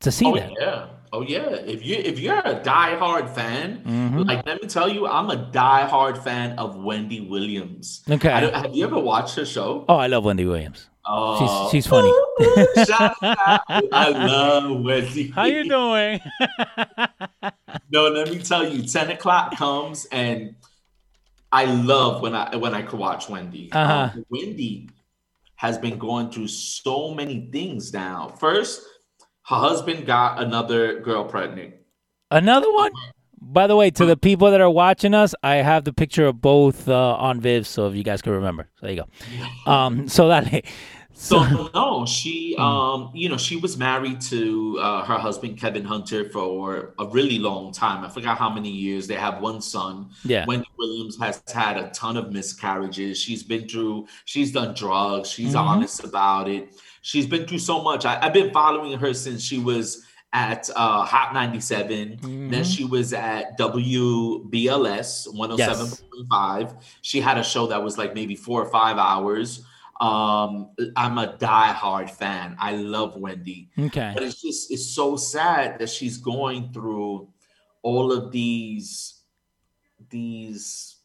to 0.00 0.10
see 0.12 0.26
Oh 0.26 0.34
that. 0.36 0.50
yeah. 0.60 0.86
Oh 1.12 1.22
yeah. 1.22 1.50
If 1.74 1.84
you 1.84 1.96
if 1.96 2.18
you're 2.18 2.38
a 2.38 2.60
diehard 2.60 3.28
fan, 3.34 3.82
Mm-hmm. 3.84 4.20
like 4.22 4.46
let 4.46 4.62
me 4.62 4.68
tell 4.68 4.88
you, 4.88 5.06
I'm 5.06 5.28
a 5.30 5.50
diehard 5.52 6.22
fan 6.22 6.58
of 6.58 6.76
Wendy 6.76 7.20
Williams. 7.20 8.02
Okay. 8.08 8.30
I 8.30 8.58
have 8.62 8.74
you 8.74 8.84
ever 8.84 8.98
watched 8.98 9.36
her 9.36 9.44
show? 9.44 9.84
Oh, 9.88 9.96
I 9.96 10.06
love 10.06 10.24
Wendy 10.24 10.44
Williams. 10.46 10.88
Oh, 11.04 11.68
she's 11.72 11.86
funny. 11.86 12.12
I 12.94 14.08
love 14.10 14.80
Wendy. 14.84 15.28
How 15.30 15.44
you 15.44 15.68
doing? 15.68 16.20
No, 17.90 18.08
let 18.08 18.30
me 18.30 18.38
tell 18.38 18.66
you, 18.66 18.82
10 18.82 19.10
o'clock 19.12 19.56
comes 19.56 20.04
and 20.06 20.54
I 21.50 21.64
love 21.66 22.22
when 22.22 22.34
I 22.34 22.56
when 22.56 22.74
I 22.74 22.82
could 22.82 22.98
watch 22.98 23.28
Wendy. 23.28 23.70
Uh-huh. 23.72 24.10
Um, 24.14 24.24
Wendy 24.30 24.88
has 25.62 25.78
been 25.78 25.96
going 25.96 26.28
through 26.28 26.48
so 26.48 27.14
many 27.14 27.48
things 27.52 27.92
now. 27.92 28.34
First, 28.40 28.82
her 29.46 29.54
husband 29.54 30.06
got 30.06 30.42
another 30.42 30.98
girl 30.98 31.24
pregnant. 31.24 31.74
Another 32.32 32.70
one. 32.72 32.90
By 33.40 33.68
the 33.68 33.76
way, 33.76 33.90
to 33.90 34.04
the 34.04 34.16
people 34.16 34.50
that 34.50 34.60
are 34.60 34.68
watching 34.68 35.14
us, 35.14 35.36
I 35.40 35.56
have 35.56 35.84
the 35.84 35.92
picture 35.92 36.26
of 36.26 36.40
both 36.40 36.88
uh, 36.88 37.14
Aunt 37.14 37.40
Viv, 37.40 37.68
so 37.68 37.86
if 37.86 37.94
you 37.94 38.02
guys 38.02 38.22
can 38.22 38.32
remember, 38.32 38.70
so 38.74 38.86
there 38.86 38.94
you 38.96 39.04
go. 39.04 39.70
Um, 39.70 40.08
so 40.08 40.26
that 40.28 40.64
So 41.14 41.42
no, 41.74 42.04
she 42.06 42.56
um, 42.58 43.10
you 43.14 43.28
know, 43.28 43.36
she 43.36 43.56
was 43.56 43.76
married 43.76 44.20
to 44.22 44.78
uh, 44.80 45.04
her 45.04 45.18
husband 45.18 45.58
Kevin 45.58 45.84
Hunter 45.84 46.28
for 46.30 46.94
a 46.98 47.06
really 47.06 47.38
long 47.38 47.72
time. 47.72 48.04
I 48.04 48.08
forgot 48.08 48.38
how 48.38 48.50
many 48.50 48.70
years. 48.70 49.06
They 49.06 49.14
have 49.14 49.40
one 49.40 49.60
son. 49.60 50.10
Yeah. 50.24 50.44
Wendy 50.46 50.66
Williams 50.78 51.18
has 51.20 51.42
had 51.52 51.76
a 51.76 51.90
ton 51.90 52.16
of 52.16 52.32
miscarriages. 52.32 53.18
She's 53.18 53.42
been 53.42 53.68
through. 53.68 54.06
She's 54.24 54.52
done 54.52 54.74
drugs. 54.74 55.30
She's 55.30 55.54
Mhm. 55.54 55.60
honest 55.60 56.02
about 56.04 56.48
it. 56.48 56.74
She's 57.02 57.26
been 57.26 57.46
through 57.46 57.58
so 57.58 57.82
much. 57.82 58.04
I, 58.04 58.18
I've 58.20 58.32
been 58.32 58.52
following 58.52 58.98
her 58.98 59.12
since 59.14 59.42
she 59.42 59.58
was 59.58 60.04
at 60.32 60.70
uh, 60.74 61.04
Hot 61.04 61.34
97. 61.34 62.18
Then 62.22 62.50
Mhm. 62.50 62.64
she 62.76 62.84
was 62.84 63.12
at 63.12 63.58
WBLS 63.58 65.28
107.5. 65.34 66.74
She 67.02 67.20
had 67.20 67.38
a 67.38 67.44
show 67.44 67.66
that 67.66 67.82
was 67.82 67.98
like 67.98 68.14
maybe 68.14 68.34
four 68.34 68.62
or 68.62 68.70
five 68.70 68.96
hours. 68.96 69.64
Um, 70.02 70.70
I'm 70.96 71.16
a 71.18 71.36
diehard 71.38 72.10
fan. 72.10 72.56
I 72.58 72.72
love 72.72 73.16
Wendy, 73.16 73.70
okay, 73.78 74.10
but 74.14 74.22
it's 74.22 74.40
just 74.42 74.72
it's 74.72 74.86
so 74.86 75.16
sad 75.16 75.78
that 75.78 75.88
she's 75.88 76.16
going 76.16 76.72
through 76.72 77.28
all 77.82 78.10
of 78.12 78.32
these 78.32 79.20
these 80.10 80.96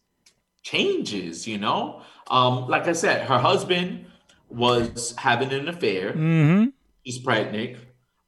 changes. 0.63 1.47
You 1.47 1.59
know, 1.59 2.01
um, 2.29 2.67
like 2.67 2.87
I 2.87 2.93
said, 2.93 3.27
her 3.27 3.37
husband 3.37 4.05
was 4.49 5.13
having 5.17 5.51
an 5.51 5.67
affair 5.67 6.13
hmm 6.13 6.65
she's 7.07 7.19
pregnant. 7.19 7.77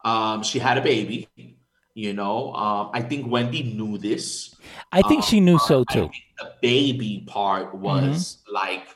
Um, 0.06 0.44
she 0.44 0.60
had 0.60 0.78
a 0.78 0.82
baby. 0.82 1.28
You 1.94 2.14
know, 2.14 2.54
um, 2.54 2.92
I 2.94 3.02
think 3.02 3.30
Wendy 3.30 3.64
knew 3.64 3.98
this. 3.98 4.56
I 4.92 5.02
think 5.02 5.24
she 5.24 5.42
knew 5.42 5.60
so 5.60 5.84
too. 5.84 6.10
the 6.38 6.54
baby 6.62 7.26
part 7.28 7.76
was 7.76 8.38
like 8.52 8.88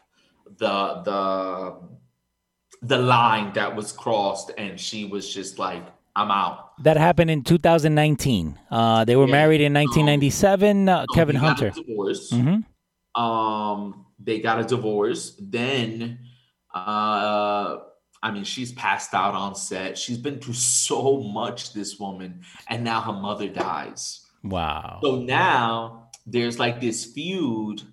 the 0.57 1.01
the 1.05 1.75
the 2.81 2.97
line 2.97 3.53
that 3.53 3.75
was 3.75 3.91
crossed, 3.91 4.51
and 4.57 4.79
she 4.79 5.05
was 5.05 5.33
just 5.33 5.57
like, 5.59 5.83
"I'm 6.15 6.31
out." 6.31 6.71
That 6.83 6.97
happened 6.97 7.31
in 7.31 7.43
2019. 7.43 8.59
Uh, 8.69 9.05
they 9.05 9.15
were 9.15 9.25
Yeah. 9.25 9.31
married 9.31 9.61
in 9.61 9.73
1997. 9.73 10.89
Uh, 10.89 11.05
Kevin 11.13 11.35
he 11.35 11.41
got 11.41 11.61
a 11.61 11.65
Hunter. 11.65 11.81
divorce. 11.81 12.29
hmm 12.31 12.59
Um, 13.19 14.05
they 14.19 14.39
got 14.39 14.59
a 14.59 14.63
divorce. 14.63 15.35
Then, 15.39 16.19
uh, 16.73 17.77
I 18.21 18.31
mean, 18.31 18.43
she's 18.43 18.71
passed 18.73 19.13
out 19.13 19.35
on 19.35 19.55
set. 19.55 19.97
She's 19.97 20.17
been 20.17 20.39
through 20.39 20.55
so 20.55 21.19
much, 21.21 21.73
this 21.73 21.99
woman, 21.99 22.41
and 22.67 22.83
now 22.83 23.01
her 23.01 23.13
mother 23.13 23.47
dies. 23.49 24.25
Wow. 24.43 24.99
So 25.03 25.17
now 25.21 26.09
there's 26.25 26.57
like 26.59 26.81
this 26.81 27.05
feud. 27.05 27.83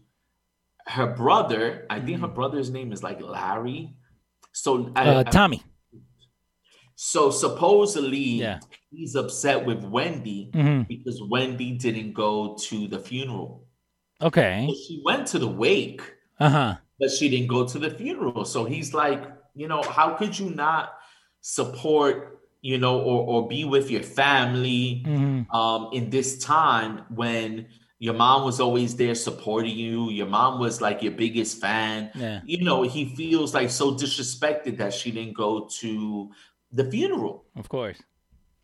Her 0.90 1.06
brother, 1.06 1.86
I 1.88 2.00
think 2.00 2.20
her 2.20 2.28
brother's 2.28 2.70
name 2.70 2.90
is 2.92 3.02
like 3.02 3.20
Larry. 3.22 3.94
So, 4.52 4.92
I, 4.96 5.08
Uh, 5.08 5.20
I- 5.26 5.30
Tommy. 5.30 5.62
so 6.96 7.30
supposedly 7.30 8.18
Yeah. 8.42 8.58
he's 8.90 9.14
upset 9.14 9.64
with 9.64 9.84
Wendy 9.84 10.50
hmm 10.52 10.82
because 10.88 11.22
Wendy 11.30 11.70
didn't 11.78 12.12
go 12.12 12.56
to 12.68 12.88
the 12.88 12.98
funeral. 12.98 13.66
Okay. 14.20 14.66
So 14.68 14.74
she 14.74 15.00
went 15.04 15.28
to 15.28 15.38
the 15.38 15.48
wake, 15.48 16.02
Uh 16.40 16.48
huh. 16.50 16.74
but 16.98 17.10
she 17.10 17.28
didn't 17.30 17.46
go 17.48 17.64
to 17.66 17.78
the 17.78 17.90
funeral. 17.90 18.44
So 18.44 18.64
he's 18.64 18.92
like, 18.92 19.22
you 19.54 19.68
know, 19.68 19.82
how 19.82 20.14
could 20.18 20.36
you 20.38 20.50
not 20.50 20.90
support, 21.40 22.40
you 22.60 22.78
know, 22.78 23.00
or, 23.00 23.18
or 23.30 23.48
be 23.48 23.64
with 23.64 23.90
your 23.90 24.02
family 24.02 25.02
hmm 25.06 25.42
um, 25.54 25.88
in 25.92 26.10
this 26.10 26.38
time 26.38 27.04
when 27.14 27.68
your 28.00 28.14
mom 28.14 28.44
was 28.44 28.60
always 28.60 28.96
there 28.96 29.14
supporting 29.14 29.76
you? 29.76 30.08
Your 30.08 30.26
mom 30.26 30.58
was 30.58 30.80
like 30.80 31.02
your 31.02 31.12
biggest 31.12 31.60
fan. 31.60 32.10
Yeah. 32.14 32.40
You 32.46 32.64
know, 32.64 32.80
he 32.82 33.04
feels 33.14 33.52
like 33.52 33.68
so 33.68 33.92
disrespected 33.94 34.78
that 34.78 34.94
she 34.94 35.12
didn't 35.12 35.34
go 35.34 35.68
to 35.80 36.30
the 36.72 36.90
funeral. 36.90 37.44
Of 37.56 37.68
course. 37.68 37.98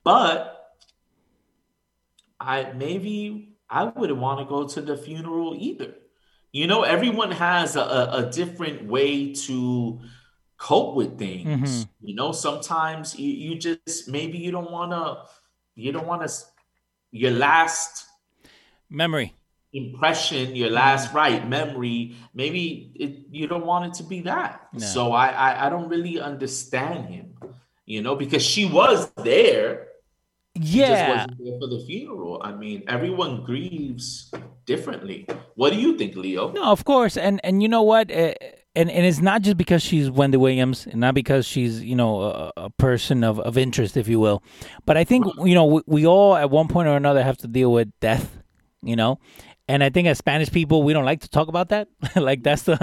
But 0.02 0.74
I 2.40 2.72
maybe 2.72 3.58
I 3.68 3.84
wouldn't 3.84 4.18
want 4.18 4.40
to 4.40 4.46
go 4.46 4.66
to 4.66 4.80
the 4.80 4.96
funeral 4.96 5.54
either. 5.58 5.94
You 6.52 6.66
know, 6.66 6.82
everyone 6.84 7.32
has 7.32 7.76
a, 7.76 7.82
a, 7.82 8.26
a 8.26 8.30
different 8.30 8.86
way 8.86 9.34
to 9.34 10.00
cope 10.56 10.96
with 10.96 11.18
things. 11.18 11.84
Mhm. 11.84 11.88
You 12.00 12.14
know, 12.14 12.32
sometimes 12.32 13.18
you, 13.18 13.30
you 13.30 13.58
just 13.58 14.08
maybe 14.08 14.38
you 14.38 14.50
don't 14.50 14.70
want 14.70 14.92
to, 14.92 15.24
you 15.74 15.92
don't 15.92 16.06
want 16.06 16.26
to, 16.26 16.32
your 17.10 17.32
last 17.32 18.06
Memory. 18.90 19.34
impression, 19.72 20.56
your 20.56 20.70
last 20.70 21.12
right 21.12 21.46
memory, 21.48 22.16
maybe 22.34 22.92
it, 22.94 23.26
you 23.30 23.46
don't 23.46 23.66
want 23.66 23.84
it 23.86 23.94
to 23.94 24.04
be 24.04 24.20
that. 24.22 24.68
No. 24.72 24.78
So 24.80 25.12
I, 25.12 25.28
I 25.28 25.66
I 25.66 25.70
don't 25.70 25.88
really 25.88 26.18
understand 26.20 27.06
him, 27.08 27.34
you 27.84 28.00
know, 28.02 28.14
because 28.16 28.42
she 28.42 28.64
was 28.64 29.10
there 29.16 29.88
He 30.54 30.82
just 30.84 31.04
Yeah. 31.04 31.08
wasn't 31.08 31.36
there 31.38 31.58
for 31.60 31.68
the 31.68 31.84
funeral. 31.86 32.40
I 32.42 32.52
mean, 32.52 32.84
everyone 32.88 33.44
grieves 33.44 34.32
differently. 34.64 35.26
What 35.54 35.72
do 35.72 35.78
you 35.78 35.96
think, 35.98 36.16
Leo? 36.16 36.52
No, 36.52 36.64
of 36.72 36.84
course, 36.84 37.16
and 37.18 37.40
and 37.44 37.62
you 37.62 37.68
know 37.68 37.82
what, 37.82 38.10
uh, 38.10 38.32
and 38.74 38.88
and 38.90 39.04
it's 39.06 39.20
not 39.20 39.42
just 39.42 39.56
because 39.58 39.82
she's 39.82 40.10
Wendy 40.10 40.38
Williams, 40.38 40.86
and 40.86 41.00
not 41.00 41.14
because 41.14 41.44
she's 41.46 41.82
you 41.82 41.96
know 41.96 42.22
a, 42.22 42.52
a 42.56 42.70
person 42.70 43.24
of, 43.24 43.38
of 43.40 43.58
interest, 43.58 43.96
if 43.96 44.08
you 44.08 44.18
will, 44.20 44.42
but 44.86 44.96
I 44.96 45.04
think 45.04 45.26
you 45.44 45.54
know 45.54 45.66
we, 45.66 45.80
we 45.86 46.06
all 46.06 46.34
at 46.36 46.48
one 46.50 46.68
point 46.68 46.88
or 46.88 46.96
another 46.96 47.22
have 47.22 47.36
to 47.38 47.48
deal 47.48 47.70
with 47.72 47.88
death, 48.00 48.38
you 48.86 48.96
know, 48.96 49.18
and 49.68 49.82
I 49.82 49.90
think 49.90 50.06
as 50.08 50.18
Spanish 50.18 50.50
people 50.50 50.82
we 50.82 50.92
don't 50.92 51.04
like 51.04 51.20
to 51.20 51.28
talk 51.28 51.48
about 51.48 51.68
that. 51.70 51.88
like 52.16 52.42
that's 52.42 52.62
the 52.62 52.76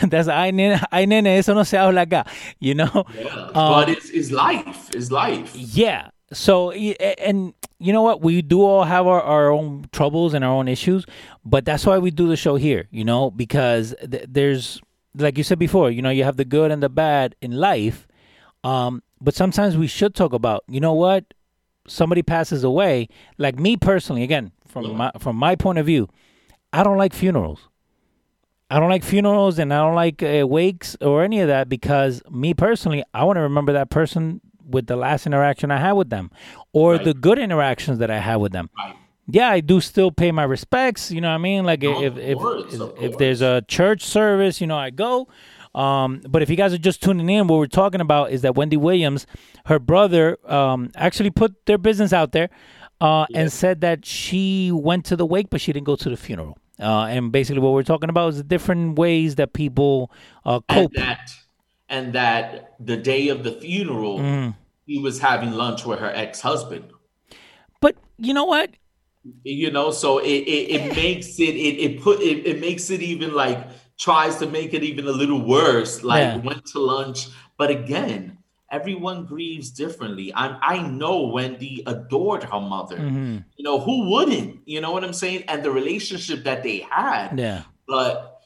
that's 0.08 0.28
ay 0.28 0.50
nene, 0.50 0.80
ay 0.92 1.04
nene 1.04 1.26
eso 1.26 1.54
no 1.54 1.62
se 1.62 1.76
habla 1.76 2.06
acá, 2.06 2.26
you 2.60 2.74
know. 2.74 3.04
Yeah. 3.14 3.50
Um, 3.54 3.72
but 3.72 3.88
it's, 3.88 4.10
it's 4.10 4.30
life. 4.30 4.90
It's 4.94 5.10
life. 5.10 5.54
Yeah. 5.54 6.10
So 6.32 6.70
and 6.70 7.54
you 7.80 7.92
know 7.92 8.02
what? 8.02 8.22
We 8.22 8.42
do 8.42 8.62
all 8.62 8.84
have 8.84 9.06
our, 9.06 9.20
our 9.20 9.50
own 9.50 9.86
troubles 9.90 10.34
and 10.34 10.44
our 10.44 10.52
own 10.52 10.68
issues, 10.68 11.04
but 11.44 11.64
that's 11.64 11.84
why 11.84 11.98
we 11.98 12.10
do 12.10 12.28
the 12.28 12.36
show 12.36 12.56
here. 12.56 12.86
You 12.90 13.04
know, 13.04 13.30
because 13.30 13.94
th- 14.08 14.26
there's 14.28 14.80
like 15.16 15.36
you 15.36 15.42
said 15.44 15.58
before. 15.58 15.90
You 15.90 16.02
know, 16.02 16.10
you 16.10 16.22
have 16.22 16.36
the 16.36 16.44
good 16.44 16.70
and 16.70 16.82
the 16.82 16.88
bad 16.88 17.34
in 17.42 17.52
life, 17.52 18.06
um, 18.62 19.02
but 19.20 19.34
sometimes 19.34 19.76
we 19.76 19.88
should 19.88 20.14
talk 20.14 20.32
about. 20.32 20.62
You 20.68 20.78
know 20.78 20.94
what? 20.94 21.24
Somebody 21.90 22.22
passes 22.22 22.62
away. 22.64 23.08
Like 23.38 23.58
me 23.58 23.76
personally, 23.76 24.22
again 24.22 24.52
from 24.66 24.96
my 24.96 25.10
from 25.18 25.36
my 25.36 25.56
point 25.56 25.78
of 25.78 25.86
view, 25.86 26.08
I 26.72 26.82
don't 26.84 26.96
like 26.98 27.12
funerals. 27.12 27.68
I 28.70 28.78
don't 28.78 28.88
like 28.88 29.02
funerals 29.02 29.58
and 29.58 29.74
I 29.74 29.78
don't 29.78 29.96
like 29.96 30.22
uh, 30.22 30.46
wakes 30.46 30.96
or 31.00 31.24
any 31.24 31.40
of 31.40 31.48
that 31.48 31.68
because 31.68 32.22
me 32.30 32.54
personally, 32.54 33.02
I 33.12 33.24
want 33.24 33.36
to 33.36 33.40
remember 33.42 33.72
that 33.72 33.90
person 33.90 34.40
with 34.64 34.86
the 34.86 34.94
last 34.94 35.26
interaction 35.26 35.72
I 35.72 35.78
had 35.78 35.92
with 35.94 36.10
them 36.10 36.30
or 36.72 36.92
Right. 36.92 37.04
the 37.04 37.14
good 37.14 37.40
interactions 37.40 37.98
that 37.98 38.10
I 38.12 38.18
had 38.18 38.36
with 38.36 38.52
them. 38.52 38.70
Right. 38.78 38.94
Yeah, 39.26 39.48
I 39.50 39.58
do 39.60 39.80
still 39.80 40.12
pay 40.12 40.30
my 40.30 40.44
respects. 40.44 41.10
You 41.10 41.20
know 41.20 41.28
what 41.30 41.34
I 41.34 41.38
mean? 41.38 41.64
Like 41.64 41.82
No, 41.82 42.00
if 42.00 42.16
if 42.16 42.38
course, 42.38 42.72
if, 42.74 43.02
if 43.02 43.18
there's 43.18 43.42
a 43.42 43.62
church 43.66 44.02
service, 44.04 44.60
you 44.60 44.68
know, 44.68 44.78
I 44.78 44.90
go. 44.90 45.26
Um, 45.74 46.20
but 46.28 46.42
if 46.42 46.50
you 46.50 46.56
guys 46.56 46.72
are 46.72 46.78
just 46.78 47.02
tuning 47.02 47.28
in, 47.30 47.46
what 47.46 47.58
we're 47.58 47.66
talking 47.66 48.00
about 48.00 48.32
is 48.32 48.42
that 48.42 48.54
Wendy 48.56 48.76
Williams, 48.76 49.26
her 49.66 49.78
brother, 49.78 50.36
um, 50.50 50.90
actually 50.96 51.30
put 51.30 51.66
their 51.66 51.78
business 51.78 52.12
out 52.12 52.32
there 52.32 52.50
uh, 53.00 53.26
and 53.34 53.52
said 53.52 53.80
that 53.82 54.04
she 54.04 54.72
went 54.72 55.04
to 55.06 55.16
the 55.16 55.24
wake, 55.26 55.48
but 55.50 55.60
she 55.60 55.72
didn't 55.72 55.86
go 55.86 55.96
to 55.96 56.10
the 56.10 56.16
funeral. 56.16 56.58
Uh, 56.80 57.04
and 57.04 57.30
basically, 57.30 57.60
what 57.60 57.72
we're 57.72 57.82
talking 57.82 58.08
about 58.10 58.28
is 58.30 58.36
the 58.38 58.42
different 58.42 58.98
ways 58.98 59.36
that 59.36 59.52
people 59.52 60.10
uh, 60.44 60.60
And 60.68 60.86
cope. 60.88 60.92
that, 60.94 61.30
and 61.88 62.12
that 62.14 62.74
the 62.80 62.96
day 62.96 63.28
of 63.28 63.44
the 63.44 63.52
funeral, 63.52 64.18
Mm. 64.18 64.54
he 64.86 64.98
was 64.98 65.20
having 65.20 65.52
lunch 65.52 65.84
with 65.84 65.98
her 66.00 66.10
ex 66.14 66.40
husband. 66.40 66.90
But 67.80 67.96
you 68.18 68.34
know 68.34 68.44
what? 68.44 68.70
you 69.44 69.70
know 69.70 69.90
so 69.90 70.16
it 70.18 70.24
it, 70.30 70.70
it 70.70 70.96
makes 70.96 71.38
it 71.38 71.54
it, 71.54 71.76
it 71.78 72.00
put 72.00 72.20
it, 72.20 72.46
it 72.46 72.58
makes 72.58 72.88
it 72.88 73.02
even 73.02 73.34
like 73.34 73.68
tries 74.06 74.34
to 74.42 74.46
make 74.48 74.72
it 74.72 74.82
even 74.90 75.04
a 75.06 75.12
little 75.22 75.42
worse 75.56 76.02
like 76.02 76.22
Yeah. 76.22 76.36
went 76.48 76.64
to 76.72 76.78
lunch 76.80 77.28
but 77.60 77.68
again 77.70 78.38
everyone 78.78 79.18
grieves 79.32 79.68
differently 79.82 80.32
i 80.34 80.46
i 80.74 80.76
know 81.00 81.16
wendy 81.36 81.74
adored 81.86 82.42
her 82.52 82.60
mother 82.74 82.96
Mhm. 82.98 83.44
you 83.56 83.64
know 83.68 83.78
who 83.86 83.96
wouldn't 84.10 84.50
you 84.72 84.80
know 84.80 84.92
what 84.94 85.04
i'm 85.04 85.12
saying 85.24 85.40
and 85.48 85.62
the 85.66 85.70
relationship 85.80 86.44
that 86.48 86.62
they 86.66 86.78
had 87.00 87.38
Yeah. 87.38 87.62
but 87.86 88.40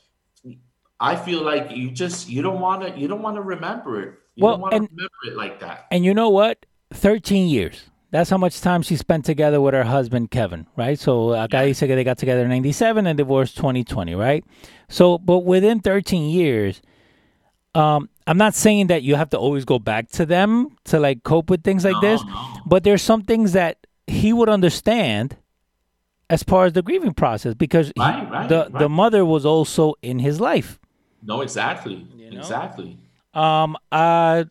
i 0.98 1.14
feel 1.26 1.42
like 1.42 1.70
you 1.70 1.90
just 2.02 2.28
you 2.28 2.40
don't 2.42 2.60
want 2.60 2.82
to 2.82 2.88
you 3.00 3.06
don't 3.06 3.22
want 3.22 3.36
to 3.36 3.42
remember 3.54 4.00
it 4.04 4.10
you 4.34 4.42
Well, 4.44 4.52
don't 4.54 4.60
want 4.62 4.72
to 4.72 4.76
and- 4.78 4.88
remember 4.90 5.20
it 5.30 5.36
like 5.36 5.60
that 5.60 5.86
And 5.92 6.04
you 6.04 6.14
know 6.14 6.30
what? 6.30 6.66
13 6.92 7.46
years. 7.48 7.90
That's 8.14 8.30
how 8.30 8.38
much 8.38 8.60
time 8.60 8.82
she 8.82 8.94
spent 8.94 9.24
together 9.24 9.60
with 9.60 9.74
her 9.74 9.82
husband, 9.82 10.30
Kevin, 10.30 10.68
right? 10.76 10.96
So, 10.96 11.30
acá 11.34 11.66
dice 11.66 11.80
que 11.80 11.96
they 11.96 12.04
got 12.04 12.16
together 12.16 12.42
in 12.44 12.48
97 12.48 13.08
and 13.08 13.16
divorced 13.18 13.56
2020, 13.56 14.14
right? 14.14 14.44
So, 14.88 15.18
but 15.18 15.40
within 15.40 15.80
13 15.80 16.30
years, 16.30 16.80
um, 17.74 18.08
I'm 18.28 18.38
not 18.38 18.54
saying 18.54 18.86
that 18.86 19.02
you 19.02 19.16
have 19.16 19.30
to 19.30 19.36
always 19.36 19.64
go 19.64 19.80
back 19.80 20.10
to 20.12 20.24
them 20.24 20.76
to 20.84 21.00
like 21.00 21.24
cope 21.24 21.50
with 21.50 21.64
things 21.64 21.84
like 21.84 21.94
No, 22.00 22.00
this, 22.02 22.22
no. 22.24 22.46
but 22.64 22.84
there's 22.84 23.02
some 23.02 23.22
things 23.22 23.50
that 23.52 23.78
he 24.06 24.32
would 24.32 24.48
understand 24.48 25.36
as 26.30 26.44
far 26.44 26.66
as 26.66 26.72
the 26.72 26.82
grieving 26.82 27.14
process 27.14 27.54
because 27.54 27.88
he- 27.88 28.00
Right, 28.00 28.30
right, 28.30 28.48
the, 28.48 28.70
the 28.78 28.88
mother 28.88 29.24
was 29.24 29.44
also 29.44 29.94
in 30.02 30.20
his 30.20 30.40
life. 30.40 30.78
no 31.20 31.40
exactly 31.40 32.06
know? 32.30 32.38
exactly 32.38 32.96
Um, 33.34 33.76
uh, 33.90 34.44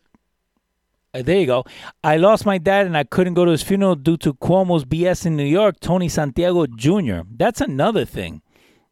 there 1.22 1.38
you 1.38 1.46
go. 1.46 1.64
I 2.02 2.16
lost 2.16 2.44
my 2.46 2.58
dad 2.58 2.86
and 2.86 2.96
I 2.96 3.04
couldn't 3.04 3.34
go 3.34 3.44
to 3.44 3.50
his 3.50 3.62
funeral 3.62 3.94
due 3.94 4.16
to 4.18 4.34
Cuomo's 4.34 4.84
BS 4.84 5.26
in 5.26 5.36
New 5.36 5.44
York. 5.44 5.80
Tony 5.80 6.08
Santiago 6.08 6.66
Jr. 6.66 7.20
That's 7.30 7.60
another 7.60 8.04
thing, 8.04 8.42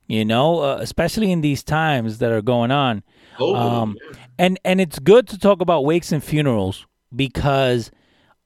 you 0.07 0.25
know, 0.25 0.61
uh, 0.61 0.79
especially 0.81 1.33
in 1.33 1.41
these 1.41 1.62
times 1.62 2.18
that 2.18 2.31
are 2.31 2.43
going 2.43 2.70
on. 2.70 3.03
oh 3.39 3.55
Um, 3.55 3.97
yeah. 4.11 4.16
and 4.39 4.59
and 4.64 4.81
it's 4.81 4.99
good 4.99 5.27
to 5.29 5.39
talk 5.39 5.61
about 5.61 5.85
wakes 5.85 6.12
and 6.12 6.23
funerals 6.23 6.87
because 7.14 7.91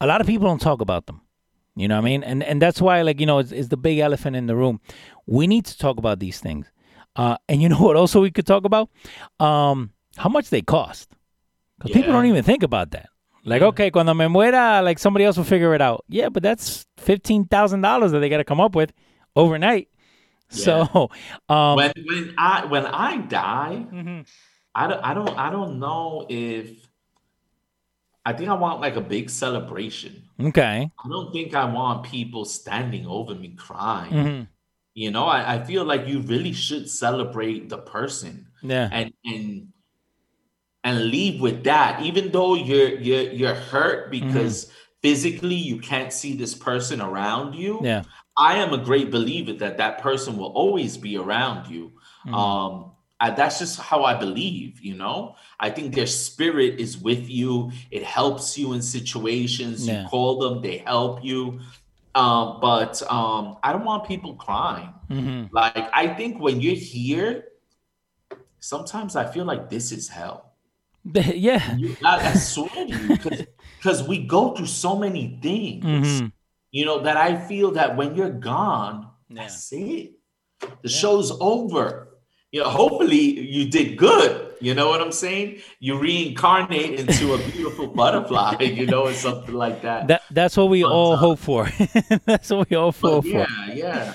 a 0.00 0.06
lot 0.06 0.20
of 0.20 0.26
people 0.26 0.46
don't 0.46 0.60
talk 0.60 0.80
about 0.80 1.06
them. 1.06 1.20
You 1.74 1.88
know 1.88 1.96
what 1.96 2.02
I 2.02 2.10
mean? 2.10 2.22
And 2.22 2.42
and 2.42 2.62
that's 2.62 2.80
why, 2.80 3.02
like 3.02 3.20
you 3.20 3.26
know, 3.26 3.38
it's, 3.38 3.52
it's 3.52 3.68
the 3.68 3.76
big 3.76 3.98
elephant 3.98 4.34
in 4.36 4.46
the 4.46 4.56
room. 4.56 4.80
We 5.26 5.46
need 5.46 5.66
to 5.66 5.76
talk 5.76 5.98
about 5.98 6.20
these 6.20 6.40
things. 6.40 6.70
Uh, 7.16 7.36
and 7.48 7.60
you 7.60 7.68
know 7.72 7.78
what? 7.80 7.96
Also, 7.96 8.20
we 8.22 8.30
could 8.30 8.46
talk 8.46 8.64
about 8.64 8.88
um, 9.40 9.90
how 10.16 10.28
much 10.30 10.48
they 10.50 10.62
cost. 10.62 11.10
Because 11.78 11.92
people 11.92 12.12
don't 12.12 12.24
even 12.26 12.42
think 12.42 12.62
about 12.62 12.92
that. 12.92 13.10
Like, 13.46 13.62
okay, 13.62 13.90
cuando 13.92 14.12
me 14.12 14.26
muera, 14.26 14.82
like 14.82 14.98
somebody 14.98 15.24
else 15.24 15.36
will 15.36 15.44
figure 15.44 15.72
it 15.72 15.80
out. 15.80 16.04
Yeah, 16.08 16.28
but 16.28 16.42
that's 16.42 16.84
fifteen 16.96 17.46
thousand 17.46 17.80
dollars 17.80 18.10
that 18.10 18.18
they 18.18 18.28
got 18.28 18.38
to 18.38 18.44
come 18.44 18.60
up 18.60 18.74
with 18.74 18.92
overnight. 19.36 19.88
So, 20.48 21.10
um, 21.48 21.76
when 21.76 21.92
when 22.04 22.34
I 22.36 22.66
when 22.66 22.86
I 22.86 23.18
die, 23.18 23.86
mhm. 23.88 24.26
I 24.74 24.86
don't 24.88 25.00
I 25.04 25.14
don't 25.14 25.38
I 25.38 25.50
don't 25.50 25.78
know 25.78 26.26
if 26.28 26.70
I 28.24 28.32
think 28.32 28.50
I 28.50 28.54
want 28.54 28.80
like 28.80 28.96
a 28.96 29.00
big 29.00 29.30
celebration. 29.30 30.24
okay, 30.40 30.90
I 31.04 31.08
don't 31.08 31.32
think 31.32 31.54
I 31.54 31.64
want 31.66 32.04
people 32.04 32.44
standing 32.44 33.06
over 33.06 33.34
me 33.34 33.54
crying. 33.56 34.12
Mhm. 34.12 34.48
You 34.94 35.10
know, 35.10 35.24
I, 35.26 35.56
I 35.56 35.64
feel 35.64 35.84
like 35.84 36.08
you 36.08 36.20
really 36.20 36.52
should 36.52 36.88
celebrate 36.90 37.68
the 37.68 37.78
person 37.78 38.48
yeah, 38.62 38.88
and 38.90 39.12
and 39.24 39.68
and 40.86 40.94
leave 41.16 41.36
with 41.46 41.58
that. 41.64 42.00
Even 42.08 42.24
though 42.30 42.54
you're 42.68 42.92
you're 43.06 43.28
you're 43.38 43.58
hurt 43.70 43.98
Mm-hmm. 44.12 44.26
because 44.26 44.56
physically 45.02 45.54
you 45.70 45.76
can't 45.90 46.12
see 46.20 46.32
this 46.42 46.54
person 46.54 46.98
around 47.08 47.54
you. 47.62 47.72
yeah, 47.90 48.02
I 48.38 48.52
am 48.64 48.70
a 48.72 48.78
great 48.90 49.08
believer 49.10 49.52
that 49.62 49.74
that 49.82 49.94
person 50.06 50.32
will 50.40 50.52
always 50.62 50.92
be 51.06 51.12
around 51.24 51.60
you. 51.74 51.92
Mm-hmm. 52.26 52.34
Um, 52.34 52.92
I, 53.18 53.30
that's 53.30 53.58
just 53.58 53.80
how 53.80 54.04
I 54.04 54.14
believe, 54.26 54.72
you 54.88 54.94
know. 55.02 55.36
I 55.58 55.68
think 55.74 55.94
their 55.94 56.06
spirit 56.26 56.72
is 56.84 56.92
with 57.08 57.24
you. 57.30 57.72
It 57.90 58.02
helps 58.04 58.58
you 58.58 58.74
in 58.74 58.82
situations. 58.82 59.76
Yeah. 59.88 60.02
You 60.02 60.08
call 60.12 60.32
them, 60.42 60.54
they 60.66 60.78
help 60.92 61.24
you. 61.24 61.60
Um, 62.14 62.58
but 62.60 62.94
um, 63.10 63.56
I 63.62 63.72
don't 63.72 63.84
want 63.92 64.06
people 64.12 64.34
crying. 64.46 64.92
hmm 65.08 65.44
Like 65.60 65.88
I 66.02 66.04
think 66.18 66.32
when 66.44 66.60
you're 66.60 66.82
here, 66.98 67.44
sometimes 68.60 69.16
I 69.16 69.24
feel 69.32 69.44
like 69.44 69.70
this 69.70 69.92
is 69.92 70.08
hell. 70.08 70.45
Yeah, 71.14 71.76
You, 71.76 71.96
I, 72.04 72.30
I 72.30 72.34
swear 72.34 72.68
to 72.68 72.86
you, 72.86 73.16
because 73.78 74.02
we 74.08 74.26
go 74.26 74.54
through 74.54 74.66
so 74.66 74.96
many 74.96 75.38
things 75.42 75.84
Mhm. 76.20 76.32
you 76.72 76.84
know, 76.84 77.00
that 77.02 77.16
I 77.16 77.36
feel 77.36 77.72
that 77.72 77.96
when 77.96 78.14
you're 78.16 78.30
gone, 78.30 79.08
Yeah. 79.28 79.42
that's 79.42 79.72
it. 79.72 80.12
The 80.82 80.88
show's 80.88 81.30
over. 81.40 82.08
You 82.52 82.62
know, 82.62 82.70
hopefully 82.70 83.20
you 83.40 83.68
did 83.70 83.96
good. 83.98 84.54
You 84.60 84.72
know 84.74 84.88
what 84.88 85.02
I'm 85.02 85.12
saying? 85.12 85.58
You 85.80 85.98
reincarnate 85.98 86.98
into 87.00 87.34
a 87.34 87.38
beautiful 87.50 87.88
butterfly, 87.88 88.56
you 88.62 88.86
know, 88.86 89.02
or 89.02 89.12
something 89.12 89.54
like 89.54 89.82
that. 89.82 90.08
That 90.08 90.22
that's 90.30 90.56
what 90.56 90.70
we 90.70 90.82
all 90.82 91.12
uh, 91.12 91.16
hope 91.16 91.38
for. 91.38 91.68
that's 92.24 92.48
what 92.50 92.70
we 92.70 92.76
all 92.76 92.92
hope 92.92 93.24
for. 93.24 93.28
yeah, 93.28 93.74
yeah. 93.74 94.12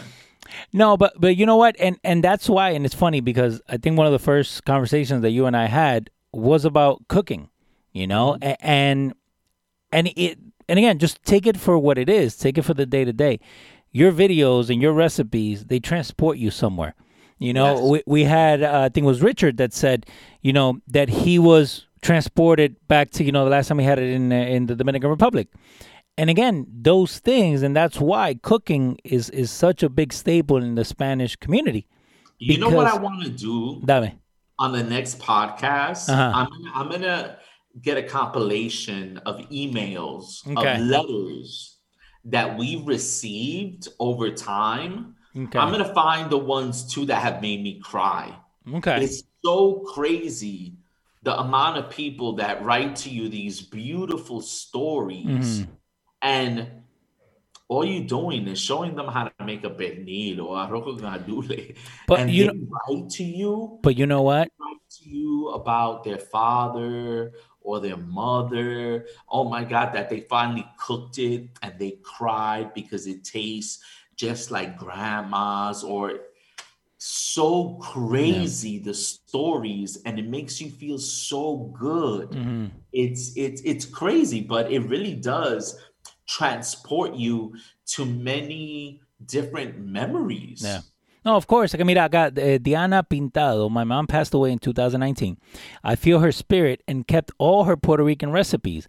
No, 0.73 0.97
but 0.97 1.13
but 1.19 1.35
you 1.37 1.45
know 1.45 1.57
what? 1.57 1.75
And 1.79 1.99
and 2.03 2.23
that's 2.23 2.49
why. 2.49 2.71
And 2.71 2.85
it's 2.85 2.95
funny 2.95 3.21
because 3.21 3.61
I 3.69 3.77
think 3.77 3.97
one 3.97 4.07
of 4.07 4.13
the 4.13 4.19
first 4.19 4.65
conversations 4.65 5.21
that 5.21 5.29
you 5.31 5.45
and 5.45 5.55
I 5.55 5.65
had 5.67 6.09
was 6.34 6.65
about 6.65 7.07
cooking. 7.07 7.49
You 7.93 8.07
know, 8.07 8.38
Mm-hmm. 8.41 8.53
And 8.61 9.13
and 9.91 10.07
it 10.15 10.39
and 10.69 10.79
again, 10.79 10.99
just 10.99 11.21
take 11.23 11.45
it 11.45 11.57
for 11.57 11.77
what 11.77 11.97
it 11.97 12.09
is. 12.09 12.38
Take 12.38 12.57
it 12.57 12.61
for 12.63 12.73
the 12.73 12.86
day 12.86 13.03
to 13.03 13.11
day. 13.13 13.39
Your 13.91 14.11
videos 14.13 14.69
and 14.69 14.82
your 14.82 14.93
recipes 14.93 15.65
they 15.65 15.79
transport 15.79 16.38
you 16.38 16.51
somewhere. 16.51 16.95
You 17.39 17.53
know, 17.53 17.73
Yes. 17.75 17.84
we 17.84 18.03
we 18.05 18.23
had 18.23 18.63
uh, 18.63 18.82
I 18.86 18.89
think 18.89 19.03
it 19.03 19.07
was 19.07 19.21
Richard 19.21 19.57
that 19.57 19.73
said, 19.73 20.05
you 20.41 20.53
know, 20.53 20.79
that 20.88 21.09
he 21.09 21.38
was 21.39 21.88
transported 22.01 22.75
back 22.88 23.11
to 23.11 23.23
you 23.23 23.32
know 23.32 23.43
the 23.43 23.51
last 23.51 23.67
time 23.67 23.79
he 23.79 23.86
had 23.86 23.99
it 23.99 24.09
in 24.13 24.32
uh, 24.32 24.36
in 24.36 24.67
the 24.67 24.75
Dominican 24.75 25.09
Republic. 25.09 25.49
And 26.17 26.29
again, 26.29 26.67
those 26.71 27.19
things, 27.19 27.61
and 27.63 27.75
that's 27.75 27.99
why 27.99 28.36
cooking 28.36 28.99
is 29.03 29.29
is 29.32 29.51
such 29.51 29.84
a 29.84 29.89
big 29.89 30.13
staple 30.13 30.57
in 30.57 30.75
the 30.75 30.86
Spanish 30.86 31.36
community. 31.36 31.88
You 32.38 32.57
know 32.57 32.69
what 32.69 32.88
I 32.88 32.95
want 32.97 33.23
to 33.23 33.29
do 33.29 33.82
Dame. 33.86 34.20
On 34.62 34.72
the 34.72 34.84
next 34.84 35.18
podcast? 35.20 36.07
Uh-huh. 36.07 36.32
I'm 36.36 36.47
gonna, 36.49 36.72
I'm 36.76 36.89
gonna 36.89 37.38
get 37.82 37.97
a 37.97 38.03
compilation 38.03 39.18
of 39.26 39.38
emails 39.49 40.45
Okay. 40.47 40.76
of 40.76 40.82
letters 40.82 41.78
that 42.26 42.57
we 42.57 42.84
received 42.86 43.88
over 43.99 44.30
time, 44.30 45.16
Okay. 45.36 45.57
I'm 45.57 45.72
gonna 45.72 45.93
find 45.93 46.30
the 46.30 46.38
ones 46.38 46.86
too 46.93 47.05
that 47.05 47.22
have 47.24 47.41
made 47.41 47.64
me 47.64 47.80
cry. 47.80 48.38
okay. 48.76 49.03
It's 49.03 49.24
so 49.43 49.80
crazy 49.95 50.76
the 51.24 51.39
amount 51.39 51.78
of 51.78 51.89
people 51.89 52.34
that 52.34 52.64
write 52.64 52.95
to 52.97 53.09
you 53.09 53.30
these 53.30 53.62
beautiful 53.62 54.41
stories, 54.41 55.62
Mhm. 55.62 55.68
and 56.22 56.68
all 57.72 57.86
you're 57.86 58.03
doing 58.19 58.47
is 58.51 58.59
showing 58.59 58.93
them 58.99 59.07
how 59.07 59.24
to 59.32 59.45
make 59.47 59.63
a 59.63 59.69
pernil 59.80 60.43
or 60.43 60.57
arroz 60.63 60.84
con 60.86 60.97
gandules, 60.99 61.47
But 62.09 62.19
and 62.19 62.30
you 62.30 62.45
they 62.51 62.59
write 62.67 63.09
to 63.17 63.24
you 63.24 63.80
But 63.82 63.95
you 63.97 64.05
know 64.05 64.24
what? 64.24 64.51
write 64.59 64.84
to 64.99 65.03
you 65.09 65.49
about 65.59 66.03
their 66.03 66.19
father 66.19 67.32
or 67.61 67.80
their 67.80 67.97
mother. 67.97 69.05
Oh 69.30 69.45
my 69.55 69.63
God, 69.63 69.88
that 69.95 70.09
they 70.11 70.22
finally 70.36 70.67
cooked 70.78 71.17
it 71.17 71.47
and 71.63 71.74
they 71.80 71.93
cried 72.03 72.74
because 72.74 73.07
it 73.07 73.24
tastes 73.24 73.80
just 74.17 74.51
like 74.51 74.78
grandma's 74.78 75.80
or 75.84 76.05
so 76.97 77.80
crazy 77.82 78.78
the 78.78 78.93
stories 78.93 79.97
and 80.05 80.19
it 80.19 80.28
makes 80.28 80.61
you 80.61 80.69
feel 80.69 80.99
so 80.99 81.72
good 81.74 82.30
Mhm. 82.30 82.69
it's 82.93 83.24
it's 83.36 83.61
it's 83.72 83.86
crazy 83.86 84.41
but 84.53 84.69
it 84.72 84.82
really 84.93 85.15
does 85.15 85.63
transport 86.32 87.13
you 87.15 87.53
to 87.86 88.05
many 88.05 89.01
different 89.25 89.77
memories 89.79 90.63
Yeah. 90.63 90.82
No, 91.23 91.36
of 91.36 91.45
course. 91.45 91.71
Like, 91.75 91.86
mira, 91.86 92.09
acá, 92.09 92.36
eh, 92.36 92.57
Diana 92.57 93.05
Pintado, 93.07 93.69
my 93.69 93.84
mom 93.84 94.07
passed 94.07 94.34
away 94.34 94.51
in 94.51 94.57
2019. 94.57 95.38
I 95.84 95.95
feel 95.95 96.19
her 96.19 96.32
spirit 96.32 96.82
and 96.88 97.05
kept 97.05 97.32
all 97.38 97.65
her 97.65 97.77
Puerto 97.77 98.03
Rican 98.03 98.32
recipes. 98.32 98.88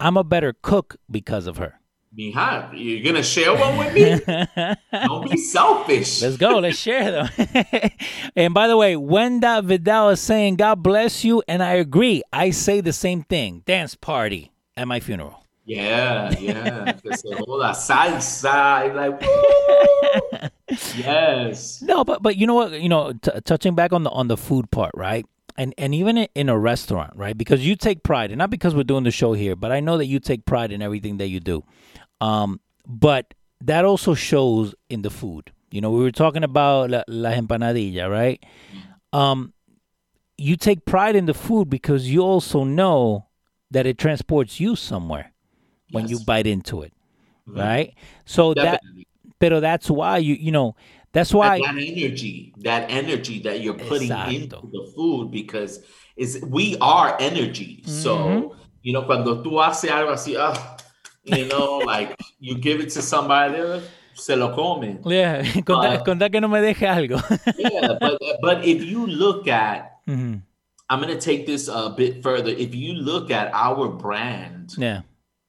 I'm 0.00 0.16
a 0.16 0.24
better 0.24 0.54
cook 0.62 0.96
because 1.10 1.46
of 1.46 1.58
her. 1.58 1.80
Mija, 2.16 2.70
you're 2.72 3.02
gonna 3.02 3.22
share 3.22 3.54
one 3.54 3.76
with 3.76 3.92
me 3.92 4.20
don't 4.92 5.28
be 5.28 5.36
selfish 5.36 6.22
Let's 6.22 6.36
go. 6.36 6.58
Let's 6.58 6.78
share 6.78 7.10
them. 7.10 7.28
and 8.36 8.54
by 8.54 8.68
the 8.68 8.76
way, 8.76 8.94
Wenda 8.94 9.62
Vidal 9.62 10.10
is 10.10 10.20
saying, 10.20 10.56
God 10.56 10.82
bless 10.82 11.24
you. 11.24 11.42
And 11.48 11.62
I 11.62 11.74
agree. 11.74 12.22
I 12.32 12.50
say 12.50 12.80
the 12.80 12.92
same 12.92 13.24
thing. 13.24 13.62
Dance 13.66 13.94
party 13.94 14.52
at 14.76 14.86
my 14.86 15.00
funeral. 15.00 15.43
Yeah, 15.66 16.30
yeah. 16.38 16.92
Joda 16.92 17.72
salsa. 17.72 18.94
Like, 18.94 19.20
woo! 20.42 20.48
yes. 20.96 21.80
No, 21.82 22.04
but 22.04 22.22
but 22.22 22.36
you 22.36 22.46
know 22.46 22.54
what? 22.54 22.80
You 22.80 22.88
know, 22.88 23.12
t- 23.12 23.30
touching 23.44 23.74
back 23.74 23.92
on 23.92 24.02
the 24.02 24.10
on 24.10 24.28
the 24.28 24.36
food 24.36 24.70
part, 24.70 24.92
right? 24.94 25.24
And 25.56 25.74
and 25.78 25.94
even 25.94 26.18
in, 26.18 26.28
in 26.34 26.48
a 26.48 26.58
restaurant, 26.58 27.12
right? 27.16 27.36
Because 27.36 27.66
you 27.66 27.76
take 27.76 28.02
pride, 28.02 28.30
and 28.30 28.38
not 28.38 28.50
because 28.50 28.74
we're 28.74 28.84
doing 28.84 29.04
the 29.04 29.10
show 29.10 29.32
here, 29.32 29.56
but 29.56 29.72
I 29.72 29.80
know 29.80 29.96
that 29.98 30.06
you 30.06 30.20
take 30.20 30.44
pride 30.44 30.70
in 30.70 30.82
everything 30.82 31.16
that 31.18 31.28
you 31.28 31.40
do. 31.40 31.64
Um, 32.20 32.60
but 32.86 33.32
that 33.62 33.84
also 33.86 34.14
shows 34.14 34.74
in 34.90 35.02
the 35.02 35.10
food. 35.10 35.50
You 35.70 35.80
know, 35.80 35.90
we 35.90 36.02
were 36.02 36.12
talking 36.12 36.44
about 36.44 36.90
la, 36.90 37.02
la 37.08 37.30
empanadilla, 37.30 38.10
right? 38.10 38.44
Um, 39.12 39.54
you 40.36 40.56
take 40.56 40.84
pride 40.84 41.16
in 41.16 41.26
the 41.26 41.34
food 41.34 41.70
because 41.70 42.10
you 42.10 42.20
also 42.20 42.64
know 42.64 43.28
that 43.70 43.86
it 43.86 43.96
transports 43.96 44.60
you 44.60 44.76
somewhere 44.76 45.32
when 45.90 46.08
you 46.08 46.18
bite 46.24 46.46
into 46.46 46.82
it, 46.82 46.92
Mhm. 47.48 47.58
right? 47.58 47.94
So 48.24 48.54
that, 48.54 48.80
Definitely. 48.82 49.06
pero 49.38 49.60
that's 49.60 49.90
why 49.90 50.18
you 50.18 50.34
you 50.34 50.50
know 50.52 50.74
that's 51.12 51.32
why. 51.32 51.58
that 51.60 51.76
energy, 51.76 52.52
that 52.62 52.90
energy 52.90 53.38
that 53.40 53.60
you're 53.60 53.74
putting 53.78 54.08
Exacto. 54.10 54.32
into 54.34 54.56
the 54.72 54.92
food 54.96 55.30
because 55.30 55.80
is 56.16 56.42
we 56.48 56.76
are 56.80 57.16
energy. 57.20 57.82
Mm-hmm. 57.82 57.90
So, 58.02 58.56
you 58.82 58.92
know, 58.92 59.02
cuando 59.02 59.42
tú 59.42 59.60
haces 59.62 59.90
algo 59.90 60.12
así, 60.12 60.36
ah, 60.38 60.76
you 61.24 61.46
know, 61.46 61.78
like 61.86 62.16
you 62.40 62.56
give 62.56 62.80
it 62.80 62.90
to 62.90 63.02
somebody, 63.02 63.80
se 64.14 64.34
lo 64.36 64.54
comen. 64.54 65.02
Yeah, 65.06 65.42
conta, 65.62 66.00
Uh, 66.26 66.28
que 66.28 66.40
no 66.40 66.48
me 66.48 66.58
deje 66.60 66.86
algo. 66.86 67.18
Yeah, 67.58 67.96
but 68.00 68.18
but 68.42 68.64
if 68.64 68.82
you 68.84 69.06
look 69.06 69.46
at, 69.48 69.92
Mhm. 70.08 70.42
I'm 70.90 71.00
gonna 71.00 71.18
take 71.18 71.46
this 71.46 71.68
a 71.68 71.90
bit 71.96 72.22
further. 72.22 72.50
If 72.50 72.74
you 72.74 72.92
look 72.94 73.30
at 73.30 73.50
our 73.54 73.88
brand, 73.88 74.74
Yeah. 74.76 75.02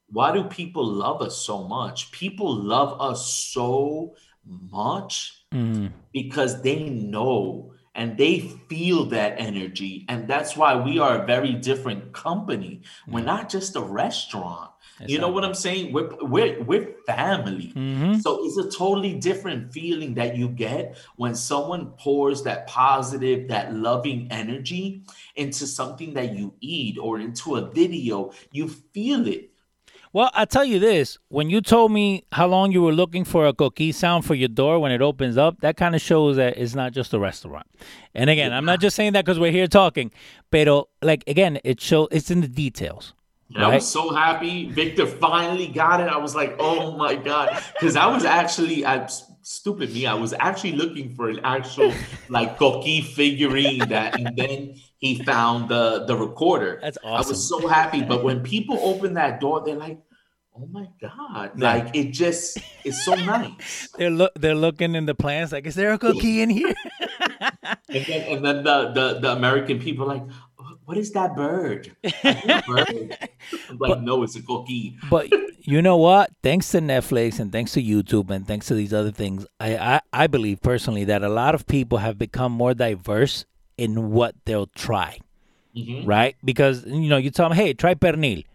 Why 0.10 0.32
do 0.32 0.44
people 0.44 0.86
love 0.86 1.22
us 1.22 1.38
so 1.38 1.64
much? 1.64 2.12
People 2.12 2.54
love 2.56 3.00
us 3.02 3.26
so 3.54 4.16
much 4.46 5.46
Mhm. 5.54 5.92
because 6.14 6.62
they 6.62 6.90
know 6.90 7.72
and 7.96 8.18
they 8.18 8.40
feel 8.70 9.06
that 9.06 9.36
energy. 9.40 10.06
And 10.10 10.28
that's 10.28 10.58
why 10.58 10.76
we 10.76 11.00
are 11.00 11.24
a 11.24 11.26
very 11.26 11.54
different 11.54 12.12
company. 12.12 12.82
We're 13.08 13.24
not 13.24 13.50
just 13.50 13.76
a 13.76 13.82
restaurant. 13.82 14.72
You 15.08 15.20
know 15.20 15.28
what 15.30 15.44
I'm 15.44 15.54
saying? 15.54 15.92
We're 15.92 16.10
we're 16.22 16.64
we're 16.64 16.96
family. 17.06 17.74
Mhm. 17.76 18.22
So 18.22 18.46
it's 18.46 18.58
a 18.58 18.70
totally 18.70 19.14
different 19.16 19.74
feeling 19.74 20.14
that 20.16 20.38
you 20.38 20.48
get 20.48 20.98
when 21.18 21.36
someone 21.36 21.88
pours 21.98 22.44
that 22.44 22.68
positive, 22.68 23.50
that 23.50 23.74
loving 23.74 24.28
energy 24.32 25.02
into 25.36 25.68
something 25.68 26.14
that 26.14 26.34
you 26.38 26.54
eat 26.62 26.98
or 26.98 27.20
into 27.20 27.56
a 27.56 27.70
video. 27.72 28.32
You 28.54 28.70
feel 28.70 29.28
it. 29.28 29.52
Well, 30.16 30.32
I'll 30.34 30.48
tell 30.48 30.64
you 30.64 30.80
this. 30.80 31.18
When 31.28 31.50
you 31.50 31.60
told 31.60 31.92
me 31.92 32.24
how 32.32 32.48
long 32.48 32.72
you 32.72 32.82
were 32.82 32.94
looking 32.94 33.26
for 33.26 33.46
a 33.48 33.52
coquí 33.52 33.94
sound 33.94 34.24
for 34.24 34.34
your 34.34 34.48
door 34.48 34.80
when 34.80 34.94
it 34.94 35.02
opens 35.02 35.38
up, 35.38 35.60
that 35.60 35.76
kind 35.76 35.94
of 35.94 36.00
shows 36.00 36.38
that 36.38 36.58
it's 36.58 36.74
not 36.74 36.94
just 36.94 37.14
a 37.14 37.20
restaurant. 37.20 37.68
And 38.14 38.30
again, 38.30 38.54
I'm 38.54 38.64
not 38.64 38.80
just 38.80 38.96
saying 38.96 39.12
that 39.12 39.26
because 39.26 39.40
we're 39.40 39.52
here 39.52 39.68
talking, 39.68 40.12
pero 40.52 40.88
like 41.02 41.26
again, 41.28 41.60
it 41.66 41.82
show 41.82 42.08
it's 42.12 42.32
in 42.32 42.40
the 42.40 42.48
details. 42.48 43.14
And 43.54 43.62
I 43.62 43.68
Right. 43.68 43.76
was 43.76 43.88
so 43.92 44.14
happy. 44.14 44.72
Victor 44.72 45.06
finally 45.06 45.68
got 45.68 46.00
it. 46.00 46.08
I 46.08 46.18
was 46.18 46.34
like, 46.34 46.56
oh 46.60 46.96
my 46.96 47.16
God. 47.16 47.62
Because 47.78 47.98
I 47.98 48.08
was 48.08 48.24
actually, 48.24 48.86
I 48.86 49.08
stupid 49.42 49.94
me, 49.94 50.06
I 50.08 50.14
was 50.14 50.34
actually 50.40 50.72
looking 50.72 51.14
for 51.14 51.30
an 51.30 51.42
actual 51.44 51.94
like 52.30 52.58
coquí 52.58 53.04
figurine 53.04 53.90
that 53.90 54.18
and 54.18 54.36
then 54.36 54.76
he 54.98 55.24
found 55.24 55.70
the 55.70 56.06
the 56.06 56.16
recorder. 56.16 56.80
That's 56.82 56.98
awesome. 57.04 57.26
I 57.26 57.30
was 57.30 57.48
so 57.48 57.68
happy. 57.68 58.02
But 58.02 58.24
when 58.24 58.42
people 58.42 58.80
open 58.82 59.14
that 59.14 59.40
door, 59.40 59.62
they're 59.64 59.76
like, 59.76 60.00
oh 60.58 60.68
my 60.72 60.88
God. 61.02 61.52
Yeah. 61.58 61.74
Like 61.74 61.96
it 61.96 62.12
just 62.12 62.58
it's 62.84 63.04
so 63.06 63.16
nice. 63.16 63.88
They're 63.98 64.10
look 64.10 64.32
they're 64.36 64.56
looking 64.56 64.96
in 64.96 65.06
the 65.06 65.16
plants 65.16 65.52
like, 65.52 65.66
is 65.68 65.76
there 65.76 65.94
a 65.94 66.00
coquí 66.00 66.38
in 66.40 66.50
here? 66.50 66.74
And 67.90 68.06
then 68.06 68.22
and 68.38 68.46
then 68.46 68.64
the 68.64 68.92
the, 68.92 69.20
the 69.20 69.32
American 69.32 69.80
people 69.80 70.06
are 70.06 70.16
like, 70.16 70.24
what 70.86 70.98
is 70.98 71.12
that 71.12 71.36
bird? 71.36 71.96
I 72.04 72.10
think 72.10 72.46
a 72.50 72.64
bird. 72.68 73.18
Like, 73.80 74.02
no, 74.02 74.24
it's 74.24 74.36
a 74.36 74.42
coquí 74.42 74.96
but 75.10 75.32
you 75.62 75.82
know 75.82 75.98
what? 75.98 76.30
Thanks 76.44 76.70
to 76.72 76.80
Netflix 76.80 77.40
and 77.40 77.52
thanks 77.52 77.72
to 77.74 77.82
YouTube 77.82 78.30
and 78.30 78.46
thanks 78.48 78.68
to 78.68 78.76
these 78.76 78.94
other 78.94 79.12
things, 79.12 79.46
I, 79.60 79.78
I, 79.78 80.02
I 80.14 80.28
believe 80.28 80.62
personally 80.62 81.06
that 81.06 81.24
a 81.24 81.30
lot 81.30 81.56
of 81.56 81.66
people 81.66 81.98
have 82.00 82.18
become 82.20 82.52
more 82.52 82.74
diverse 82.76 83.46
in 83.78 84.12
what 84.12 84.36
they'll 84.46 84.68
try, 84.68 85.20
Mhm. 85.76 86.06
right? 86.06 86.36
Because, 86.46 86.86
you 86.86 87.10
know, 87.10 87.18
you 87.18 87.32
tell 87.32 87.50
them, 87.50 87.58
hey, 87.58 87.74
try 87.74 87.96
pernil. 87.96 88.46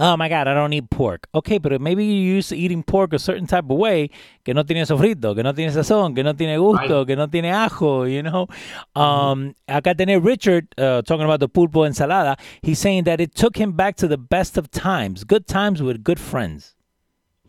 Oh 0.00 0.16
my 0.16 0.28
God, 0.28 0.46
I 0.46 0.54
don't 0.54 0.72
eat 0.72 0.88
pork. 0.90 1.26
Okay, 1.34 1.58
but 1.58 1.80
maybe 1.80 2.04
you're 2.04 2.36
used 2.36 2.50
to 2.50 2.56
eating 2.56 2.84
pork 2.84 3.12
a 3.12 3.18
certain 3.18 3.46
type 3.48 3.64
of 3.64 3.76
way 3.78 4.10
que 4.44 4.54
no 4.54 4.62
tiene 4.62 4.84
sofrito, 4.86 5.34
que 5.34 5.42
no 5.42 5.52
tiene 5.52 5.72
sazón, 5.72 6.14
que 6.14 6.22
no 6.22 6.34
tiene 6.34 6.56
gusto, 6.56 6.98
Right. 7.00 7.06
que 7.08 7.16
no 7.16 7.26
tiene 7.26 7.50
ajo, 7.52 8.04
you 8.04 8.22
know? 8.22 8.46
Um, 8.94 9.54
acá 9.68 9.94
Richard 10.22 10.68
uh, 10.78 11.02
talking 11.02 11.24
about 11.24 11.40
the 11.40 11.48
pulpo 11.48 11.84
ensalada. 11.84 12.36
He's 12.62 12.78
saying 12.78 13.04
that 13.04 13.20
it 13.20 13.34
took 13.34 13.56
him 13.56 13.72
back 13.72 13.96
to 13.96 14.06
the 14.06 14.16
best 14.18 14.56
of 14.56 14.70
times, 14.70 15.24
good 15.24 15.48
times 15.48 15.82
with 15.82 16.04
good 16.04 16.20
friends. 16.20 16.76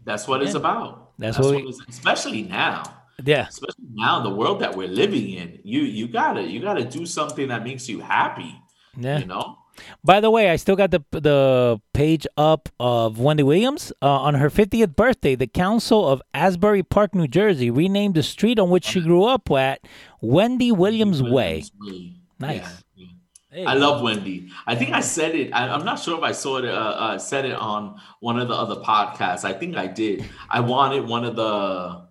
That's 0.03 0.27
what 0.27 0.41
it's 0.41 0.55
about. 0.55 1.11
That's 1.19 1.37
That's, 1.37 1.45
what 1.45 1.55
what, 1.55 1.63
we- 1.65 1.69
it's 1.69 1.81
especially 1.87 2.43
now. 2.43 2.81
Yeah. 3.23 3.47
Especially 3.49 3.85
now, 3.93 4.21
the 4.23 4.29
world 4.33 4.61
that 4.61 4.75
we're 4.75 4.87
living 4.87 5.29
in. 5.29 5.59
You 5.63 5.81
you 5.81 6.07
gotta 6.07 6.41
you 6.41 6.61
gotta 6.61 6.85
do 6.85 7.05
something 7.05 7.49
that 7.49 7.63
makes 7.63 7.87
you 7.89 7.99
happy. 7.99 8.55
Yeah. 8.97 9.19
You 9.19 9.25
know? 9.25 9.57
By 10.03 10.19
the 10.19 10.29
way, 10.29 10.49
I 10.49 10.55
still 10.55 10.75
got 10.75 10.91
the 10.91 11.03
the 11.11 11.81
page 11.93 12.25
up 12.37 12.69
of 12.79 13.19
Wendy 13.19 13.43
Williams 13.43 13.91
uh, 14.01 14.07
on 14.07 14.35
her 14.35 14.49
50th 14.49 14.95
birthday. 14.95 15.35
The 15.35 15.47
council 15.47 16.07
of 16.07 16.21
Asbury 16.33 16.83
Park, 16.83 17.15
New 17.15 17.27
Jersey, 17.27 17.69
renamed 17.69 18.15
the 18.15 18.23
street 18.23 18.59
on 18.59 18.69
which 18.69 18.85
she 18.85 19.01
grew 19.01 19.23
up 19.23 19.49
at 19.51 19.81
Wendy 20.21 20.71
Williams 20.71 21.21
Way. 21.21 21.63
Way. 21.79 22.13
Nice. 22.39 22.83
Yeah, 22.95 23.05
yeah. 23.05 23.07
Hey. 23.51 23.65
I 23.65 23.73
love 23.73 24.03
Wendy. 24.03 24.49
I 24.67 24.75
think 24.75 24.93
I 24.93 24.99
said 24.99 25.33
it. 25.33 25.51
I, 25.53 25.67
I'm 25.69 25.83
not 25.83 25.99
sure 25.99 26.17
if 26.17 26.23
I 26.23 26.31
saw 26.31 26.57
it. 26.57 26.65
Uh, 26.65 26.69
uh, 26.69 27.17
said 27.17 27.45
it 27.45 27.55
on 27.55 27.99
one 28.19 28.39
of 28.39 28.47
the 28.47 28.53
other 28.53 28.75
podcasts. 28.75 29.43
I 29.43 29.53
think 29.53 29.75
I 29.75 29.87
did. 29.87 30.23
I 30.49 30.59
wanted 30.59 31.07
one 31.07 31.25
of 31.25 31.35
the 31.35 32.05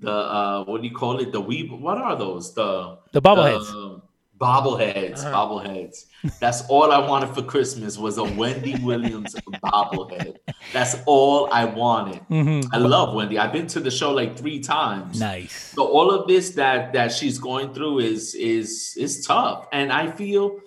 the 0.00 0.12
uh, 0.12 0.64
what 0.64 0.82
do 0.82 0.88
you 0.88 0.94
call 0.94 1.18
it? 1.20 1.32
The 1.32 1.40
we. 1.40 1.66
What 1.68 1.98
are 1.98 2.16
those? 2.16 2.54
The 2.54 2.98
The 3.12 3.22
bobbleheads. 3.22 4.02
Bobbleheads. 4.42 5.20
Uh-huh. 5.24 5.32
Bobbleheads. 5.36 6.06
That's 6.40 6.62
all 6.68 6.90
I 6.92 6.98
wanted 6.98 7.34
for 7.34 7.42
Christmas 7.42 7.96
was 7.98 8.18
a 8.18 8.24
Wendy 8.24 8.74
Williams 8.82 9.34
bobblehead. 9.64 10.36
That's 10.72 10.96
all 11.06 11.48
I 11.52 11.64
wanted. 11.64 12.20
Mhm. 12.30 12.68
I 12.72 12.78
love 12.78 13.14
Wendy. 13.14 13.38
I've 13.38 13.52
been 13.52 13.66
to 13.68 13.80
the 13.80 13.90
show 13.90 14.10
like 14.12 14.36
three 14.36 14.60
times. 14.60 15.20
Nice. 15.20 15.72
So 15.74 15.84
all 15.86 16.10
of 16.10 16.26
this 16.28 16.50
that 16.50 16.92
that 16.92 17.12
she's 17.12 17.38
going 17.38 17.72
through 17.74 18.00
is 18.00 18.34
is 18.34 18.94
is 18.96 19.24
tough, 19.26 19.66
and 19.72 19.92
I 19.92 20.10
feel 20.10 20.58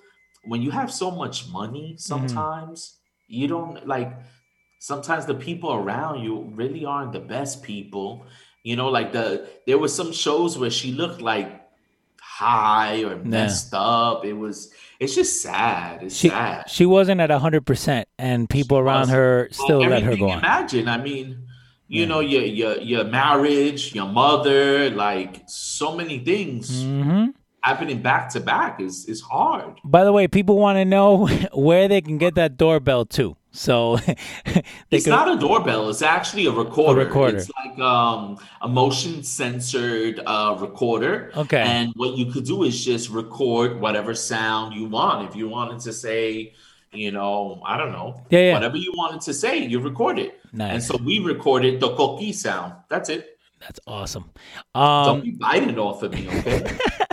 when 0.45 0.61
you 0.61 0.71
have 0.71 0.91
so 0.91 1.09
much 1.11 1.47
money, 1.49 1.95
sometimes 1.97 2.97
you 3.27 3.47
don't 3.47 3.87
like 3.87 4.11
sometimes 4.79 5.25
the 5.25 5.33
people 5.33 5.73
around 5.73 6.23
you 6.23 6.51
really 6.53 6.85
aren't 6.85 7.11
the 7.13 7.19
best 7.19 7.63
people. 7.63 8.25
You 8.63 8.75
know, 8.75 8.89
like 8.89 9.11
the 9.13 9.47
there 9.67 9.77
were 9.77 9.87
some 9.99 10.11
shows 10.11 10.57
where 10.57 10.69
she 10.71 10.91
looked 10.91 11.21
like 11.21 11.61
high 12.35 13.03
or 13.03 13.15
messed 13.23 13.73
up. 13.73 14.25
It 14.25 14.33
was 14.33 14.71
it's 14.99 15.15
just 15.15 15.41
sad. 15.41 16.03
It's 16.03 16.15
She 16.15 16.29
sad. 16.29 16.69
she 16.69 16.85
wasn't 16.85 17.21
at 17.21 17.31
hundred 17.31 17.65
percent, 17.65 18.07
and 18.19 18.49
people 18.49 18.77
around 18.77 18.99
wasn't. 19.01 19.15
her 19.17 19.47
still 19.51 19.79
Well, 19.79 19.89
let 19.89 20.03
her 20.03 20.15
go 20.17 20.29
on. 20.29 20.39
Imagine, 20.39 20.87
I 20.89 20.97
mean, 20.97 21.47
you 21.87 22.05
know, 22.05 22.19
your 22.19 22.43
your 22.43 22.77
your 22.79 23.03
marriage, 23.05 23.95
your 23.95 24.07
mother, 24.07 24.89
like 24.89 25.43
so 25.47 25.95
many 25.95 26.19
things 26.19 26.83
hmm 26.83 27.27
happening 27.65 28.01
back 28.01 28.29
to 28.33 28.39
back 28.39 28.79
is 28.87 29.05
is 29.13 29.21
hard. 29.21 29.73
By 29.83 30.03
the 30.03 30.11
way, 30.17 30.27
people 30.27 30.57
want 30.65 30.77
to 30.77 30.85
know 30.85 31.27
where 31.67 31.87
they 31.87 32.01
can 32.01 32.17
get 32.17 32.35
that 32.35 32.57
doorbell 32.57 33.05
too. 33.05 33.35
So 33.51 33.97
they 34.45 34.63
It's 34.91 35.05
can, 35.05 35.11
not 35.19 35.27
a 35.35 35.37
doorbell. 35.39 35.89
It's 35.89 36.01
actually 36.01 36.45
a 36.45 36.51
recorder. 36.51 37.05
recorder. 37.05 37.37
It's 37.37 37.49
like 37.65 37.79
um, 37.79 38.37
a 38.61 38.67
motion 38.67 39.23
censored 39.23 40.19
uh, 40.25 40.57
recorder. 40.59 41.31
Okay. 41.43 41.61
And 41.61 41.93
what 41.95 42.17
you 42.17 42.25
could 42.31 42.45
do 42.45 42.63
is 42.63 42.83
just 42.83 43.09
record 43.09 43.79
whatever 43.79 44.13
sound 44.13 44.73
you 44.75 44.85
want. 44.97 45.29
If 45.29 45.35
you 45.39 45.47
wanted 45.47 45.79
to 45.87 45.93
say, 45.93 46.53
you 46.91 47.11
know, 47.17 47.61
I 47.65 47.77
don't 47.77 47.93
know, 47.93 48.09
Yeah, 48.29 48.39
yeah. 48.39 48.53
whatever 48.55 48.77
you 48.77 48.91
wanted 48.95 49.21
to 49.21 49.33
say, 49.33 49.53
you 49.65 49.79
record 49.79 50.19
it. 50.19 50.31
Nice. 50.51 50.73
And 50.73 50.83
so 50.83 50.93
we 51.03 51.19
recorded 51.19 51.79
the 51.79 51.89
coqui 51.95 52.33
sound. 52.33 52.73
That's 52.89 53.09
it. 53.09 53.37
That's 53.61 53.79
awesome. 53.87 54.25
Don't 54.75 54.83
Um, 54.83 55.21
be 55.21 55.31
biting 55.31 55.79
off 55.79 56.03
of 56.03 56.11
me, 56.13 56.27
okay? 56.39 56.77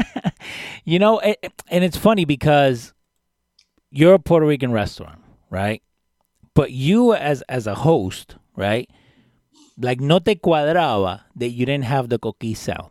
you 0.85 0.99
know, 0.99 1.19
it, 1.21 1.53
and 1.69 1.85
it's 1.85 1.97
funny 1.97 2.25
because 2.25 2.93
you're 3.91 4.15
a 4.15 4.19
Puerto 4.19 4.47
Rican 4.47 4.73
restaurant, 4.73 5.21
right? 5.51 5.83
But 6.55 6.73
you 6.73 7.15
as 7.15 7.43
as 7.43 7.67
a 7.67 7.75
host, 7.75 8.37
right? 8.57 8.91
Like 9.79 10.01
no 10.01 10.19
te 10.19 10.35
cuadraba 10.35 11.23
that 11.37 11.51
you 11.51 11.67
didn't 11.67 11.85
have 11.85 12.09
the 12.09 12.19
coquí 12.19 12.57
sound, 12.57 12.91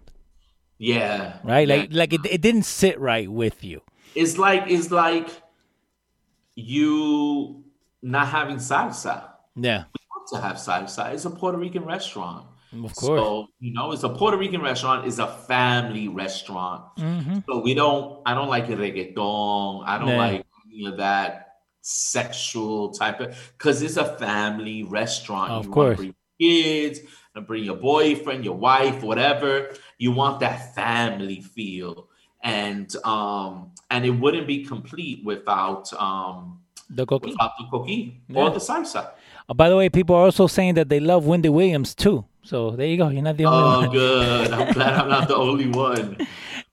yeah. 0.78 1.38
right? 1.44 1.68
yeah. 1.68 1.76
Like 1.76 1.90
like 1.92 2.14
it, 2.14 2.22
it 2.26 2.42
didn't 2.42 2.64
sit 2.64 3.00
right 3.00 3.30
with 3.32 3.64
you. 3.64 3.82
it's 4.16 4.38
like 4.38 4.64
it's 4.68 4.92
like 4.92 5.30
you 6.56 7.64
not 8.02 8.28
having 8.28 8.58
salsa. 8.58 9.30
Yeah, 9.56 9.84
We 9.94 10.02
want 10.10 10.28
to 10.34 10.42
have 10.42 10.56
salsa. 10.58 11.14
It's 11.14 11.26
a 11.26 11.30
Puerto 11.30 11.58
Rican 11.58 11.86
restaurant. 11.86 12.46
Of 12.74 12.96
course. 12.96 13.20
So, 13.20 13.48
you 13.60 13.74
know, 13.74 13.92
it's 13.92 14.04
a 14.04 14.10
Puerto 14.10 14.38
Rican 14.38 14.62
restaurant, 14.62 15.06
it's 15.08 15.20
a 15.20 15.28
family 15.28 16.08
restaurant. 16.08 16.84
hmm 16.98 17.40
So 17.48 17.60
we 17.62 17.74
don't 17.74 18.22
I 18.26 18.34
don't 18.34 18.50
like 18.50 18.68
reggaeton. 18.68 19.84
I 19.86 19.98
don't 20.00 20.08
Yeah. 20.10 20.18
like 20.18 20.46
any 20.68 20.86
of 20.86 20.98
that 20.98 21.48
sexual 21.82 22.92
type 22.92 23.20
of 23.20 23.36
because 23.58 23.82
it's 23.82 23.98
a 23.98 24.06
family 24.18 24.84
restaurant. 24.84 25.52
Of 25.52 25.66
you 25.66 25.72
course. 25.72 25.98
bring 25.98 26.16
kids, 26.40 27.00
and 27.36 27.46
bring 27.48 27.64
your 27.64 27.76
boyfriend, 27.78 28.44
your 28.44 28.56
wife, 28.58 29.04
whatever. 29.04 29.70
You 29.98 30.12
want 30.12 30.40
that 30.42 30.74
family 30.76 31.42
feel. 31.42 32.08
And 32.44 32.94
um 33.06 33.72
and 33.90 34.06
it 34.06 34.12
wouldn't 34.12 34.48
be 34.48 34.64
complete 34.66 35.24
without 35.26 35.92
um 35.94 36.60
The 36.90 37.06
coquí. 37.06 37.30
without 37.32 37.52
the 37.60 37.66
coqui 37.72 38.00
Yeah. 38.30 38.40
or 38.42 38.50
the 38.50 38.60
salsa. 38.60 39.12
Uh, 39.50 39.54
by 39.54 39.70
the 39.70 39.76
way, 39.78 39.90
people 39.90 40.16
are 40.16 40.24
also 40.26 40.48
saying 40.48 40.76
that 40.76 40.90
they 40.90 41.00
love 41.00 41.26
Wendy 41.26 41.50
Williams 41.50 41.94
too. 41.96 42.26
So 42.44 42.72
there 42.72 42.88
you 42.88 42.98
go. 42.98 43.10
You're 43.10 43.22
not 43.22 43.38
the 43.38 43.46
only 43.46 43.60
Oh, 43.64 43.80
one. 43.82 43.92
good. 43.92 44.52
I'm 44.52 44.74
glad 44.74 44.94
I'm 44.96 45.10
not 45.10 45.28
the 45.28 45.36
only 45.36 45.68
one. 45.68 46.18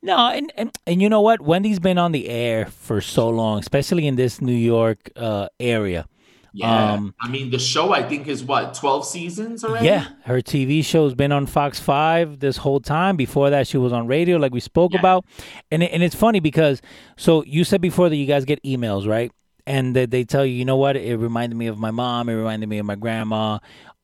No, 0.03 0.17
and, 0.31 0.53
and 0.57 0.71
and 0.87 1.03
you 1.03 1.09
know 1.09 1.21
what? 1.21 1.41
Wendy's 1.41 1.79
been 1.81 1.99
on 1.99 2.13
the 2.13 2.29
air 2.29 2.67
for 2.67 3.01
so 3.01 3.29
long, 3.29 3.59
especially 3.59 4.07
in 4.07 4.17
this 4.17 4.41
New 4.41 4.53
York 4.55 5.11
uh, 5.17 5.49
area. 5.61 6.07
Yeah. 6.55 6.93
Um, 6.95 7.15
I 7.21 7.29
mean, 7.29 7.51
the 7.51 7.59
show 7.59 7.93
I 7.93 8.03
think 8.03 8.27
is 8.27 8.43
what 8.43 8.73
12 8.75 9.05
seasons 9.07 9.63
already. 9.65 9.85
Yeah, 9.87 10.09
her 10.25 10.41
TV 10.41 10.83
show's 10.85 11.15
been 11.15 11.31
on 11.31 11.47
Fox 11.47 11.79
Five 11.79 12.41
this 12.41 12.57
whole 12.57 12.81
time. 12.81 13.17
Before 13.17 13.51
that, 13.51 13.67
she 13.67 13.77
was 13.77 13.93
on 13.93 14.07
radio, 14.07 14.39
like 14.39 14.53
we 14.53 14.61
spoke 14.61 14.93
Yeah. 14.95 15.01
about. 15.01 15.25
And 15.71 15.83
and 15.83 16.03
it's 16.03 16.15
funny 16.15 16.41
because 16.41 16.81
so 17.17 17.45
you 17.45 17.65
said 17.65 17.81
before 17.83 18.09
that 18.09 18.17
you 18.17 18.27
guys 18.27 18.45
get 18.47 18.63
emails, 18.63 19.07
right? 19.07 19.31
And 19.67 19.95
that 19.97 20.11
they 20.11 20.25
tell 20.25 20.47
you, 20.47 20.55
you 20.55 20.65
know 20.65 20.79
what? 20.79 20.97
It 20.97 21.17
reminded 21.19 21.57
me 21.57 21.67
of 21.67 21.79
my 21.79 21.91
mom. 21.91 22.31
It 22.31 22.35
reminded 22.35 22.69
me 22.71 22.79
of 22.79 22.87
my 22.87 22.95
grandma. 22.95 23.59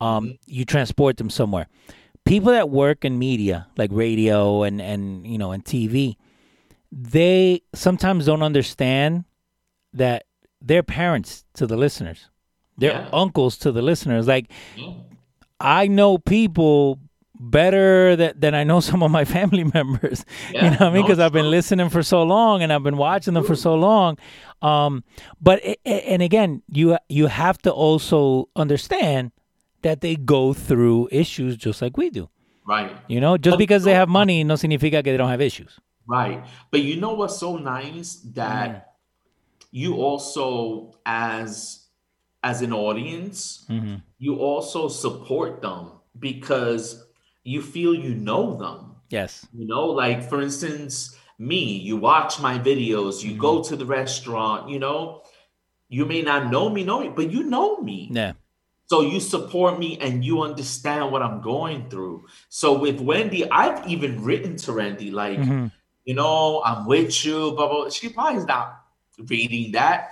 Um, 0.04 0.38
You 0.46 0.64
transport 0.64 1.16
them 1.16 1.30
somewhere. 1.30 1.66
People 2.24 2.52
that 2.52 2.68
work 2.70 3.04
in 3.04 3.18
media, 3.18 3.66
like 3.76 3.90
radio 3.92 4.62
and 4.66 4.80
and 4.80 5.26
you 5.26 5.38
know 5.38 5.52
and 5.52 5.64
TV, 5.64 6.16
they 6.92 7.60
sometimes 7.74 8.26
don't 8.26 8.42
understand 8.42 9.24
that 9.92 10.24
they're 10.60 10.82
parents 10.82 11.44
to 11.54 11.66
the 11.66 11.76
listeners. 11.76 12.30
They're 12.78 12.92
Yeah. 12.92 13.08
uncles 13.22 13.58
to 13.58 13.72
the 13.72 13.82
listeners. 13.82 14.26
Like 14.26 14.46
Yeah. 14.76 14.92
I 15.60 15.86
know 15.86 16.18
people 16.18 16.98
better 17.38 18.16
that, 18.16 18.40
than 18.40 18.54
I 18.54 18.64
know 18.64 18.80
some 18.90 19.02
of 19.02 19.10
my 19.10 19.24
family 19.24 19.64
members. 19.78 20.24
you 20.52 20.60
know 20.62 20.70
what 20.70 20.80
I 20.82 20.90
mean? 20.90 21.00
no, 21.00 21.02
Because 21.02 21.18
I've 21.18 21.32
been 21.32 21.50
listening 21.50 21.88
for 21.90 22.02
so 22.02 22.22
long 22.22 22.62
and 22.62 22.72
I've 22.72 22.82
been 22.82 22.96
watching 22.96 23.34
them 23.34 23.44
for 23.44 23.56
so 23.56 23.74
long. 23.74 24.18
Um, 24.62 25.04
but 25.40 25.60
it- 25.64 25.80
and 25.84 26.22
again, 26.22 26.62
you 26.72 26.96
you 27.08 27.26
have 27.26 27.58
to 27.66 27.70
also 27.70 28.48
understand 28.56 29.32
that 29.84 30.00
they 30.00 30.16
go 30.16 30.52
through 30.52 31.08
issues 31.12 31.56
just 31.56 31.80
like 31.80 31.96
we 31.96 32.10
do. 32.10 32.28
Right. 32.66 32.90
You 33.08 33.20
know, 33.20 33.36
just 33.38 33.54
But- 33.54 33.58
because 33.64 33.84
they 33.84 33.94
have 33.94 34.08
money, 34.08 34.42
no 34.44 34.54
significa 34.54 35.04
que 35.04 35.12
they 35.12 35.16
don't 35.16 35.28
have 35.30 35.40
issues. 35.44 35.78
Right. 36.06 36.42
But 36.72 36.82
you 36.82 36.96
know 37.00 37.14
what's 37.14 37.38
so 37.38 37.56
nice 37.56 38.16
that 38.34 38.68
Mm. 38.70 38.82
you 39.70 39.94
also 39.96 40.92
as 41.06 41.80
as 42.42 42.60
an 42.60 42.72
audience, 42.74 43.64
Mhm. 43.70 44.02
you 44.18 44.36
also 44.36 44.88
support 44.88 45.62
them 45.62 45.92
because 46.18 47.06
you 47.42 47.62
feel 47.62 47.94
you 47.94 48.14
know 48.14 48.54
them. 48.56 48.96
Yes. 49.08 49.46
You 49.54 49.66
know, 49.66 49.86
like 49.86 50.22
for 50.28 50.42
instance, 50.42 51.16
me, 51.38 51.78
you 51.88 51.96
watch 51.96 52.40
my 52.40 52.58
videos, 52.58 53.24
you 53.24 53.32
go 53.36 53.60
Mm-hmm. 53.60 53.68
to 53.70 53.76
the 53.76 53.86
restaurant, 53.86 54.68
you 54.68 54.78
know, 54.78 55.22
you 55.88 56.04
may 56.04 56.20
not 56.20 56.50
know 56.50 56.68
me, 56.68 56.84
know 56.84 57.00
me, 57.00 57.08
but 57.08 57.30
you 57.32 57.42
know 57.44 57.78
me. 57.80 58.08
Yeah. 58.12 58.32
So 58.86 59.00
you 59.00 59.18
support 59.20 59.78
me 59.78 59.98
and 59.98 60.24
you 60.24 60.42
understand 60.42 61.10
what 61.10 61.22
I'm 61.22 61.40
going 61.40 61.88
through. 61.88 62.26
So 62.48 62.78
with 62.78 63.00
Wendy, 63.00 63.50
I've 63.50 63.86
even 63.88 64.22
written 64.22 64.56
to 64.58 64.72
Randy, 64.72 65.10
like, 65.10 65.38
Mhm. 65.38 65.72
you 66.04 66.14
know, 66.14 66.62
I'm 66.64 66.86
with 66.86 67.24
you, 67.24 67.52
blah, 67.52 67.68
blah. 67.68 67.88
She 67.90 68.10
probably 68.10 68.40
is 68.40 68.46
not 68.46 68.82
reading 69.18 69.72
that, 69.72 70.08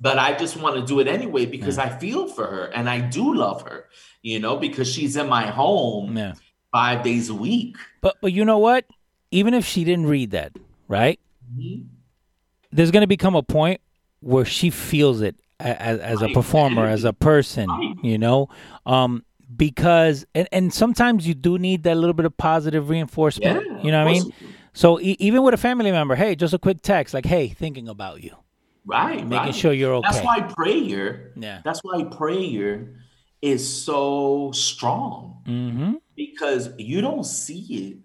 but 0.00 0.18
I 0.18 0.36
just 0.36 0.56
want 0.56 0.74
to 0.76 0.82
do 0.84 0.98
it 0.98 1.06
anyway 1.06 1.46
because 1.46 1.78
I 1.78 1.88
feel 1.88 2.26
for 2.26 2.46
her 2.46 2.64
and 2.74 2.90
I 2.90 3.00
do 3.00 3.32
love 3.34 3.62
her, 3.62 3.86
you 4.22 4.40
know, 4.40 4.56
because 4.56 4.92
she's 4.92 5.16
in 5.16 5.28
my 5.28 5.46
home 5.46 6.16
Yeah. 6.16 6.34
five 6.72 7.04
days 7.04 7.28
a 7.28 7.34
week. 7.34 7.76
But 8.00 8.16
but 8.20 8.32
you 8.32 8.44
know 8.44 8.58
what? 8.58 8.86
Even 9.30 9.54
if 9.54 9.64
she 9.64 9.84
didn't 9.84 10.06
read 10.06 10.32
that, 10.32 10.52
right? 10.88 11.20
Mhm. 11.56 11.86
there's 12.72 12.92
going 12.92 13.00
to 13.00 13.08
become 13.08 13.34
a 13.34 13.42
point 13.42 13.80
where 14.20 14.44
she 14.44 14.70
feels 14.70 15.20
it 15.20 15.34
as, 15.60 16.00
as 16.00 16.22
a 16.22 16.28
performer, 16.28 16.86
as 16.86 17.04
a 17.04 17.12
person, 17.12 17.68
you 18.02 18.18
know, 18.18 18.48
um, 18.86 19.24
because 19.56 20.24
and, 20.34 20.48
and 20.52 20.72
sometimes 20.72 21.26
you 21.26 21.34
do 21.34 21.58
need 21.58 21.82
that 21.84 21.96
little 21.96 22.14
bit 22.14 22.26
of 22.26 22.36
positive 22.36 22.88
reinforcement. 22.88 23.66
Yeah, 23.66 23.82
you 23.82 23.90
know 23.90 24.04
what 24.04 24.10
I 24.10 24.12
mean? 24.12 24.32
So 24.72 25.00
e- 25.00 25.16
even 25.18 25.42
with 25.42 25.54
a 25.54 25.58
family 25.58 25.90
member, 25.90 26.14
hey, 26.14 26.34
just 26.36 26.54
a 26.54 26.58
quick 26.58 26.80
text 26.82 27.12
like, 27.14 27.26
hey, 27.26 27.48
thinking 27.48 27.88
about 27.88 28.22
you, 28.22 28.36
Right. 28.86 29.26
making 29.26 29.46
right. 29.46 29.54
sure 29.54 29.72
you're 29.72 29.94
okay. 29.94 30.08
That's 30.10 30.24
why 30.24 30.40
prayer, 30.42 31.32
Yeah. 31.36 31.60
that's 31.64 31.80
why 31.82 32.04
prayer 32.04 32.94
is 33.42 33.66
so 33.84 34.52
strong 34.52 35.42
Mm-hmm. 35.46 35.94
because 36.14 36.70
you 36.78 37.00
don't 37.00 37.24
see 37.24 37.88
it, 37.88 37.98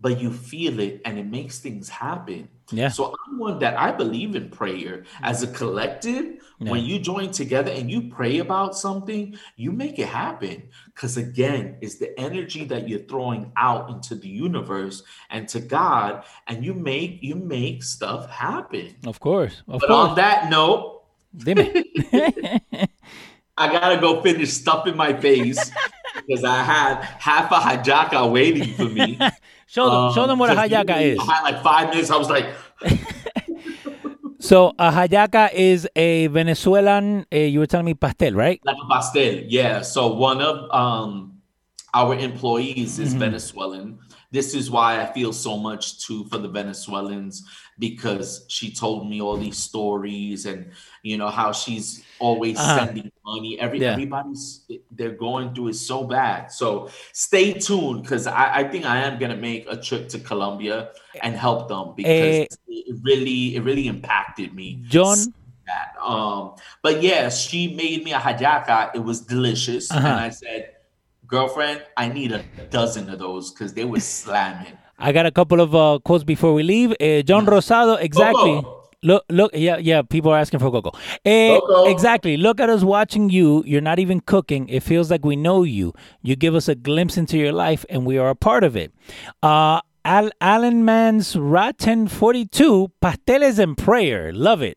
but 0.00 0.18
you 0.20 0.32
feel 0.32 0.80
it 0.80 1.02
and 1.04 1.18
it 1.18 1.26
makes 1.26 1.58
things 1.58 1.88
happen. 1.90 2.48
Yeah. 2.72 2.88
So 2.88 3.14
I'm 3.26 3.38
one 3.38 3.58
that 3.58 3.78
I 3.78 3.92
believe 3.92 4.34
in 4.36 4.48
prayer 4.48 5.04
as 5.22 5.42
a 5.42 5.48
collective. 5.48 6.40
When 6.60 6.84
you 6.84 6.98
join 6.98 7.30
together 7.30 7.70
and 7.72 7.90
you 7.90 8.10
pray 8.10 8.38
about 8.38 8.76
something, 8.76 9.34
you 9.56 9.72
make 9.72 9.98
it 9.98 10.08
happen. 10.08 10.68
Because 10.86 11.16
again, 11.16 11.78
it's 11.80 11.96
the 11.96 12.12
energy 12.20 12.64
that 12.66 12.86
you're 12.86 13.00
throwing 13.08 13.50
out 13.56 13.88
into 13.88 14.14
the 14.14 14.28
universe 14.28 15.02
and 15.30 15.48
to 15.48 15.60
God, 15.60 16.24
and 16.48 16.62
you 16.62 16.74
make 16.74 17.22
you 17.22 17.34
make 17.34 17.82
stuff 17.82 18.28
happen. 18.28 18.94
Of 19.06 19.20
course. 19.20 19.62
Of 19.68 19.80
But 19.80 19.88
course. 19.88 20.08
on 20.10 20.16
that 20.16 20.50
note, 20.50 21.02
Dime. 21.34 21.58
I 23.56 23.70
gotta 23.72 23.98
go 24.00 24.20
finish 24.22 24.52
stuffing 24.52 24.96
my 24.96 25.12
face 25.18 25.70
because 26.14 26.44
I 26.44 26.62
had 26.62 27.02
half 27.18 27.50
a 27.52 27.56
hallaca 27.56 28.30
waiting 28.30 28.74
for 28.74 28.84
me. 28.84 29.18
show 29.66 29.88
them, 29.90 30.12
show 30.14 30.26
them 30.26 30.38
what 30.38 30.50
a 30.50 30.52
Um, 30.52 30.68
hallaca 30.68 31.00
is. 31.00 31.18
I 31.20 31.24
had 31.34 31.42
like 31.42 31.62
five 31.62 31.88
minutes. 31.90 32.10
I 32.10 32.16
was 32.16 32.28
like, 32.30 32.46
So 34.50 34.74
a 34.80 34.90
hallaca 34.90 35.52
is 35.54 35.86
a 35.94 36.26
Venezuelan. 36.26 37.24
Uh, 37.32 37.36
you 37.36 37.60
were 37.60 37.68
telling 37.68 37.86
me 37.86 37.94
pastel, 37.94 38.32
right? 38.32 38.60
like 38.64 38.74
a 38.82 38.88
pastel. 38.92 39.44
Yeah. 39.46 39.82
So 39.82 40.08
one 40.08 40.42
of 40.42 40.68
um 40.74 41.38
our 41.94 42.18
employees 42.18 42.98
is 42.98 43.10
Mm-hmm. 43.10 43.18
Venezuelan. 43.20 43.98
this 44.32 44.54
is 44.54 44.68
why 44.68 45.00
I 45.02 45.06
feel 45.12 45.32
so 45.32 45.56
much 45.56 46.04
too 46.04 46.24
for 46.30 46.38
the 46.38 46.48
Venezuelans 46.48 47.44
because 47.80 48.44
she 48.46 48.70
told 48.70 49.08
me 49.08 49.20
all 49.20 49.36
these 49.36 49.56
stories 49.56 50.46
and 50.46 50.70
you 51.02 51.16
know 51.16 51.28
how 51.28 51.50
she's 51.50 52.04
always 52.20 52.58
uh-huh. 52.58 52.86
sending 52.86 53.10
money. 53.24 53.58
Every 53.58 53.80
yeah. 53.80 53.92
everybody's 53.92 54.66
they're 54.92 55.16
going 55.16 55.54
through 55.54 55.68
it 55.68 55.74
so 55.74 56.04
bad. 56.04 56.52
So 56.52 56.90
stay 57.12 57.54
tuned 57.54 58.02
because 58.02 58.28
I, 58.28 58.58
I 58.58 58.64
think 58.64 58.84
I 58.84 58.98
am 58.98 59.18
gonna 59.18 59.36
make 59.36 59.66
a 59.68 59.76
trip 59.76 60.08
to 60.10 60.20
Colombia 60.20 60.90
and 61.22 61.34
help 61.34 61.68
them 61.68 61.94
because 61.96 62.42
uh, 62.42 62.56
it 62.68 62.96
really 63.02 63.56
it 63.56 63.62
really 63.64 63.88
impacted 63.88 64.54
me. 64.54 64.84
John. 64.86 65.18
Um, 66.04 66.54
but 66.82 67.00
yes, 67.02 67.22
yeah, 67.22 67.28
she 67.28 67.74
made 67.74 68.04
me 68.04 68.12
a 68.12 68.18
hallaca. 68.18 68.90
It 68.94 68.98
was 68.98 69.20
delicious, 69.20 69.90
uh-huh. 69.90 70.06
and 70.06 70.20
I 70.20 70.30
said 70.30 70.72
girlfriend, 71.30 71.82
I 71.96 72.08
need 72.08 72.32
a 72.32 72.42
dozen 72.70 73.08
of 73.08 73.20
those 73.20 73.52
because 73.52 73.72
they 73.72 73.84
were 73.84 74.00
slamming. 74.00 74.76
I 75.00 75.12
got 75.12 75.26
a 75.26 75.30
couple 75.30 75.60
of 75.60 75.74
uh, 75.74 75.98
quotes 76.04 76.24
before 76.24 76.52
we 76.52 76.62
leave. 76.62 76.92
Uh, 77.00 77.22
John 77.22 77.46
Rosado, 77.46 78.00
exactly. 78.00 78.54
Coco. 78.62 78.76
Look, 79.02 79.24
look, 79.30 79.50
yeah, 79.54 79.78
yeah. 79.78 80.02
People 80.02 80.30
are 80.30 80.38
asking 80.38 80.60
for 80.60 80.70
Coco. 80.70 80.90
Uh, 80.90 81.58
Coco. 81.60 81.84
Exactly. 81.90 82.36
Look 82.36 82.60
at 82.60 82.68
us 82.68 82.82
watching 82.82 83.30
you. 83.30 83.64
You're 83.66 83.80
not 83.80 83.98
even 83.98 84.20
cooking. 84.20 84.68
It 84.68 84.82
feels 84.82 85.10
like 85.10 85.24
we 85.24 85.36
know 85.36 85.62
you. 85.62 85.94
You 86.22 86.36
give 86.36 86.54
us 86.54 86.68
a 86.68 86.74
glimpse 86.74 87.16
into 87.16 87.38
your 87.38 87.52
life, 87.52 87.86
and 87.88 88.04
we 88.04 88.18
are 88.18 88.28
a 88.28 88.34
part 88.34 88.62
of 88.62 88.76
it. 88.76 88.92
Uh, 89.42 89.80
Al- 90.04 90.32
Alan 90.40 90.84
Man's 90.84 91.34
Rotten 91.34 92.08
42, 92.08 92.92
Pasteles 93.02 93.58
and 93.58 93.76
Prayer. 93.76 94.32
Love 94.34 94.60
it. 94.60 94.76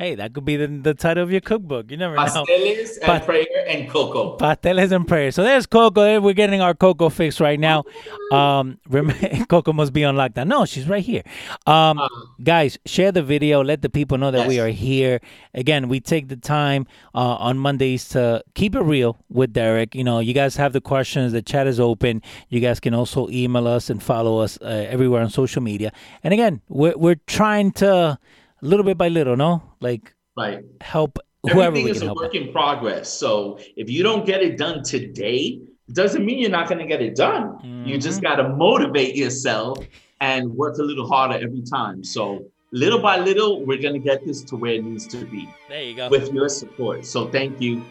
Hey, 0.00 0.14
that 0.14 0.32
could 0.32 0.46
be 0.46 0.56
the, 0.56 0.66
the 0.66 0.94
title 0.94 1.22
of 1.22 1.30
your 1.30 1.42
cookbook. 1.42 1.90
You 1.90 1.98
never 1.98 2.16
Pasteles 2.16 2.34
know. 2.34 2.44
Pasteles 2.46 2.96
and 3.02 3.04
pa- 3.04 3.18
prayer 3.18 3.44
and 3.66 3.86
Coco. 3.86 4.38
Pasteles 4.38 4.92
and 4.92 5.06
prayer. 5.06 5.30
So 5.30 5.42
there's 5.42 5.66
Coco. 5.66 6.18
We're 6.22 6.32
getting 6.32 6.62
our 6.62 6.72
Coco 6.72 7.10
fix 7.10 7.38
right 7.38 7.60
now. 7.60 7.84
Um, 8.32 8.78
Coco 9.50 9.74
must 9.74 9.92
be 9.92 10.02
on 10.06 10.16
lockdown. 10.16 10.46
No, 10.46 10.64
she's 10.64 10.88
right 10.88 11.04
here. 11.04 11.22
Um, 11.66 11.98
uh, 11.98 12.08
guys, 12.42 12.78
share 12.86 13.12
the 13.12 13.22
video. 13.22 13.62
Let 13.62 13.82
the 13.82 13.90
people 13.90 14.16
know 14.16 14.30
that 14.30 14.38
yes. 14.38 14.48
we 14.48 14.58
are 14.58 14.68
here. 14.68 15.20
Again, 15.52 15.90
we 15.90 16.00
take 16.00 16.28
the 16.28 16.36
time 16.36 16.86
uh, 17.14 17.34
on 17.34 17.58
Mondays 17.58 18.08
to 18.08 18.42
keep 18.54 18.74
it 18.74 18.82
real 18.82 19.18
with 19.28 19.52
Derek. 19.52 19.94
You 19.94 20.04
know, 20.04 20.20
you 20.20 20.32
guys 20.32 20.56
have 20.56 20.72
the 20.72 20.80
questions. 20.80 21.32
The 21.34 21.42
chat 21.42 21.66
is 21.66 21.78
open. 21.78 22.22
You 22.48 22.60
guys 22.60 22.80
can 22.80 22.94
also 22.94 23.28
email 23.28 23.68
us 23.68 23.90
and 23.90 24.02
follow 24.02 24.38
us 24.38 24.58
uh, 24.62 24.64
everywhere 24.64 25.20
on 25.20 25.28
social 25.28 25.60
media. 25.60 25.92
And 26.24 26.32
again, 26.32 26.62
we're 26.70 26.96
we're 26.96 27.20
trying 27.26 27.72
to 27.72 28.18
little 28.62 28.84
bit 28.84 28.98
by 28.98 29.08
little, 29.08 29.36
no? 29.36 29.62
Like 29.80 30.14
right. 30.36 30.64
help 30.80 31.18
whoever 31.42 31.62
Everything 31.62 31.88
is 31.88 32.02
a 32.02 32.12
work 32.12 32.34
in 32.34 32.52
progress. 32.52 33.12
So 33.12 33.58
if 33.76 33.90
you 33.90 34.02
don't 34.02 34.26
get 34.26 34.42
it 34.42 34.58
done 34.58 34.82
today, 34.82 35.60
doesn't 35.92 36.24
mean 36.24 36.38
you're 36.38 36.50
not 36.50 36.68
going 36.68 36.78
to 36.78 36.86
get 36.86 37.02
it 37.02 37.16
done. 37.16 37.58
Mm-hmm. 37.58 37.86
You 37.86 37.98
just 37.98 38.22
got 38.22 38.36
to 38.36 38.48
motivate 38.48 39.16
yourself 39.16 39.78
and 40.20 40.50
work 40.54 40.78
a 40.78 40.82
little 40.82 41.08
harder 41.08 41.34
every 41.34 41.62
time. 41.62 42.04
So 42.04 42.44
little 42.72 43.00
by 43.00 43.18
little, 43.18 43.64
we're 43.64 43.80
going 43.80 43.94
to 43.94 44.00
get 44.00 44.24
this 44.24 44.42
to 44.44 44.56
where 44.56 44.74
it 44.74 44.84
needs 44.84 45.06
to 45.08 45.24
be. 45.24 45.48
There 45.68 45.82
you 45.82 45.96
go. 45.96 46.08
With 46.08 46.32
your 46.32 46.48
support. 46.48 47.04
So 47.06 47.28
thank 47.28 47.60
you. 47.60 47.82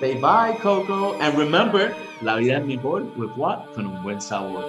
Say 0.00 0.20
bye, 0.20 0.56
Coco. 0.60 1.14
And 1.20 1.38
remember, 1.38 1.94
la 2.22 2.36
vida 2.36 2.56
es 2.56 2.66
mejor 2.66 3.02
with 3.16 3.30
what? 3.36 3.72
Con 3.74 3.86
un 3.86 4.02
buen 4.02 4.20
sabor. 4.20 4.62